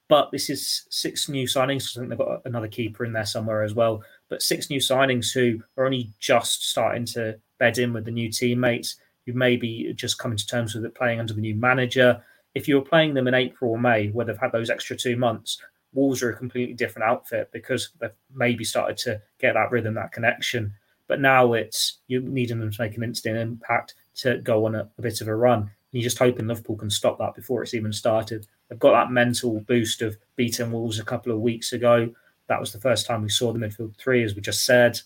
But 0.09 0.31
this 0.33 0.49
is 0.49 0.87
six 0.90 1.29
new 1.29 1.47
signings. 1.47 1.97
I 1.97 2.01
think 2.01 2.09
they've 2.09 2.18
got 2.18 2.42
another 2.47 2.68
keeper 2.68 3.05
in 3.05 3.12
there 3.12 3.27
somewhere 3.27 3.62
as 3.62 3.75
well. 3.75 4.03
But 4.31 4.42
six 4.42 4.71
new 4.71 4.81
signings 4.81 5.33
who 5.33 5.62
are 5.77 5.85
only 5.85 6.11
just 6.18 6.68
starting 6.68 7.05
to 7.07 7.38
bed 7.59 7.79
in 7.79 7.92
with 7.92 8.07
the 8.07 8.11
new 8.11 8.31
teammates 8.31 8.97
who 9.27 9.35
maybe 9.35 9.92
just 9.94 10.18
coming 10.18 10.38
to 10.38 10.47
terms 10.47 10.75
with 10.75 10.85
it 10.85 10.94
playing 10.94 11.21
under 11.21 11.35
the 11.35 11.40
new 11.42 11.55
manager. 11.55 12.23
If 12.55 12.66
you 12.66 12.77
were 12.77 12.83
playing 12.83 13.14
them 13.14 13.29
in 13.29 13.35
April 13.35 13.73
or 13.73 13.79
May, 13.79 14.09
where 14.09 14.25
they've 14.25 14.38
had 14.38 14.53
those 14.53 14.71
extra 14.71 14.97
two 14.97 15.16
months, 15.16 15.61
Wolves 15.92 16.22
are 16.22 16.31
a 16.31 16.37
completely 16.37 16.74
different 16.74 17.09
outfit 17.09 17.51
because 17.53 17.90
they've 18.01 18.11
maybe 18.35 18.64
started 18.64 18.96
to 18.98 19.20
get 19.38 19.55
that 19.55 19.70
rhythm, 19.70 19.94
that 19.94 20.12
connection. 20.12 20.72
But 21.07 21.20
now 21.20 21.55
it's 21.55 21.98
you 22.07 22.20
needing 22.20 22.61
them 22.61 22.70
to 22.70 22.83
make 22.83 22.96
an 22.96 23.03
instant 23.03 23.37
impact 23.37 23.94
to 24.16 24.38
go 24.38 24.66
on 24.66 24.74
a, 24.74 24.88
a 24.98 25.03
bit 25.03 25.20
of 25.20 25.29
a 25.29 25.35
run. 25.35 25.61
And 25.61 25.70
you're 25.92 26.03
just 26.03 26.18
hoping 26.18 26.46
Liverpool 26.46 26.77
can 26.77 26.90
stop 26.90 27.18
that 27.18 27.35
before 27.35 27.62
it's 27.62 27.74
even 27.74 27.92
started. 27.92 28.46
They've 28.68 28.79
got 28.79 28.92
that 28.92 29.12
mental 29.12 29.61
boost 29.61 30.03
of 30.03 30.18
beating 30.37 30.70
Wolves 30.70 30.98
a 30.98 31.05
couple 31.05 31.33
of 31.33 31.40
weeks 31.40 31.72
ago. 31.72 32.12
That 32.48 32.61
was 32.61 32.72
the 32.72 32.81
first 32.81 33.07
time 33.07 33.22
we 33.22 33.31
saw 33.31 33.53
the 33.53 33.59
midfield 33.59 33.96
three, 33.96 34.22
as 34.22 34.35
we 34.35 34.42
just 34.42 34.66
said. 34.66 35.01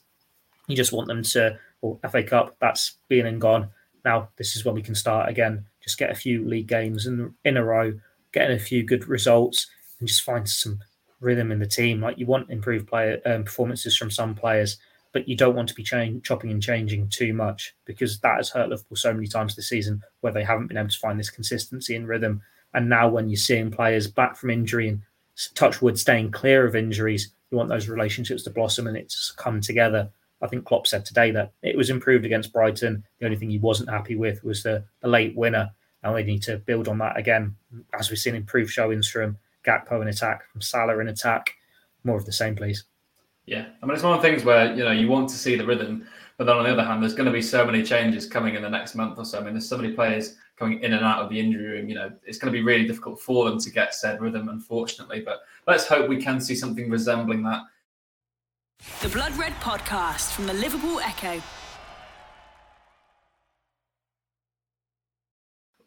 You 0.66 0.76
just 0.76 0.92
want 0.92 1.08
them 1.08 1.22
to, 1.22 1.58
well, 1.80 2.00
FA 2.10 2.22
Cup, 2.24 2.56
that's 2.60 2.96
been 3.08 3.26
and 3.26 3.40
gone 3.40 3.70
now 4.04 4.28
this 4.36 4.56
is 4.56 4.64
when 4.64 4.74
we 4.74 4.82
can 4.82 4.94
start 4.94 5.28
again. 5.28 5.64
Just 5.80 5.98
get 5.98 6.10
a 6.10 6.14
few 6.14 6.46
league 6.46 6.66
games 6.66 7.06
in, 7.06 7.34
in 7.44 7.56
a 7.56 7.64
row, 7.64 7.98
getting 8.32 8.56
a 8.56 8.60
few 8.60 8.84
good 8.84 9.08
results, 9.08 9.66
and 10.02 10.08
just 10.08 10.24
find 10.24 10.50
some 10.50 10.80
rhythm 11.20 11.52
in 11.52 11.60
the 11.60 11.66
team. 11.66 12.00
Like 12.00 12.18
you 12.18 12.26
want 12.26 12.50
improved 12.50 12.88
player 12.88 13.20
um, 13.24 13.44
performances 13.44 13.96
from 13.96 14.10
some 14.10 14.34
players, 14.34 14.78
but 15.12 15.28
you 15.28 15.36
don't 15.36 15.54
want 15.54 15.68
to 15.68 15.76
be 15.76 15.84
chopping 15.84 16.50
and 16.50 16.60
changing 16.60 17.08
too 17.08 17.32
much 17.32 17.76
because 17.84 18.18
that 18.18 18.38
has 18.38 18.50
hurt 18.50 18.68
Liverpool 18.68 18.96
so 18.96 19.14
many 19.14 19.28
times 19.28 19.54
this 19.54 19.68
season 19.68 20.02
where 20.20 20.32
they 20.32 20.42
haven't 20.42 20.66
been 20.66 20.76
able 20.76 20.88
to 20.88 20.98
find 20.98 21.20
this 21.20 21.30
consistency 21.30 21.94
and 21.94 22.08
rhythm. 22.08 22.42
And 22.74 22.88
now 22.88 23.08
when 23.08 23.28
you're 23.28 23.36
seeing 23.36 23.70
players 23.70 24.08
back 24.08 24.36
from 24.36 24.50
injury 24.50 24.88
and 24.88 25.02
touch 25.54 25.80
wood 25.80 26.00
staying 26.00 26.32
clear 26.32 26.66
of 26.66 26.74
injuries, 26.74 27.32
you 27.52 27.58
want 27.58 27.68
those 27.68 27.88
relationships 27.88 28.42
to 28.42 28.50
blossom 28.50 28.88
and 28.88 28.96
it's 28.96 29.30
come 29.30 29.60
together. 29.60 30.10
I 30.40 30.48
think 30.48 30.64
Klopp 30.64 30.88
said 30.88 31.04
today 31.04 31.30
that 31.30 31.52
it 31.62 31.76
was 31.76 31.90
improved 31.90 32.24
against 32.24 32.52
Brighton. 32.52 33.04
The 33.20 33.26
only 33.26 33.36
thing 33.36 33.50
he 33.50 33.58
wasn't 33.58 33.90
happy 33.90 34.16
with 34.16 34.42
was 34.42 34.64
the, 34.64 34.82
the 35.00 35.06
late 35.06 35.36
winner. 35.36 35.70
And 36.02 36.12
we 36.12 36.24
need 36.24 36.42
to 36.42 36.56
build 36.56 36.88
on 36.88 36.98
that 36.98 37.16
again, 37.16 37.54
as 37.96 38.10
we've 38.10 38.18
seen 38.18 38.34
improved 38.34 38.72
showings 38.72 39.08
from 39.08 39.38
Gakpo 39.64 40.00
in 40.02 40.08
attack, 40.08 40.44
from 40.50 40.60
Salah 40.60 40.98
in 40.98 41.08
attack. 41.08 41.54
More 42.04 42.16
of 42.16 42.24
the 42.24 42.32
same, 42.32 42.56
please. 42.56 42.84
Yeah, 43.46 43.66
I 43.82 43.86
mean, 43.86 43.94
it's 43.94 44.04
one 44.04 44.14
of 44.14 44.22
the 44.22 44.28
things 44.28 44.44
where 44.44 44.72
you 44.74 44.84
know 44.84 44.92
you 44.92 45.08
want 45.08 45.28
to 45.30 45.36
see 45.36 45.56
the 45.56 45.66
rhythm, 45.66 46.06
but 46.36 46.44
then 46.44 46.56
on 46.56 46.64
the 46.64 46.70
other 46.70 46.84
hand, 46.84 47.02
there's 47.02 47.14
going 47.14 47.26
to 47.26 47.32
be 47.32 47.42
so 47.42 47.64
many 47.64 47.82
changes 47.82 48.26
coming 48.26 48.54
in 48.54 48.62
the 48.62 48.70
next 48.70 48.94
month 48.94 49.18
or 49.18 49.24
so. 49.24 49.38
I 49.38 49.42
mean, 49.42 49.54
there's 49.54 49.68
so 49.68 49.76
many 49.76 49.92
players 49.92 50.36
coming 50.56 50.80
in 50.82 50.92
and 50.92 51.04
out 51.04 51.22
of 51.22 51.28
the 51.28 51.38
injury 51.38 51.64
room. 51.64 51.88
You 51.88 51.96
know, 51.96 52.12
it's 52.24 52.38
going 52.38 52.52
to 52.52 52.56
be 52.56 52.64
really 52.64 52.86
difficult 52.86 53.20
for 53.20 53.48
them 53.48 53.58
to 53.60 53.70
get 53.70 53.94
said 53.94 54.20
rhythm, 54.20 54.48
unfortunately. 54.48 55.22
But 55.24 55.40
let's 55.66 55.86
hope 55.86 56.08
we 56.08 56.22
can 56.22 56.40
see 56.40 56.54
something 56.54 56.88
resembling 56.88 57.42
that 57.44 57.62
the 59.00 59.08
Blood 59.08 59.36
Red 59.36 59.52
Podcast 59.54 60.32
from 60.32 60.46
the 60.46 60.54
Liverpool 60.54 60.98
Echo. 61.00 61.40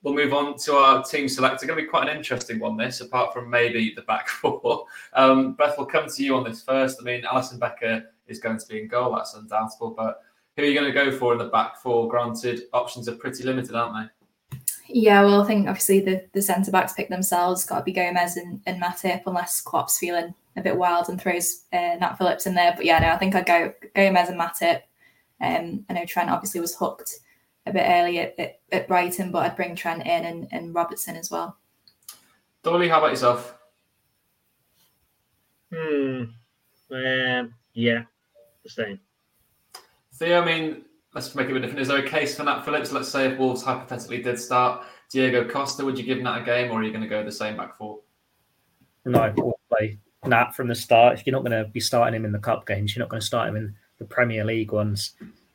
We'll 0.05 0.13
move 0.13 0.35
on 0.35 0.55
to 0.59 0.75
our 0.75 1.03
team 1.03 1.27
select. 1.27 1.55
It's 1.55 1.65
going 1.65 1.79
to 1.79 1.83
be 1.83 1.89
quite 1.89 2.07
an 2.07 2.15
interesting 2.15 2.59
one, 2.59 2.77
this, 2.77 3.01
apart 3.01 3.33
from 3.33 3.49
maybe 3.49 3.91
the 3.95 4.03
back 4.03 4.27
four. 4.29 4.85
Um, 5.13 5.53
Beth, 5.53 5.73
we'll 5.79 5.87
come 5.87 6.07
to 6.07 6.23
you 6.23 6.35
on 6.35 6.43
this 6.43 6.61
first. 6.61 6.99
I 7.01 7.03
mean, 7.03 7.23
Alisson 7.23 7.59
Becker 7.59 8.03
is 8.27 8.37
going 8.37 8.59
to 8.59 8.67
be 8.67 8.81
in 8.81 8.87
goal, 8.87 9.15
that's 9.15 9.33
undoubtable. 9.33 9.95
But 9.97 10.21
who 10.55 10.61
are 10.61 10.65
you 10.67 10.79
going 10.79 10.85
to 10.85 10.91
go 10.91 11.11
for 11.17 11.33
in 11.33 11.39
the 11.39 11.45
back 11.45 11.77
four? 11.77 12.07
Granted, 12.07 12.65
options 12.71 13.09
are 13.09 13.15
pretty 13.15 13.43
limited, 13.45 13.73
aren't 13.73 14.11
they? 14.51 14.59
Yeah, 14.87 15.23
well, 15.23 15.41
I 15.41 15.47
think 15.47 15.67
obviously 15.67 16.01
the, 16.01 16.23
the 16.33 16.41
centre 16.43 16.69
backs 16.69 16.93
pick 16.93 17.09
themselves. 17.09 17.65
Got 17.65 17.79
to 17.79 17.83
be 17.83 17.91
Gomez 17.91 18.37
and, 18.37 18.61
and 18.67 18.79
Matip, 18.79 19.23
unless 19.25 19.59
Klopp's 19.59 19.97
feeling 19.97 20.35
a 20.55 20.61
bit 20.61 20.77
wild 20.77 21.09
and 21.09 21.19
throws 21.19 21.63
uh, 21.73 21.95
Nat 21.99 22.13
Phillips 22.19 22.45
in 22.45 22.53
there. 22.53 22.75
But 22.77 22.85
yeah, 22.85 22.99
no, 22.99 23.09
I 23.09 23.17
think 23.17 23.33
I'd 23.33 23.47
go 23.47 23.73
Gomez 23.95 24.29
and 24.29 24.39
Matip. 24.39 24.81
Um, 25.41 25.83
I 25.89 25.93
know 25.93 26.05
Trent 26.05 26.29
obviously 26.29 26.61
was 26.61 26.75
hooked 26.75 27.11
a 27.65 27.73
bit 27.73 27.85
early 27.85 28.19
at, 28.19 28.39
at, 28.39 28.59
at, 28.71 28.87
Brighton, 28.87 29.31
but 29.31 29.39
I'd 29.39 29.55
bring 29.55 29.75
Trent 29.75 30.01
in 30.01 30.25
and, 30.25 30.47
and 30.51 30.73
Robertson 30.73 31.15
as 31.15 31.31
well. 31.31 31.57
Doyley, 32.63 32.89
how 32.89 32.99
about 32.99 33.11
yourself? 33.11 33.57
Hmm. 35.73 36.23
Um, 36.91 37.53
yeah, 37.73 38.03
the 38.63 38.69
same. 38.69 38.99
Theo, 40.13 40.41
I 40.41 40.45
mean, 40.45 40.85
let's 41.13 41.33
make 41.35 41.47
it 41.47 41.51
a 41.51 41.53
bit 41.53 41.61
different. 41.61 41.81
Is 41.81 41.87
there 41.87 41.97
a 41.97 42.07
case 42.07 42.35
for 42.35 42.43
Nat 42.43 42.63
Phillips? 42.63 42.91
Let's 42.91 43.09
say 43.09 43.27
if 43.31 43.37
Wolves 43.39 43.63
hypothetically 43.63 44.21
did 44.21 44.39
start 44.39 44.85
Diego 45.09 45.47
Costa, 45.47 45.83
would 45.83 45.97
you 45.97 46.03
give 46.03 46.19
Nat 46.19 46.41
a 46.41 46.45
game 46.45 46.71
or 46.71 46.79
are 46.79 46.83
you 46.83 46.91
going 46.91 47.03
to 47.03 47.07
go 47.07 47.23
the 47.23 47.31
same 47.31 47.57
back 47.57 47.75
four? 47.75 47.99
No, 49.05 49.33
we'll 49.37 49.59
play 49.69 49.99
Nat 50.25 50.55
from 50.55 50.67
the 50.67 50.75
start. 50.75 51.19
If 51.19 51.25
you're 51.25 51.35
not 51.35 51.43
going 51.43 51.63
to 51.63 51.69
be 51.69 51.79
starting 51.79 52.15
him 52.15 52.25
in 52.25 52.31
the 52.31 52.39
cup 52.39 52.65
games, 52.65 52.95
you're 52.95 53.03
not 53.03 53.09
going 53.09 53.21
to 53.21 53.25
start 53.25 53.49
him 53.49 53.55
in 53.55 53.75
the 53.97 54.05
Premier 54.05 54.43
League 54.43 54.71
ones. 54.71 55.13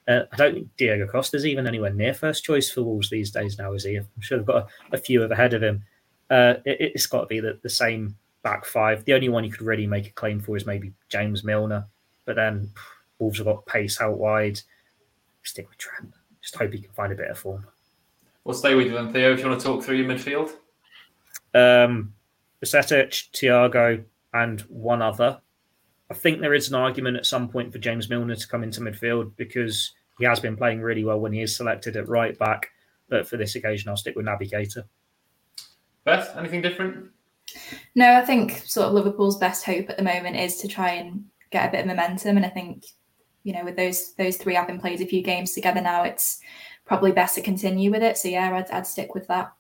Uh, 0.09 0.23
I 0.33 0.37
don't 0.37 0.55
think 0.55 0.77
Diego 0.77 1.07
Costa's 1.07 1.47
even 1.47 1.67
anywhere 1.67 1.93
near 1.93 2.15
first 2.15 2.45
choice 2.45 2.71
for 2.71 2.83
Wolves 2.83 3.11
these 3.11 3.31
days 3.31 3.59
now, 3.59 3.73
is 3.73 3.85
he? 3.85 3.97
I'm 3.97 4.09
sure 4.21 4.39
they've 4.39 4.47
got 4.47 4.69
a, 4.93 4.97
a 4.97 4.99
few 4.99 5.23
of 5.23 5.31
ahead 5.31 5.55
of 5.55 5.63
him. 5.63 5.85
Uh, 6.31 6.55
it, 6.65 6.93
has 6.93 7.07
got 7.07 7.23
to 7.23 7.27
be 7.27 7.41
the, 7.41 7.59
the 7.63 7.69
same 7.69 8.17
back 8.43 8.65
five. 8.65 9.05
The 9.05 9.15
only 9.15 9.29
one 9.29 9.45
you 9.45 9.51
could 9.51 9.63
really 9.63 9.87
make 9.87 10.07
a 10.07 10.13
claim 10.13 10.41
for 10.41 10.57
is 10.57 10.67
maybe 10.67 10.93
James 11.09 11.45
Milner, 11.45 11.87
but 12.25 12.37
then 12.37 12.71
Wolves 13.19 13.39
have 13.39 13.47
got 13.47 13.67
pace 13.67 14.01
out 14.01 14.19
wide. 14.19 14.61
Stick 15.43 15.69
with 15.69 15.79
Trent. 15.79 16.13
Just 16.41 16.57
hope 16.57 16.73
he 16.73 16.81
can 16.81 16.93
find 16.93 17.13
a 17.13 17.17
bit 17.17 17.31
of 17.31 17.39
form. 17.39 17.67
We'll 18.45 18.57
stay 18.57 18.75
with 18.75 18.87
you 18.87 18.95
then, 18.95 19.13
Theo. 19.13 19.33
If 19.33 19.41
you 19.41 19.49
want 19.49 19.61
to 19.61 19.67
talk 19.67 19.83
through 19.83 19.97
your 19.97 20.09
midfield. 20.09 20.51
Um, 21.55 22.15
Bajcetic, 22.63 23.31
Thiago, 23.33 24.03
and 24.33 24.61
one 24.63 25.03
other. 25.03 25.41
I 26.11 26.14
think 26.14 26.40
there 26.40 26.55
is 26.55 26.68
an 26.68 26.75
argument 26.75 27.16
at 27.16 27.27
some 27.27 27.49
point 27.49 27.73
for 27.73 27.79
James 27.79 28.11
Milner 28.11 28.35
to 28.35 28.49
come 28.49 28.64
into 28.64 28.81
midfield 28.81 29.33
because 29.37 29.92
he 30.18 30.25
has 30.25 30.40
been 30.40 30.57
playing 30.57 30.81
really 30.81 31.05
well 31.05 31.20
when 31.20 31.33
he 31.33 31.42
is 31.42 31.57
selected 31.57 31.96
at 31.96 32.09
right 32.09 32.37
back. 32.38 32.70
But 33.09 33.29
for 33.29 33.37
this 33.37 33.55
occasion, 33.55 33.88
I'll 33.88 33.96
stick 33.96 34.16
with 34.16 34.27
Naby 34.27 34.51
Keita. 34.51 34.85
Beth, 36.05 36.37
anything 36.37 36.62
different? 36.62 37.11
No, 37.94 38.14
I 38.14 38.25
think 38.25 38.62
sort 38.66 38.88
of 38.88 38.94
Liverpool's 38.94 39.38
best 39.38 39.64
hope 39.64 39.88
at 39.88 39.96
the 39.96 40.03
moment 40.03 40.37
is 40.37 40.57
to 40.59 40.68
try 40.68 40.90
and 40.90 41.25
get 41.51 41.68
a 41.68 41.73
bit 41.73 41.81
of 41.81 41.87
momentum. 41.87 42.37
And 42.37 42.46
I 42.46 42.51
think, 42.51 42.85
you 43.44 43.53
know, 43.53 43.64
with 43.64 43.77
those 43.77 44.14
those 44.14 44.37
three 44.37 44.55
having 44.55 44.81
played 44.81 45.01
a 45.01 45.07
few 45.07 45.23
games 45.23 45.53
together 45.53 45.81
now, 45.81 46.03
it's 46.03 46.40
probably 46.85 47.12
best 47.12 47.35
to 47.37 47.42
continue 47.42 47.90
with 47.90 48.03
it. 48.03 48.18
So 48.18 48.29
yeah, 48.29 48.55
I'd, 48.55 48.70
I'd 48.70 48.87
stick 48.87 49.14
with 49.14 49.27
that. 49.29 49.53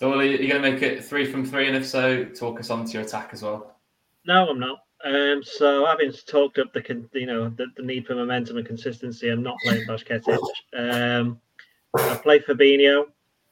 Doyley, 0.00 0.38
are 0.38 0.42
you 0.42 0.48
going 0.48 0.62
to 0.62 0.70
make 0.70 0.82
it 0.82 1.04
three 1.04 1.30
from 1.30 1.44
three? 1.44 1.66
And 1.66 1.76
if 1.76 1.86
so, 1.86 2.24
talk 2.24 2.58
us 2.58 2.70
on 2.70 2.86
to 2.86 2.92
your 2.92 3.02
attack 3.02 3.30
as 3.32 3.42
well. 3.42 3.76
No, 4.24 4.48
I'm 4.48 4.58
not. 4.58 4.78
Um, 5.04 5.42
so 5.42 5.86
having 5.86 6.12
talked 6.12 6.58
up 6.58 6.72
the 6.72 7.08
you 7.14 7.26
know 7.26 7.48
the, 7.50 7.66
the, 7.76 7.82
need 7.82 8.06
for 8.06 8.14
momentum 8.14 8.58
and 8.58 8.66
consistency, 8.66 9.30
I'm 9.30 9.42
not 9.42 9.56
playing 9.64 9.86
Bajcetic. 9.86 10.38
Um, 10.76 11.40
I 11.96 12.16
play 12.16 12.38
Fabinho. 12.38 13.06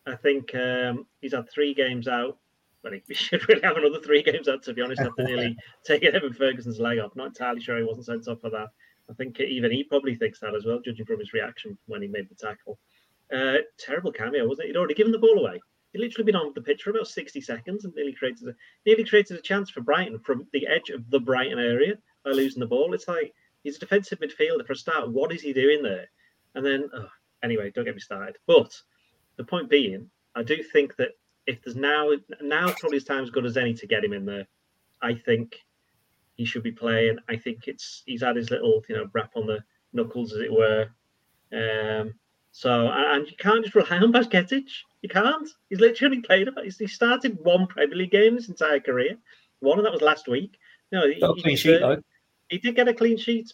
I 0.07 0.17
think 0.17 0.55
um, 0.55 1.07
he's 1.21 1.35
had 1.35 1.49
three 1.51 1.75
games 1.75 2.09
out. 2.09 2.39
But 2.83 2.93
he 3.09 3.15
should 3.15 3.49
really 3.49 3.63
have 3.63 3.77
another 3.77 4.01
three 4.01 4.23
games 4.23 4.49
out, 4.49 4.63
to 4.65 4.73
be 4.73 4.83
honest, 4.83 5.01
after 5.01 5.25
nearly 5.25 5.57
taking 5.85 6.15
Evan 6.15 6.33
Ferguson's 6.33 6.81
leg 6.81 6.99
off. 6.99 7.17
Not 7.17 7.29
entirely 7.29 7.61
sure 7.61 7.79
he 7.79 7.85
wasn't 7.85 8.07
sent 8.07 8.29
off 8.29 8.41
for 8.41 8.51
that. 8.51 8.69
I 9.11 9.15
think 9.15 9.41
even 9.41 9.71
he 9.71 9.85
probably 9.85 10.15
thinks 10.15 10.41
that 10.41 10.55
as 10.55 10.67
well, 10.67 10.81
judging 10.85 11.07
from 11.07 11.19
his 11.19 11.33
reaction 11.33 11.79
when 11.87 12.03
he 12.03 12.09
made 12.09 12.29
the 12.29 12.35
tackle. 12.35 12.79
Uh, 13.33 13.59
terrible 13.79 14.13
cameo, 14.13 14.47
wasn't 14.47 14.67
it? 14.67 14.69
He'd 14.69 14.77
already 14.77 14.95
given 14.95 15.13
the 15.13 15.19
ball 15.19 15.39
away. 15.39 15.61
He 15.93 15.99
literally 15.99 16.25
been 16.25 16.37
on 16.37 16.53
the 16.55 16.61
pitch 16.61 16.83
for 16.83 16.91
about 16.91 17.09
60 17.09 17.41
seconds 17.41 17.85
and 17.85 17.95
nearly 17.95 18.13
created 18.13 18.49
a 18.49 18.55
nearly 18.85 19.05
created 19.05 19.39
a 19.39 19.43
chance 19.43 19.71
for 19.71 19.81
Brighton 19.81 20.19
from 20.19 20.47
the 20.53 20.67
edge 20.67 20.91
of 20.91 21.09
the 21.11 21.21
Brighton 21.21 21.59
area 21.59 21.97
by 22.25 22.33
losing 22.33 22.61
the 22.61 22.67
ball. 22.67 22.95
It's 22.95 23.09
like 23.09 23.35
he's 23.63 23.77
a 23.77 23.81
defensive 23.81 24.21
midfielder 24.21 24.67
for 24.67 24.75
a 24.75 24.77
start. 24.77 25.11
What 25.11 25.33
is 25.33 25.43
he 25.43 25.53
doing 25.53 25.83
there? 25.83 26.07
And 26.55 26.65
then 26.65 26.91
oh, 26.93 27.09
anyway, 27.43 27.71
don't 27.71 27.85
get 27.85 27.95
me 27.95 28.01
started. 28.01 28.37
But 28.47 28.79
the 29.37 29.45
point 29.45 29.71
being, 29.71 30.11
I 30.35 30.43
do 30.43 30.63
think 30.63 30.97
that 30.97 31.13
if 31.47 31.63
there's 31.63 31.77
now 31.77 32.11
now 32.43 32.71
probably 32.79 32.99
as 32.99 33.05
time 33.05 33.25
as 33.25 33.31
good 33.31 33.47
as 33.47 33.57
any 33.57 33.75
to 33.75 33.87
get 33.87 34.05
him 34.05 34.13
in 34.13 34.27
there. 34.27 34.47
I 35.01 35.15
think 35.15 35.65
he 36.37 36.45
should 36.45 36.63
be 36.63 36.73
playing. 36.73 37.19
I 37.29 37.37
think 37.37 37.67
it's 37.67 38.03
he's 38.05 38.23
had 38.23 38.37
his 38.37 38.51
little 38.51 38.85
you 38.89 38.97
know 38.97 39.09
rap 39.13 39.33
on 39.35 39.47
the 39.47 39.65
knuckles 39.93 40.33
as 40.33 40.41
it 40.41 40.53
were. 40.53 40.89
Um, 41.53 42.15
so 42.53 42.89
and 42.89 43.27
you 43.27 43.37
can't 43.39 43.65
just 43.65 43.75
rely 43.75 43.99
on 43.99 44.13
Bajcetic. 44.13 44.69
You 45.03 45.09
can't. 45.09 45.49
He's 45.69 45.81
literally 45.81 46.21
played 46.21 46.49
about. 46.49 46.65
He 46.65 46.87
started 46.87 47.39
one 47.43 47.67
Premier 47.67 47.97
League 47.97 48.11
game 48.11 48.35
his 48.37 48.49
entire 48.49 48.81
career. 48.81 49.17
One, 49.61 49.79
and 49.79 49.87
that 49.87 49.93
was 49.93 50.03
last 50.03 50.29
week. 50.29 50.59
No, 50.91 51.07
he, 51.07 51.15
he, 51.15 51.43
clean 51.43 51.57
sheet, 51.57 51.83
uh, 51.83 51.97
he 52.49 52.59
did 52.59 52.77
get 52.77 52.89
a 52.89 52.95
clean 52.95 53.17
sheet, 53.17 53.53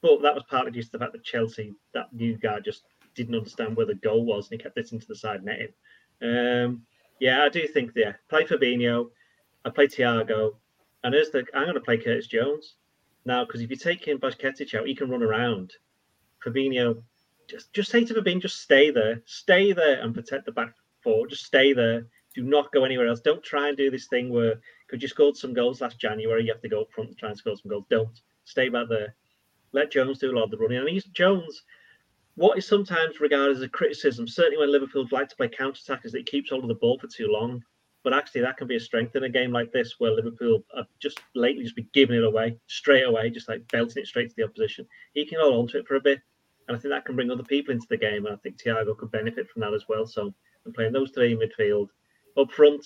but 0.00 0.22
that 0.22 0.34
was 0.34 0.44
partly 0.48 0.70
due 0.70 0.82
to 0.82 0.90
the 0.90 0.98
fact 0.98 1.12
that 1.12 1.24
Chelsea, 1.24 1.74
that 1.94 2.12
new 2.12 2.36
guy, 2.36 2.60
just 2.60 2.84
didn't 3.14 3.34
understand 3.34 3.76
where 3.76 3.86
the 3.86 3.94
goal 3.94 4.24
was, 4.24 4.50
and 4.50 4.58
he 4.58 4.62
kept 4.62 4.78
it 4.78 4.92
into 4.92 5.06
the 5.06 5.16
side 5.16 5.44
netting. 5.44 5.72
Um, 6.22 6.82
yeah, 7.18 7.42
I 7.42 7.48
do 7.48 7.66
think 7.66 7.92
yeah. 7.94 8.12
Play 8.28 8.44
Fabinho. 8.44 9.10
I 9.64 9.70
play 9.70 9.88
Thiago, 9.88 10.54
and 11.02 11.14
as 11.14 11.30
the 11.30 11.44
I'm 11.54 11.64
going 11.64 11.74
to 11.74 11.80
play 11.80 11.98
Curtis 11.98 12.26
Jones 12.26 12.76
now 13.24 13.44
because 13.44 13.60
if 13.60 13.70
you 13.70 13.76
take 13.76 14.06
him 14.06 14.18
Bajcetic 14.18 14.74
out, 14.74 14.86
he 14.86 14.94
can 14.94 15.10
run 15.10 15.22
around. 15.22 15.72
Fabinho, 16.44 17.02
just 17.48 17.72
just 17.72 17.90
say 17.90 18.04
to 18.04 18.14
Fabinho, 18.14 18.42
just 18.42 18.60
stay 18.60 18.90
there, 18.90 19.22
stay 19.24 19.72
there, 19.72 20.00
and 20.00 20.14
protect 20.14 20.46
the 20.46 20.52
back 20.52 20.74
Just 21.28 21.44
stay 21.44 21.72
there. 21.72 22.06
Do 22.34 22.42
not 22.42 22.72
go 22.72 22.84
anywhere 22.84 23.06
else. 23.06 23.20
Don't 23.20 23.42
try 23.42 23.68
and 23.68 23.76
do 23.76 23.90
this 23.90 24.06
thing 24.06 24.30
where 24.30 24.60
because 24.86 25.02
you 25.02 25.08
scored 25.08 25.36
some 25.36 25.54
goals 25.54 25.80
last 25.80 25.98
January, 25.98 26.44
you 26.44 26.52
have 26.52 26.62
to 26.62 26.68
go 26.68 26.82
up 26.82 26.92
front 26.92 27.10
and 27.10 27.18
try 27.18 27.30
and 27.30 27.38
score 27.38 27.56
some 27.56 27.70
goals. 27.70 27.86
Don't 27.90 28.20
stay 28.44 28.68
back 28.68 28.88
there. 28.88 29.14
Let 29.72 29.90
Jones 29.90 30.18
do 30.18 30.30
a 30.30 30.36
lot 30.36 30.44
of 30.44 30.50
the 30.50 30.58
running. 30.58 30.78
And 30.78 30.88
he's 30.88 31.04
Jones. 31.04 31.62
What 32.34 32.58
is 32.58 32.66
sometimes 32.66 33.20
regarded 33.20 33.56
as 33.56 33.62
a 33.62 33.68
criticism, 33.68 34.28
certainly 34.28 34.58
when 34.58 34.70
Liverpool 34.70 35.06
like 35.10 35.28
to 35.30 35.36
play 35.36 35.48
counter 35.48 35.80
attack, 35.82 36.04
is 36.04 36.12
that 36.12 36.18
he 36.18 36.24
keeps 36.24 36.50
hold 36.50 36.62
of 36.62 36.68
the 36.68 36.74
ball 36.74 36.98
for 36.98 37.08
too 37.08 37.28
long. 37.28 37.62
But 38.04 38.12
actually, 38.12 38.42
that 38.42 38.56
can 38.56 38.68
be 38.68 38.76
a 38.76 38.80
strength 38.80 39.16
in 39.16 39.24
a 39.24 39.28
game 39.28 39.50
like 39.50 39.72
this, 39.72 39.96
where 39.98 40.12
Liverpool 40.12 40.62
have 40.76 40.86
just 41.00 41.18
lately 41.34 41.64
just 41.64 41.74
been 41.74 41.88
giving 41.92 42.16
it 42.16 42.24
away 42.24 42.56
straight 42.68 43.04
away, 43.04 43.30
just 43.30 43.48
like 43.48 43.66
belting 43.72 44.02
it 44.02 44.06
straight 44.06 44.28
to 44.28 44.36
the 44.36 44.44
opposition. 44.44 44.86
He 45.14 45.24
can 45.24 45.40
hold 45.40 45.54
on 45.54 45.66
to 45.68 45.78
it 45.78 45.88
for 45.88 45.96
a 45.96 46.00
bit, 46.00 46.20
and 46.68 46.76
I 46.76 46.80
think 46.80 46.92
that 46.92 47.04
can 47.04 47.16
bring 47.16 47.32
other 47.32 47.42
people 47.42 47.74
into 47.74 47.88
the 47.88 47.96
game. 47.96 48.26
And 48.26 48.34
I 48.34 48.38
think 48.38 48.62
Thiago 48.62 48.96
could 48.96 49.10
benefit 49.10 49.48
from 49.50 49.62
that 49.62 49.74
as 49.74 49.86
well. 49.88 50.06
So 50.06 50.32
I'm 50.66 50.72
playing 50.72 50.92
those 50.92 51.12
three 51.12 51.32
in 51.32 51.38
midfield. 51.38 51.88
Up 52.36 52.50
front, 52.50 52.84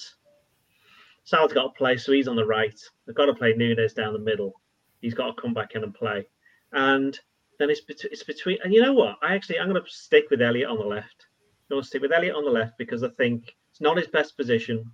Sal's 1.25 1.53
got 1.53 1.63
to 1.63 1.79
play, 1.79 1.97
so 1.97 2.13
he's 2.13 2.29
on 2.29 2.37
the 2.37 2.45
right. 2.45 2.79
They've 3.07 3.17
got 3.17 3.27
to 3.27 3.35
play 3.35 3.55
Nunez 3.55 3.95
down 3.95 4.13
the 4.13 4.19
middle. 4.19 4.53
He's 5.01 5.15
got 5.15 5.35
to 5.35 5.41
come 5.41 5.55
back 5.55 5.75
in 5.75 5.83
and 5.83 5.95
play. 5.95 6.27
And 6.73 7.19
then 7.59 7.71
it's, 7.71 7.81
bet- 7.81 8.05
it's 8.05 8.23
between, 8.23 8.59
and 8.63 8.73
you 8.73 8.83
know 8.83 8.93
what? 8.93 9.17
I 9.23 9.35
actually, 9.35 9.59
I'm 9.59 9.71
going 9.71 9.83
to 9.83 9.91
stick 9.91 10.27
with 10.31 10.43
Elliott 10.43 10.69
on 10.69 10.79
the 10.79 10.85
left. 10.85 11.27
I'm 11.71 11.77
going 11.77 11.83
to 11.83 11.89
stick 11.89 12.03
with 12.03 12.13
Elliott 12.13 12.37
on 12.37 12.45
the 12.45 12.51
left 12.51 12.77
because 12.79 13.03
I 13.03 13.09
think 13.11 13.55
it's 13.71 13.81
not 13.81 13.97
his 13.97 14.09
best 14.09 14.37
position, 14.37 14.91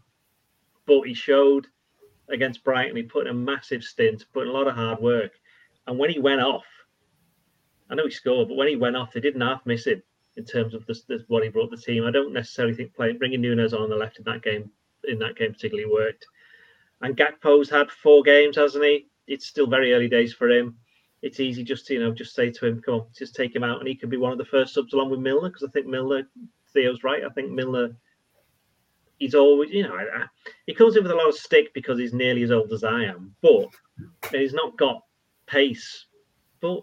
but 0.87 1.03
he 1.03 1.15
showed 1.15 1.67
against 2.29 2.65
Brighton, 2.65 2.97
he 2.97 3.03
put 3.03 3.27
in 3.27 3.33
a 3.33 3.35
massive 3.35 3.83
stint, 3.83 4.25
put 4.33 4.45
in 4.45 4.49
a 4.49 4.53
lot 4.53 4.69
of 4.69 4.75
hard 4.75 5.01
work. 5.01 5.33
And 5.87 5.99
when 5.99 6.11
he 6.11 6.19
went 6.19 6.41
off, 6.41 6.65
I 7.91 7.95
know 7.95 8.05
he 8.05 8.11
scored, 8.11 8.49
but 8.49 8.57
when 8.57 8.69
he 8.69 8.77
went 8.77 8.97
off, 8.97 9.13
they 9.13 9.21
didn't 9.21 9.41
half 9.41 9.65
miss 9.65 9.87
him 9.87 10.03
in 10.37 10.45
terms 10.45 10.75
of 10.75 10.85
the, 10.87 10.95
the, 11.09 11.25
what 11.29 11.43
he 11.43 11.49
brought 11.49 11.71
the 11.71 11.77
team. 11.77 12.05
I 12.05 12.11
don't 12.11 12.33
necessarily 12.33 12.75
think 12.75 12.95
playing 12.95 13.19
bringing 13.19 13.41
Nunez 13.41 13.75
on 13.75 13.89
the 13.89 13.97
left 13.97 14.19
in 14.19 14.25
that 14.25 14.43
game 14.43 14.71
in 15.05 15.19
that 15.19 15.37
game 15.37 15.53
particularly 15.53 15.91
worked. 15.91 16.27
And 17.03 17.17
Gakpo's 17.17 17.71
had 17.71 17.91
four 17.91 18.23
games, 18.23 18.57
hasn't 18.57 18.85
he? 18.85 19.09
It's 19.27 19.47
still 19.47 19.67
very 19.67 19.93
early 19.93 20.09
days 20.09 20.33
for 20.33 20.51
him. 20.51 20.77
it's 21.23 21.41
easy 21.41 21.65
just 21.65 21.87
to 21.87 21.95
you 21.95 22.01
know 22.01 22.13
just 22.13 22.35
say 22.35 22.51
to 22.51 22.67
him, 22.67 22.81
"Come 22.81 22.95
on, 22.95 23.07
just 23.17 23.35
take 23.35 23.55
him 23.55 23.65
out," 23.65 23.79
and 23.79 23.89
he 23.89 23.95
could 23.95 24.11
be 24.11 24.17
one 24.17 24.33
of 24.33 24.39
the 24.39 24.45
first 24.45 24.75
subs 24.75 24.93
along 24.93 25.11
with 25.11 25.21
Milner 25.21 25.49
because 25.49 25.65
I 25.65 25.71
think 25.71 25.87
Milner, 25.87 26.29
Theo's 26.73 27.03
right. 27.03 27.25
I 27.25 27.29
think 27.31 27.51
Milner, 27.51 27.97
he's 29.19 29.35
always 29.35 29.71
you 29.71 29.83
know 29.83 29.99
he 30.67 30.75
comes 30.75 30.97
in 30.97 31.03
with 31.03 31.13
a 31.13 31.17
lot 31.17 31.29
of 31.29 31.35
stick 31.35 31.73
because 31.75 31.99
he's 31.99 32.13
nearly 32.13 32.43
as 32.43 32.51
old 32.51 32.73
as 32.73 32.85
I 32.85 33.05
am, 33.05 33.35
but 33.43 33.69
he's 34.31 34.55
not 34.55 34.77
got 34.77 35.03
pace. 35.47 36.07
But 36.61 36.83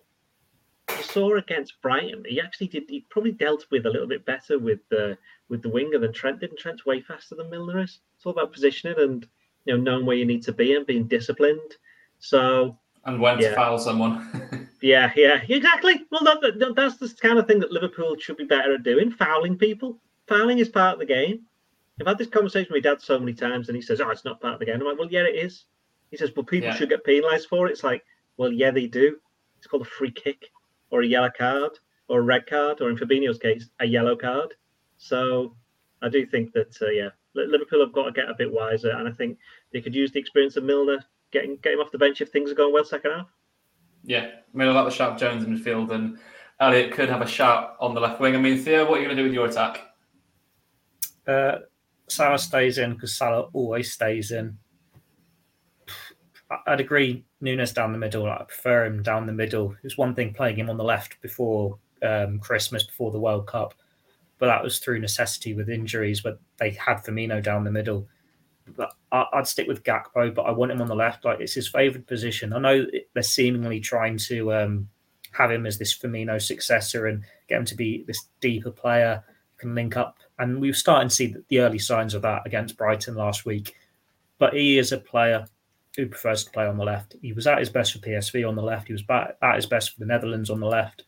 you 0.98 1.04
saw 1.04 1.36
against 1.36 1.82
Brighton, 1.82 2.24
he 2.28 2.40
actually 2.40 2.68
did. 2.68 2.84
He 2.88 3.06
probably 3.10 3.32
dealt 3.32 3.66
with 3.72 3.86
a 3.86 3.90
little 3.90 4.08
bit 4.08 4.26
better 4.26 4.60
with 4.60 4.80
the 4.90 5.18
with 5.50 5.62
the 5.62 5.70
winger 5.70 6.00
than 6.00 6.14
Trent 6.14 6.40
did. 6.40 6.50
And 6.50 6.60
Trent's 6.60 6.86
way 6.86 7.02
faster 7.02 7.36
than 7.36 7.50
Milner 7.50 7.80
is. 7.80 8.00
It's 8.16 8.26
all 8.26 8.32
about 8.32 8.54
positioning 8.54 9.00
and 9.00 9.28
you 9.66 9.76
know 9.76 9.82
knowing 9.82 10.06
where 10.06 10.16
you 10.16 10.26
need 10.26 10.44
to 10.44 10.54
be 10.54 10.76
and 10.76 10.86
being 10.86 11.08
disciplined. 11.08 11.76
So 12.20 12.78
and 13.06 13.20
when 13.20 13.40
yeah. 13.40 13.50
to 13.50 13.56
foul 13.56 13.80
someone. 13.80 14.70
yeah, 14.82 15.12
yeah, 15.16 15.42
exactly. 15.48 16.06
Well, 16.12 16.24
that, 16.24 16.60
that, 16.60 16.74
that's 16.76 16.98
the 16.98 17.14
kind 17.22 17.38
of 17.38 17.48
thing 17.48 17.60
that 17.60 17.72
Liverpool 17.72 18.16
should 18.18 18.38
be 18.38 18.46
better 18.46 18.76
at 18.76 18.84
doing: 18.84 19.12
fouling 19.12 19.58
people. 19.58 19.98
Fouling 20.28 20.60
is 20.60 20.70
part 20.70 20.94
of 20.94 21.00
the 21.00 21.06
game. 21.06 21.42
I've 22.00 22.08
had 22.08 22.18
this 22.18 22.30
conversation 22.30 22.74
with 22.74 22.84
my 22.84 22.90
dad 22.90 23.02
so 23.02 23.20
many 23.20 23.34
times, 23.34 23.68
and 23.68 23.76
he 23.76 23.82
says, 23.82 24.02
"Oh, 24.02 24.10
it's 24.10 24.26
not 24.26 24.42
part 24.42 24.56
of 24.56 24.60
the 24.60 24.66
game." 24.66 24.80
I'm 24.80 24.88
like, 24.88 24.98
"Well, 24.98 25.12
yeah, 25.12 25.24
it 25.24 25.36
is." 25.36 25.66
He 26.12 26.18
says, 26.18 26.32
"Well, 26.36 26.46
people 26.46 26.70
yeah. 26.70 26.76
should 26.76 26.90
get 26.90 27.04
penalised 27.04 27.50
for 27.50 27.68
it." 27.68 27.72
It's 27.72 27.84
like, 27.84 28.04
well, 28.38 28.52
yeah, 28.52 28.72
they 28.72 28.88
do. 28.88 29.18
It's 29.58 29.68
called 29.68 29.84
a 29.84 29.86
free 29.86 30.12
kick 30.12 30.50
or 30.94 31.02
a 31.02 31.08
yellow 31.08 31.32
card 31.36 31.72
or 32.08 32.20
a 32.20 32.22
red 32.22 32.46
card, 32.46 32.80
or 32.80 32.90
in 32.90 32.98
Fabinho's 32.98 33.40
case, 33.40 33.70
a 33.80 33.86
yellow 33.86 34.16
card. 34.16 34.54
So 34.98 35.56
I 36.02 36.10
do 36.10 36.26
think 36.26 36.54
that 36.54 36.78
uh, 36.82 36.90
yeah, 36.90 37.10
Liverpool 37.34 37.80
have 37.80 37.92
got 37.92 38.06
to 38.06 38.12
get 38.12 38.30
a 38.30 38.36
bit 38.36 38.52
wiser, 38.52 38.92
and 38.92 39.08
I 39.08 39.12
think 39.12 39.40
they 39.72 39.82
could 39.82 39.96
use 39.96 40.12
the 40.12 40.20
experience 40.20 40.56
of 40.56 40.64
Milner 40.64 41.04
getting 41.32 41.58
get 41.58 41.74
him 41.74 41.80
off 41.80 41.92
the 41.92 41.98
bench 41.98 42.22
if 42.22 42.30
things 42.30 42.52
are 42.52 42.56
going 42.56 42.72
well 42.72 42.86
second 42.86 43.12
half. 43.12 43.28
Yeah, 44.04 44.28
I 44.28 44.58
mean, 44.58 44.68
I 44.68 44.72
like 44.72 44.86
the 44.86 44.92
shout 44.92 45.18
Jones 45.18 45.44
in 45.44 45.58
midfield, 45.58 45.92
and 45.92 46.20
Elliott 46.60 46.92
could 46.94 47.10
have 47.10 47.22
a 47.22 47.28
shout 47.28 47.76
on 47.80 47.96
the 47.96 48.02
left 48.02 48.20
wing. 48.20 48.36
I 48.36 48.40
mean, 48.40 48.60
Theo, 48.60 48.88
what 48.88 49.00
are 49.00 49.02
you 49.02 49.08
going 49.08 49.18
to 49.18 49.24
do 49.24 49.28
with 49.28 49.34
your 49.34 49.48
attack? 49.48 49.82
Uh, 51.26 51.60
Salah 52.08 52.38
stays 52.38 52.78
in 52.78 52.94
because 52.94 53.18
Salah 53.18 53.50
always 53.54 53.92
stays 53.92 54.32
in. 54.32 54.58
I'd 56.68 56.82
agree. 56.82 57.26
Nunez 57.44 57.74
down 57.74 57.92
the 57.92 57.98
middle. 57.98 58.26
I 58.26 58.44
prefer 58.44 58.86
him 58.86 59.04
down 59.04 59.28
the 59.28 59.34
middle. 59.34 59.72
It 59.72 59.84
was 59.84 59.98
one 59.98 60.16
thing 60.16 60.34
playing 60.34 60.56
him 60.56 60.70
on 60.70 60.78
the 60.78 60.84
left 60.84 61.22
before 61.22 61.78
um, 62.02 62.40
Christmas, 62.40 62.84
before 62.84 63.12
the 63.12 63.20
World 63.20 63.48
Cup, 63.48 63.74
but 64.40 64.48
that 64.48 64.64
was 64.64 64.80
through 64.80 65.00
necessity 65.00 65.54
with 65.54 65.70
injuries. 65.70 66.22
But 66.22 66.40
they 66.58 66.72
had 66.72 67.04
Firmino 67.04 67.44
down 67.44 67.66
the 67.66 67.72
middle. 67.72 68.08
But 68.78 68.94
I, 69.12 69.26
would 69.34 69.46
stick 69.46 69.68
with 69.68 69.84
Gakpo, 69.84 70.34
but 70.34 70.44
I 70.44 70.52
want 70.52 70.72
him 70.72 70.82
on 70.82 70.88
the 70.88 70.96
left. 70.96 71.26
Like 71.26 71.42
it's 71.42 71.54
his 71.54 71.68
favoured 71.68 72.08
position. 72.08 72.54
I 72.54 72.60
know 72.60 72.86
they're 73.14 73.24
seemingly 73.24 73.82
trying 73.82 74.18
to 74.20 74.54
um, 74.54 74.88
have 75.34 75.52
him 75.52 75.66
as 75.66 75.78
this 75.78 75.98
Firmino 75.98 76.42
successor 76.42 77.08
and 77.08 77.24
get 77.50 77.60
him 77.60 77.66
to 77.66 77.76
be 77.76 78.06
this 78.08 78.30
deeper 78.40 78.72
player, 78.72 79.22
can 79.58 79.76
link 79.76 79.98
up. 79.98 80.18
And 80.40 80.62
we 80.62 80.70
were 80.70 80.74
starting 80.74 81.10
to 81.10 81.16
see 81.16 81.36
the 81.50 81.60
early 81.60 81.80
signs 81.80 82.14
of 82.14 82.22
that 82.22 82.44
against 82.46 82.78
Brighton 82.78 83.16
last 83.16 83.46
week. 83.46 83.76
But 84.40 84.54
he 84.54 84.78
is 84.78 84.94
a 84.94 84.98
player 84.98 85.46
who 85.96 86.08
prefers 86.08 86.44
to 86.44 86.52
play 86.52 86.66
on 86.66 86.78
the 86.78 86.84
left. 86.84 87.16
He 87.22 87.34
was 87.34 87.46
at 87.46 87.60
his 87.60 87.70
best 87.70 87.94
for 87.94 88.00
PSV 88.00 88.48
on 88.48 88.56
the 88.56 88.64
left. 88.64 88.88
He 88.88 88.94
was 88.94 89.04
back 89.04 89.38
at 89.42 89.56
his 89.56 89.66
best 89.66 89.92
for 89.92 90.00
the 90.00 90.06
Netherlands 90.06 90.50
on 90.50 90.60
the 90.60 90.68
left. 90.68 91.04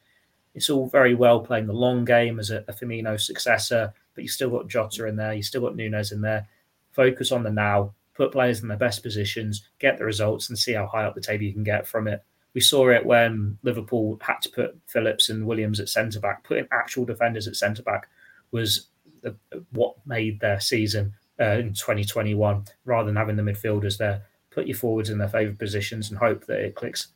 It's 0.54 0.70
all 0.70 0.88
very 0.88 1.16
well 1.16 1.40
playing 1.40 1.68
the 1.68 1.74
long 1.74 2.06
game 2.06 2.40
as 2.40 2.52
a, 2.52 2.64
a 2.68 2.74
Firmino 2.74 3.20
successor, 3.20 3.94
but 4.14 4.24
you 4.24 4.28
still 4.28 4.50
got 4.50 4.68
Jota 4.68 5.08
in 5.08 5.16
there. 5.16 5.34
You 5.34 5.44
still 5.44 5.62
got 5.62 5.76
Nunez 5.76 6.12
in 6.12 6.22
there. 6.22 6.48
Focus 6.92 7.32
on 7.32 7.44
the 7.44 7.52
now. 7.52 7.94
Put 8.14 8.32
players 8.32 8.62
in 8.62 8.70
their 8.70 8.78
best 8.78 9.04
positions. 9.04 9.68
Get 9.80 9.98
the 9.98 10.06
results 10.06 10.48
and 10.48 10.58
see 10.58 10.74
how 10.74 10.86
high 10.86 11.04
up 11.04 11.16
the 11.16 11.22
table 11.22 11.44
you 11.44 11.52
can 11.52 11.64
get 11.64 11.88
from 11.88 12.08
it. 12.08 12.24
We 12.54 12.62
saw 12.62 12.90
it 12.90 13.06
when 13.06 13.58
Liverpool 13.64 14.18
had 14.22 14.42
to 14.44 14.50
put 14.50 14.78
Phillips 14.88 15.30
and 15.30 15.46
Williams 15.46 15.82
at 15.82 15.90
centre 15.90 16.22
back. 16.22 16.46
Putting 16.46 16.68
actual 16.72 17.04
defenders 17.04 17.48
at 17.48 17.58
centre 17.58 17.84
back 17.84 18.08
was 18.52 18.88
the, 19.22 19.36
what 19.72 19.96
made 20.06 20.40
their 20.40 20.62
season 20.62 21.16
uh, 21.38 21.58
in 21.58 21.74
2021, 21.74 22.64
rather 22.86 23.08
than 23.08 23.18
having 23.18 23.36
the 23.36 23.44
midfielders 23.44 23.98
there 23.98 24.24
put 24.56 24.66
your 24.68 24.78
forwards 24.78 25.10
in 25.10 25.18
their 25.18 25.28
favourite 25.28 25.60
positions 25.60 26.10
and 26.10 26.18
hope 26.18 26.46
that 26.46 26.60
it 26.60 26.76
clicks. 26.76 27.10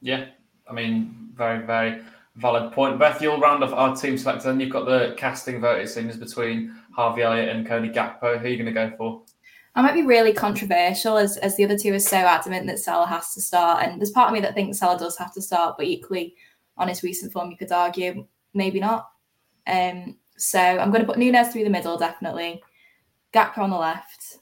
Yeah, 0.00 0.26
I 0.68 0.72
mean, 0.72 1.30
very, 1.34 1.64
very 1.66 2.02
valid 2.36 2.72
point. 2.72 2.98
Beth, 2.98 3.20
you'll 3.20 3.40
round 3.40 3.64
off 3.64 3.72
our 3.72 3.96
team 3.96 4.16
selector, 4.18 4.50
and 4.50 4.60
you've 4.60 4.70
got 4.70 4.84
the 4.84 5.14
casting 5.16 5.60
vote, 5.60 5.80
it 5.80 5.88
seems, 5.88 6.16
between 6.16 6.74
Harvey 6.94 7.22
Elliott 7.22 7.48
and 7.48 7.66
Cody 7.66 7.88
Gakpo. 7.88 8.38
Who 8.38 8.46
are 8.46 8.48
you 8.48 8.56
going 8.56 8.66
to 8.66 8.72
go 8.72 8.92
for? 8.96 9.22
I 9.74 9.82
might 9.82 9.94
be 9.94 10.02
really 10.02 10.32
controversial 10.32 11.18
as, 11.18 11.36
as 11.38 11.56
the 11.56 11.64
other 11.64 11.78
two 11.78 11.92
are 11.92 11.98
so 11.98 12.16
adamant 12.16 12.66
that 12.66 12.78
Salah 12.78 13.06
has 13.06 13.34
to 13.34 13.42
start. 13.42 13.84
And 13.84 14.00
there's 14.00 14.10
part 14.10 14.28
of 14.28 14.34
me 14.34 14.40
that 14.40 14.54
thinks 14.54 14.78
Salah 14.78 14.98
does 14.98 15.18
have 15.18 15.34
to 15.34 15.42
start, 15.42 15.76
but 15.76 15.86
equally 15.86 16.34
on 16.78 16.88
his 16.88 17.02
recent 17.02 17.32
form, 17.32 17.50
you 17.50 17.58
could 17.58 17.72
argue 17.72 18.26
maybe 18.54 18.80
not. 18.80 19.10
Um, 19.66 20.16
so 20.38 20.58
I'm 20.58 20.90
going 20.90 21.02
to 21.02 21.06
put 21.06 21.18
Nunez 21.18 21.48
through 21.48 21.64
the 21.64 21.70
middle, 21.70 21.98
definitely. 21.98 22.62
Gakpo 23.34 23.58
on 23.58 23.70
the 23.70 23.76
left 23.76 24.38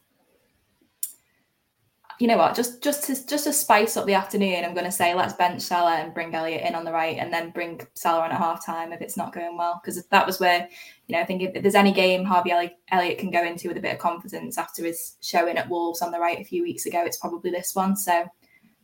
you 2.25 2.29
know 2.29 2.39
what? 2.39 2.55
Just 2.55 2.83
just 2.83 3.05
to 3.05 3.27
just 3.27 3.45
to 3.45 3.53
spice 3.53 3.99
up 3.99 4.07
the 4.07 4.15
afternoon, 4.15 4.65
I'm 4.65 4.73
going 4.73 4.87
to 4.87 4.91
say 4.91 5.13
let's 5.13 5.35
bench 5.35 5.61
Salah 5.61 5.97
and 5.97 6.15
bring 6.15 6.35
Elliott 6.35 6.63
in 6.63 6.75
on 6.75 6.87
the 6.87 6.91
right, 6.91 7.19
and 7.19 7.31
then 7.31 7.51
bring 7.51 7.87
Salah 7.93 8.23
on 8.23 8.33
at 8.33 8.39
half 8.39 8.65
time 8.65 8.95
if 8.95 9.03
it's 9.03 9.19
not 9.19 9.35
going 9.35 9.59
well, 9.59 9.79
because 9.85 10.03
that 10.03 10.27
was 10.27 10.41
where 10.41 10.67
you 11.07 11.15
know 11.15 11.21
I 11.21 11.27
think 11.27 11.43
if, 11.43 11.55
if 11.55 11.61
there's 11.61 11.75
any 11.75 11.93
game 11.93 12.25
Harvey 12.25 12.53
Elliott 12.89 13.19
can 13.19 13.31
go 13.31 13.45
into 13.45 13.69
with 13.69 13.77
a 13.77 13.81
bit 13.83 13.93
of 13.93 13.99
confidence 13.99 14.57
after 14.57 14.83
his 14.83 15.17
showing 15.21 15.59
at 15.59 15.69
Wolves 15.69 16.01
on 16.01 16.13
the 16.13 16.19
right 16.19 16.41
a 16.41 16.45
few 16.45 16.63
weeks 16.63 16.87
ago, 16.87 17.03
it's 17.05 17.19
probably 17.19 17.51
this 17.51 17.75
one. 17.75 17.95
So 17.95 18.25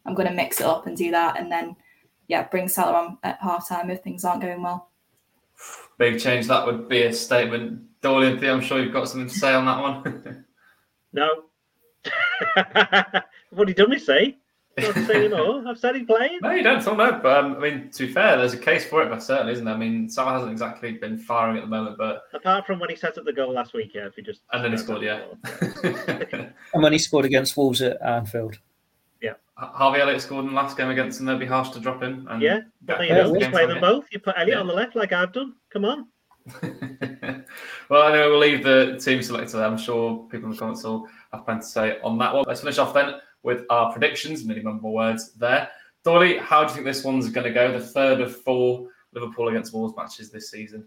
I'm 0.05 0.15
going 0.15 0.29
to 0.29 0.35
mix 0.35 0.61
it 0.61 0.67
up 0.67 0.87
and 0.87 0.95
do 0.95 1.11
that, 1.13 1.41
and 1.41 1.51
then 1.51 1.77
yeah, 2.29 2.47
bring 2.47 2.69
Salah 2.69 3.07
on 3.07 3.19
at 3.23 3.39
half 3.41 3.67
time 3.67 3.89
if 3.89 4.03
things 4.03 4.23
aren't 4.23 4.43
going 4.43 4.61
well. 4.61 4.91
Big 5.97 6.21
change. 6.21 6.47
That 6.47 6.67
would 6.67 6.91
be 6.91 7.05
a 7.05 7.13
statement. 7.15 7.85
Dorian, 8.03 8.45
I'm 8.45 8.61
sure 8.61 8.83
you've 8.83 8.93
got 8.93 9.09
something 9.09 9.31
to 9.31 9.35
say 9.35 9.55
on 9.55 9.65
that 9.65 9.81
one. 9.81 10.45
no, 11.15 11.45
what 13.51 13.69
he 13.69 13.75
done 13.75 13.91
me 13.91 13.99
say? 13.99 14.37
Not 14.79 14.95
say 14.95 15.27
anymore. 15.27 15.65
I've 15.69 15.79
said 15.79 15.97
he's 15.97 16.07
playing. 16.07 16.39
No, 16.43 16.51
you 16.53 16.63
don't. 16.63 16.85
no. 16.85 17.21
But 17.23 17.45
um, 17.45 17.57
I 17.57 17.59
mean, 17.59 17.91
to 17.91 18.07
be 18.07 18.13
fair, 18.13 18.37
there's 18.37 18.55
a 18.55 18.59
case 18.59 18.85
for 18.85 19.03
it, 19.03 19.11
but 19.11 19.23
certainly 19.23 19.53
isn't 19.53 19.65
there? 19.65 19.75
I 19.75 19.79
mean, 19.79 20.09
Salah 20.09 20.33
hasn't 20.33 20.53
exactly 20.53 20.93
been 20.93 21.19
firing 21.19 21.57
at 21.57 21.63
the 21.63 21.69
moment, 21.69 21.99
but 21.99 22.23
apart 22.33 22.67
from 22.67 22.79
when 22.79 22.91
he 22.91 22.97
set 22.97 23.19
up 23.19 23.25
the 23.25 23.33
goal 23.33 23.53
last 23.53 23.75
week, 23.75 23.93
yeah, 23.95 24.07
if 24.07 24.15
he 24.15 24.23
just 24.23 24.43
and 24.53 24.65
then 24.65 24.73
he 24.73 24.79
scored, 24.79 25.03
yeah. 25.03 25.23
and 26.75 26.83
when 26.83 26.93
he 26.93 26.99
scored 26.99 27.25
against 27.25 27.57
Wolves 27.57 27.83
at 27.83 28.01
Anfield. 28.03 28.59
Yeah. 29.21 29.35
Harvey 29.57 30.01
Elliott 30.01 30.23
scored 30.23 30.45
in 30.45 30.51
the 30.51 30.57
last 30.57 30.77
game 30.77 30.89
against 30.89 31.19
them. 31.19 31.27
They'd 31.27 31.39
be 31.39 31.47
harsh 31.47 31.71
to 31.71 31.81
drop 31.81 32.03
in. 32.03 32.27
And 32.31 32.41
yeah, 32.41 32.61
but 32.83 33.07
you 33.07 33.13
know, 33.13 33.33
play 33.51 33.67
them 33.67 33.81
both. 33.81 34.07
You 34.11 34.21
put 34.21 34.37
Elliott 34.37 34.57
yeah. 34.57 34.61
on 34.61 34.67
the 34.67 34.73
left 34.73 34.97
like 34.97 35.13
I've 35.13 35.33
done. 35.33 35.55
Come 35.71 35.85
on. 35.85 36.07
well, 37.89 38.09
anyway, 38.09 38.27
we'll 38.27 38.39
leave 38.39 38.65
the 38.65 38.99
team 38.99 39.21
selector. 39.23 39.63
I'm 39.63 39.77
sure 39.77 40.27
people 40.31 40.47
in 40.47 40.53
the 40.53 40.59
comments 40.59 40.83
will 40.85 41.07
have 41.33 41.45
plenty 41.45 41.61
to 41.61 41.67
say 41.67 41.99
on 42.03 42.17
that 42.19 42.35
one. 42.35 42.45
Let's 42.47 42.61
finish 42.61 42.79
off 42.79 42.95
then 42.95 43.21
with 43.43 43.65
our 43.71 43.93
predictions, 43.93 44.45
minimum 44.45 44.81
more 44.81 44.93
words 44.93 45.33
there. 45.33 45.69
Doyley, 46.05 46.39
how 46.39 46.65
do 46.65 46.69
you 46.69 46.75
think 46.75 46.87
this 46.87 47.05
one's 47.05 47.29
going 47.29 47.47
to 47.47 47.53
go? 47.53 47.73
The 47.73 47.85
third 47.85 48.21
of 48.21 48.37
four 48.43 48.89
Liverpool 49.13 49.49
against 49.49 49.73
Wolves 49.73 49.95
matches 49.97 50.31
this 50.31 50.51
season. 50.51 50.87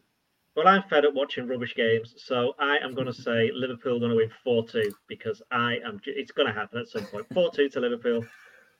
Well, 0.56 0.68
I'm 0.68 0.84
fed 0.84 1.06
up 1.06 1.16
watching 1.16 1.48
rubbish 1.48 1.74
games, 1.76 2.14
so 2.18 2.54
I 2.60 2.78
am 2.78 2.94
going 2.94 3.08
to 3.08 3.14
say 3.14 3.52
Liverpool 3.54 4.00
going 4.00 4.12
to 4.12 4.18
win 4.18 4.30
four 4.44 4.66
two 4.68 4.94
because 5.08 5.42
I 5.52 5.78
am. 5.86 6.00
It's 6.06 6.32
going 6.32 6.48
to 6.48 6.54
happen 6.54 6.80
at 6.80 6.88
some 6.88 7.06
point. 7.06 7.26
Four 7.34 7.52
two 7.52 7.70
to 7.70 7.80
Liverpool. 7.80 8.24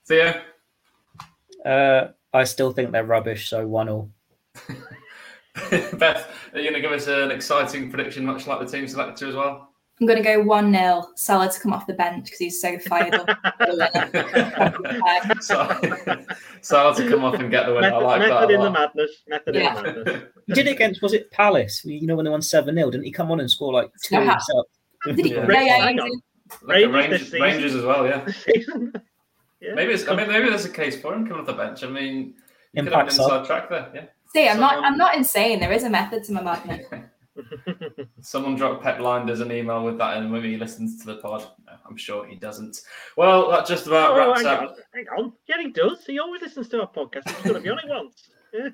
Theo. 0.06 0.40
Uh, 1.66 2.10
I 2.32 2.44
still 2.44 2.72
think 2.72 2.92
they're 2.92 3.04
rubbish, 3.04 3.50
so 3.50 3.66
one 3.66 3.90
all. 3.90 4.12
Beth, 5.72 6.28
are 6.54 6.60
you 6.60 6.70
going 6.70 6.74
to 6.74 6.82
give 6.82 6.92
us 6.92 7.08
an 7.08 7.32
exciting 7.32 7.90
prediction, 7.90 8.26
much 8.26 8.46
like 8.46 8.60
the 8.60 8.66
team 8.66 8.88
selector 8.88 9.28
as 9.30 9.36
well? 9.36 9.73
I'm 10.04 10.08
going 10.08 10.22
to 10.22 10.24
go 10.24 10.42
1 10.42 10.74
0 10.74 11.08
Salah 11.16 11.50
to 11.50 11.60
come 11.62 11.72
off 11.72 11.88
the 11.88 11.94
bench 11.94 12.26
because 12.26 12.40
he's 12.40 12.60
so 12.60 12.78
fired 12.78 13.14
up. 13.14 13.30
Salah 16.62 16.94
to 16.94 17.10
come 17.10 17.24
off 17.24 17.36
and 17.36 17.50
get 17.50 17.68
the 17.68 17.74
win. 17.74 17.84
Method, 17.84 17.96
I 17.96 18.00
like 18.00 18.20
method 18.20 18.50
that. 18.50 18.52
in 18.52 18.60
the 18.60 18.70
madness. 18.70 19.12
Method 19.30 19.56
yeah. 19.56 19.78
in 19.78 19.84
the 19.84 19.94
madness. 19.94 20.24
He 20.48 20.54
did 20.54 20.68
it 20.68 20.72
against, 20.72 21.02
was 21.02 21.14
it 21.14 21.32
Palace? 21.32 21.86
You 21.86 22.06
know, 22.06 22.18
when 22.18 22.26
they 22.26 22.32
won 22.32 22.42
7 22.42 22.76
0, 22.76 22.92
didn't 22.92 23.06
he 23.06 23.14
come 23.14 23.32
on 23.32 23.40
and 23.40 23.50
score 23.50 23.72
like 23.72 23.92
two 24.04 24.20
himself? 24.20 24.68
Did 25.06 25.20
he? 25.20 25.34
Yeah, 25.36 25.48
yeah, 25.48 25.90
yeah. 25.92 26.08
Like 26.64 26.92
Rangers, 26.92 27.32
Rangers, 27.32 27.76
as 27.76 27.86
well, 27.86 28.06
yeah. 28.06 28.28
yeah. 29.62 29.74
Maybe 29.74 29.94
it's, 29.94 30.06
I 30.10 30.18
mean, 30.18 30.28
maybe 30.28 30.50
there's 30.50 30.66
a 30.66 30.70
case 30.70 31.00
for 31.00 31.14
him 31.14 31.26
coming 31.26 31.40
off 31.40 31.48
the 31.48 31.54
bench. 31.54 31.82
I 31.86 31.88
mean, 31.88 32.34
you 32.74 32.84
could 32.84 32.92
have 32.92 33.08
an 33.08 33.14
inside 33.14 33.46
track 33.46 33.70
there, 33.70 33.90
yeah. 33.96 34.06
See, 34.34 34.50
I'm 34.50 34.58
Someone... 34.58 34.76
not. 34.76 34.84
I'm 34.84 34.94
um, 34.94 34.98
not 34.98 35.16
insane. 35.16 35.62
There 35.62 35.72
is 35.72 35.84
a 35.84 35.90
method 35.90 36.26
to 36.26 36.34
my 36.34 36.42
madness. 36.42 36.86
Someone 38.22 38.56
dropped 38.56 38.84
Pep 38.84 39.00
Lijnders 39.00 39.42
an 39.42 39.52
email 39.52 39.84
with 39.84 39.98
that, 39.98 40.18
and 40.18 40.32
maybe 40.32 40.52
he 40.52 40.58
listens 40.58 41.00
to 41.00 41.08
the 41.08 41.18
pod. 41.18 41.44
No, 41.66 41.74
I'm 41.88 41.98
sure 41.98 42.26
he 42.26 42.36
doesn't. 42.36 42.82
Well, 43.18 43.50
that 43.52 43.66
just 43.66 43.88
about 43.88 44.12
oh, 44.12 44.18
wraps 44.18 44.42
hang 44.42 44.48
up. 44.48 44.62
On, 44.62 44.76
hang 44.94 45.06
on, 45.18 45.34
yeah, 45.48 45.58
he 45.60 45.72
does. 45.72 46.06
He 46.06 46.20
always 46.20 46.42
listens 46.42 46.70
to 46.70 46.82
our 46.82 46.90
podcast. 46.90 47.30
He's 47.30 47.42
going 47.44 47.56
to 47.56 47.62
be 47.62 47.70
on 47.70 47.80
it 47.80 47.86
once. 47.88 48.30
Yeah. 48.54 48.70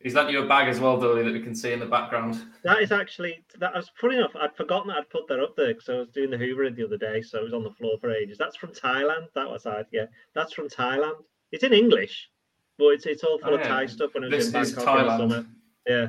He's 0.00 0.14
lent 0.14 0.30
you 0.30 0.42
a 0.42 0.46
bag 0.46 0.68
as 0.68 0.80
well, 0.80 0.98
Doyley, 0.98 1.24
that 1.24 1.32
we 1.32 1.40
can 1.40 1.54
see 1.54 1.72
in 1.72 1.80
the 1.80 1.86
background. 1.86 2.44
That 2.62 2.82
is 2.82 2.92
actually 2.92 3.42
that 3.58 3.74
was 3.74 3.90
funny 3.98 4.16
enough. 4.16 4.36
I'd 4.38 4.54
forgotten 4.54 4.88
that 4.88 4.98
I'd 4.98 5.08
put 5.08 5.26
that 5.28 5.40
up 5.40 5.56
there 5.56 5.68
because 5.68 5.88
I 5.88 5.94
was 5.94 6.08
doing 6.10 6.28
the 6.30 6.36
Hoovering 6.36 6.76
the 6.76 6.84
other 6.84 6.98
day, 6.98 7.22
so 7.22 7.38
it 7.38 7.44
was 7.44 7.54
on 7.54 7.64
the 7.64 7.70
floor 7.70 7.96
for 7.98 8.10
ages. 8.10 8.36
That's 8.36 8.56
from 8.56 8.70
Thailand. 8.72 9.28
That 9.34 9.48
was 9.48 9.64
I, 9.64 9.84
yeah. 9.92 10.04
That's 10.34 10.52
from 10.52 10.68
Thailand. 10.68 11.14
It's 11.52 11.64
in 11.64 11.72
English, 11.72 12.28
but 12.76 12.88
it's 12.88 13.06
it's 13.06 13.24
all 13.24 13.38
full 13.38 13.54
Oh, 13.54 13.56
of. 13.56 13.62
Thai 13.62 13.86
stuff 13.86 14.12
when 14.12 14.24
I 14.24 14.26
was 14.26 14.36
This 14.36 14.54
in 14.54 14.60
is 14.60 14.72
Bangkok 14.74 14.98
in 15.00 15.06
the 15.06 15.16
summer. 15.16 15.46
Yeah. 15.88 16.08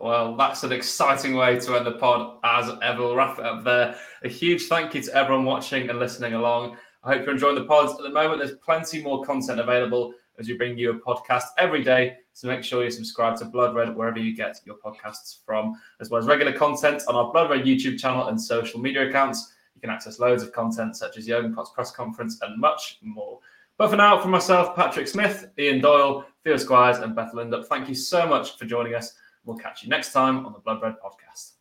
Well, 0.00 0.36
that's 0.36 0.64
an 0.64 0.72
exciting 0.72 1.34
way 1.34 1.58
to 1.60 1.76
end 1.76 1.86
the 1.86 1.92
pod 1.92 2.38
as 2.44 2.70
ever. 2.82 3.02
We'll 3.02 3.16
wrap 3.16 3.38
it 3.38 3.44
up 3.44 3.64
there. 3.64 3.96
A 4.22 4.28
huge 4.28 4.64
thank 4.64 4.94
you 4.94 5.02
to 5.02 5.14
everyone 5.14 5.44
watching 5.44 5.88
and 5.88 5.98
listening 5.98 6.34
along. 6.34 6.76
I 7.04 7.14
hope 7.14 7.22
you're 7.22 7.34
enjoying 7.34 7.54
the 7.54 7.64
pods. 7.64 7.92
At 7.92 8.02
the 8.02 8.10
moment, 8.10 8.40
there's 8.40 8.58
plenty 8.58 9.02
more 9.02 9.24
content 9.24 9.60
available 9.60 10.12
as 10.38 10.48
we 10.48 10.56
bring 10.56 10.76
you 10.76 10.90
a 10.90 10.98
podcast 10.98 11.44
every 11.58 11.84
day. 11.84 12.16
So 12.32 12.48
make 12.48 12.64
sure 12.64 12.82
you 12.82 12.90
subscribe 12.90 13.38
to 13.38 13.44
Blood 13.44 13.74
Red 13.74 13.94
wherever 13.94 14.18
you 14.18 14.34
get 14.34 14.60
your 14.64 14.76
podcasts 14.76 15.38
from, 15.46 15.80
as 16.00 16.10
well 16.10 16.20
as 16.20 16.26
regular 16.26 16.52
content 16.52 17.02
on 17.06 17.14
our 17.14 17.30
Blood 17.30 17.50
Red 17.50 17.64
YouTube 17.64 17.98
channel 17.98 18.26
and 18.26 18.40
social 18.40 18.80
media 18.80 19.08
accounts. 19.08 19.52
You 19.74 19.80
can 19.80 19.90
access 19.90 20.18
loads 20.18 20.42
of 20.42 20.52
content 20.52 20.96
such 20.96 21.16
as 21.16 21.26
Jurgen 21.26 21.54
Klopp's 21.54 21.70
press 21.70 21.92
conference 21.92 22.40
and 22.42 22.60
much 22.60 22.98
more. 23.02 23.38
But 23.76 23.90
for 23.90 23.96
now, 23.96 24.20
from 24.20 24.30
myself, 24.32 24.74
Patrick 24.74 25.08
Smith, 25.08 25.48
Ian 25.58 25.80
Doyle, 25.80 26.24
Theo 26.42 26.56
Squires, 26.56 26.98
and 26.98 27.14
Beth 27.14 27.32
Lindup, 27.32 27.66
thank 27.66 27.88
you 27.88 27.94
so 27.94 28.26
much 28.26 28.56
for 28.56 28.66
joining 28.66 28.94
us. 28.94 29.14
We'll 29.44 29.58
catch 29.58 29.82
you 29.82 29.88
next 29.88 30.12
time 30.12 30.46
on 30.46 30.52
the 30.52 30.58
Blood 30.58 30.80
Red 30.82 30.94
Podcast. 31.04 31.52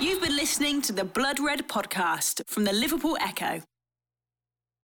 You've 0.00 0.22
been 0.22 0.36
listening 0.36 0.80
to 0.82 0.92
the 0.92 1.04
Blood 1.04 1.40
Red 1.40 1.66
podcast 1.68 2.42
from 2.46 2.64
the 2.64 2.72
Liverpool 2.72 3.18
Echo. 3.20 3.62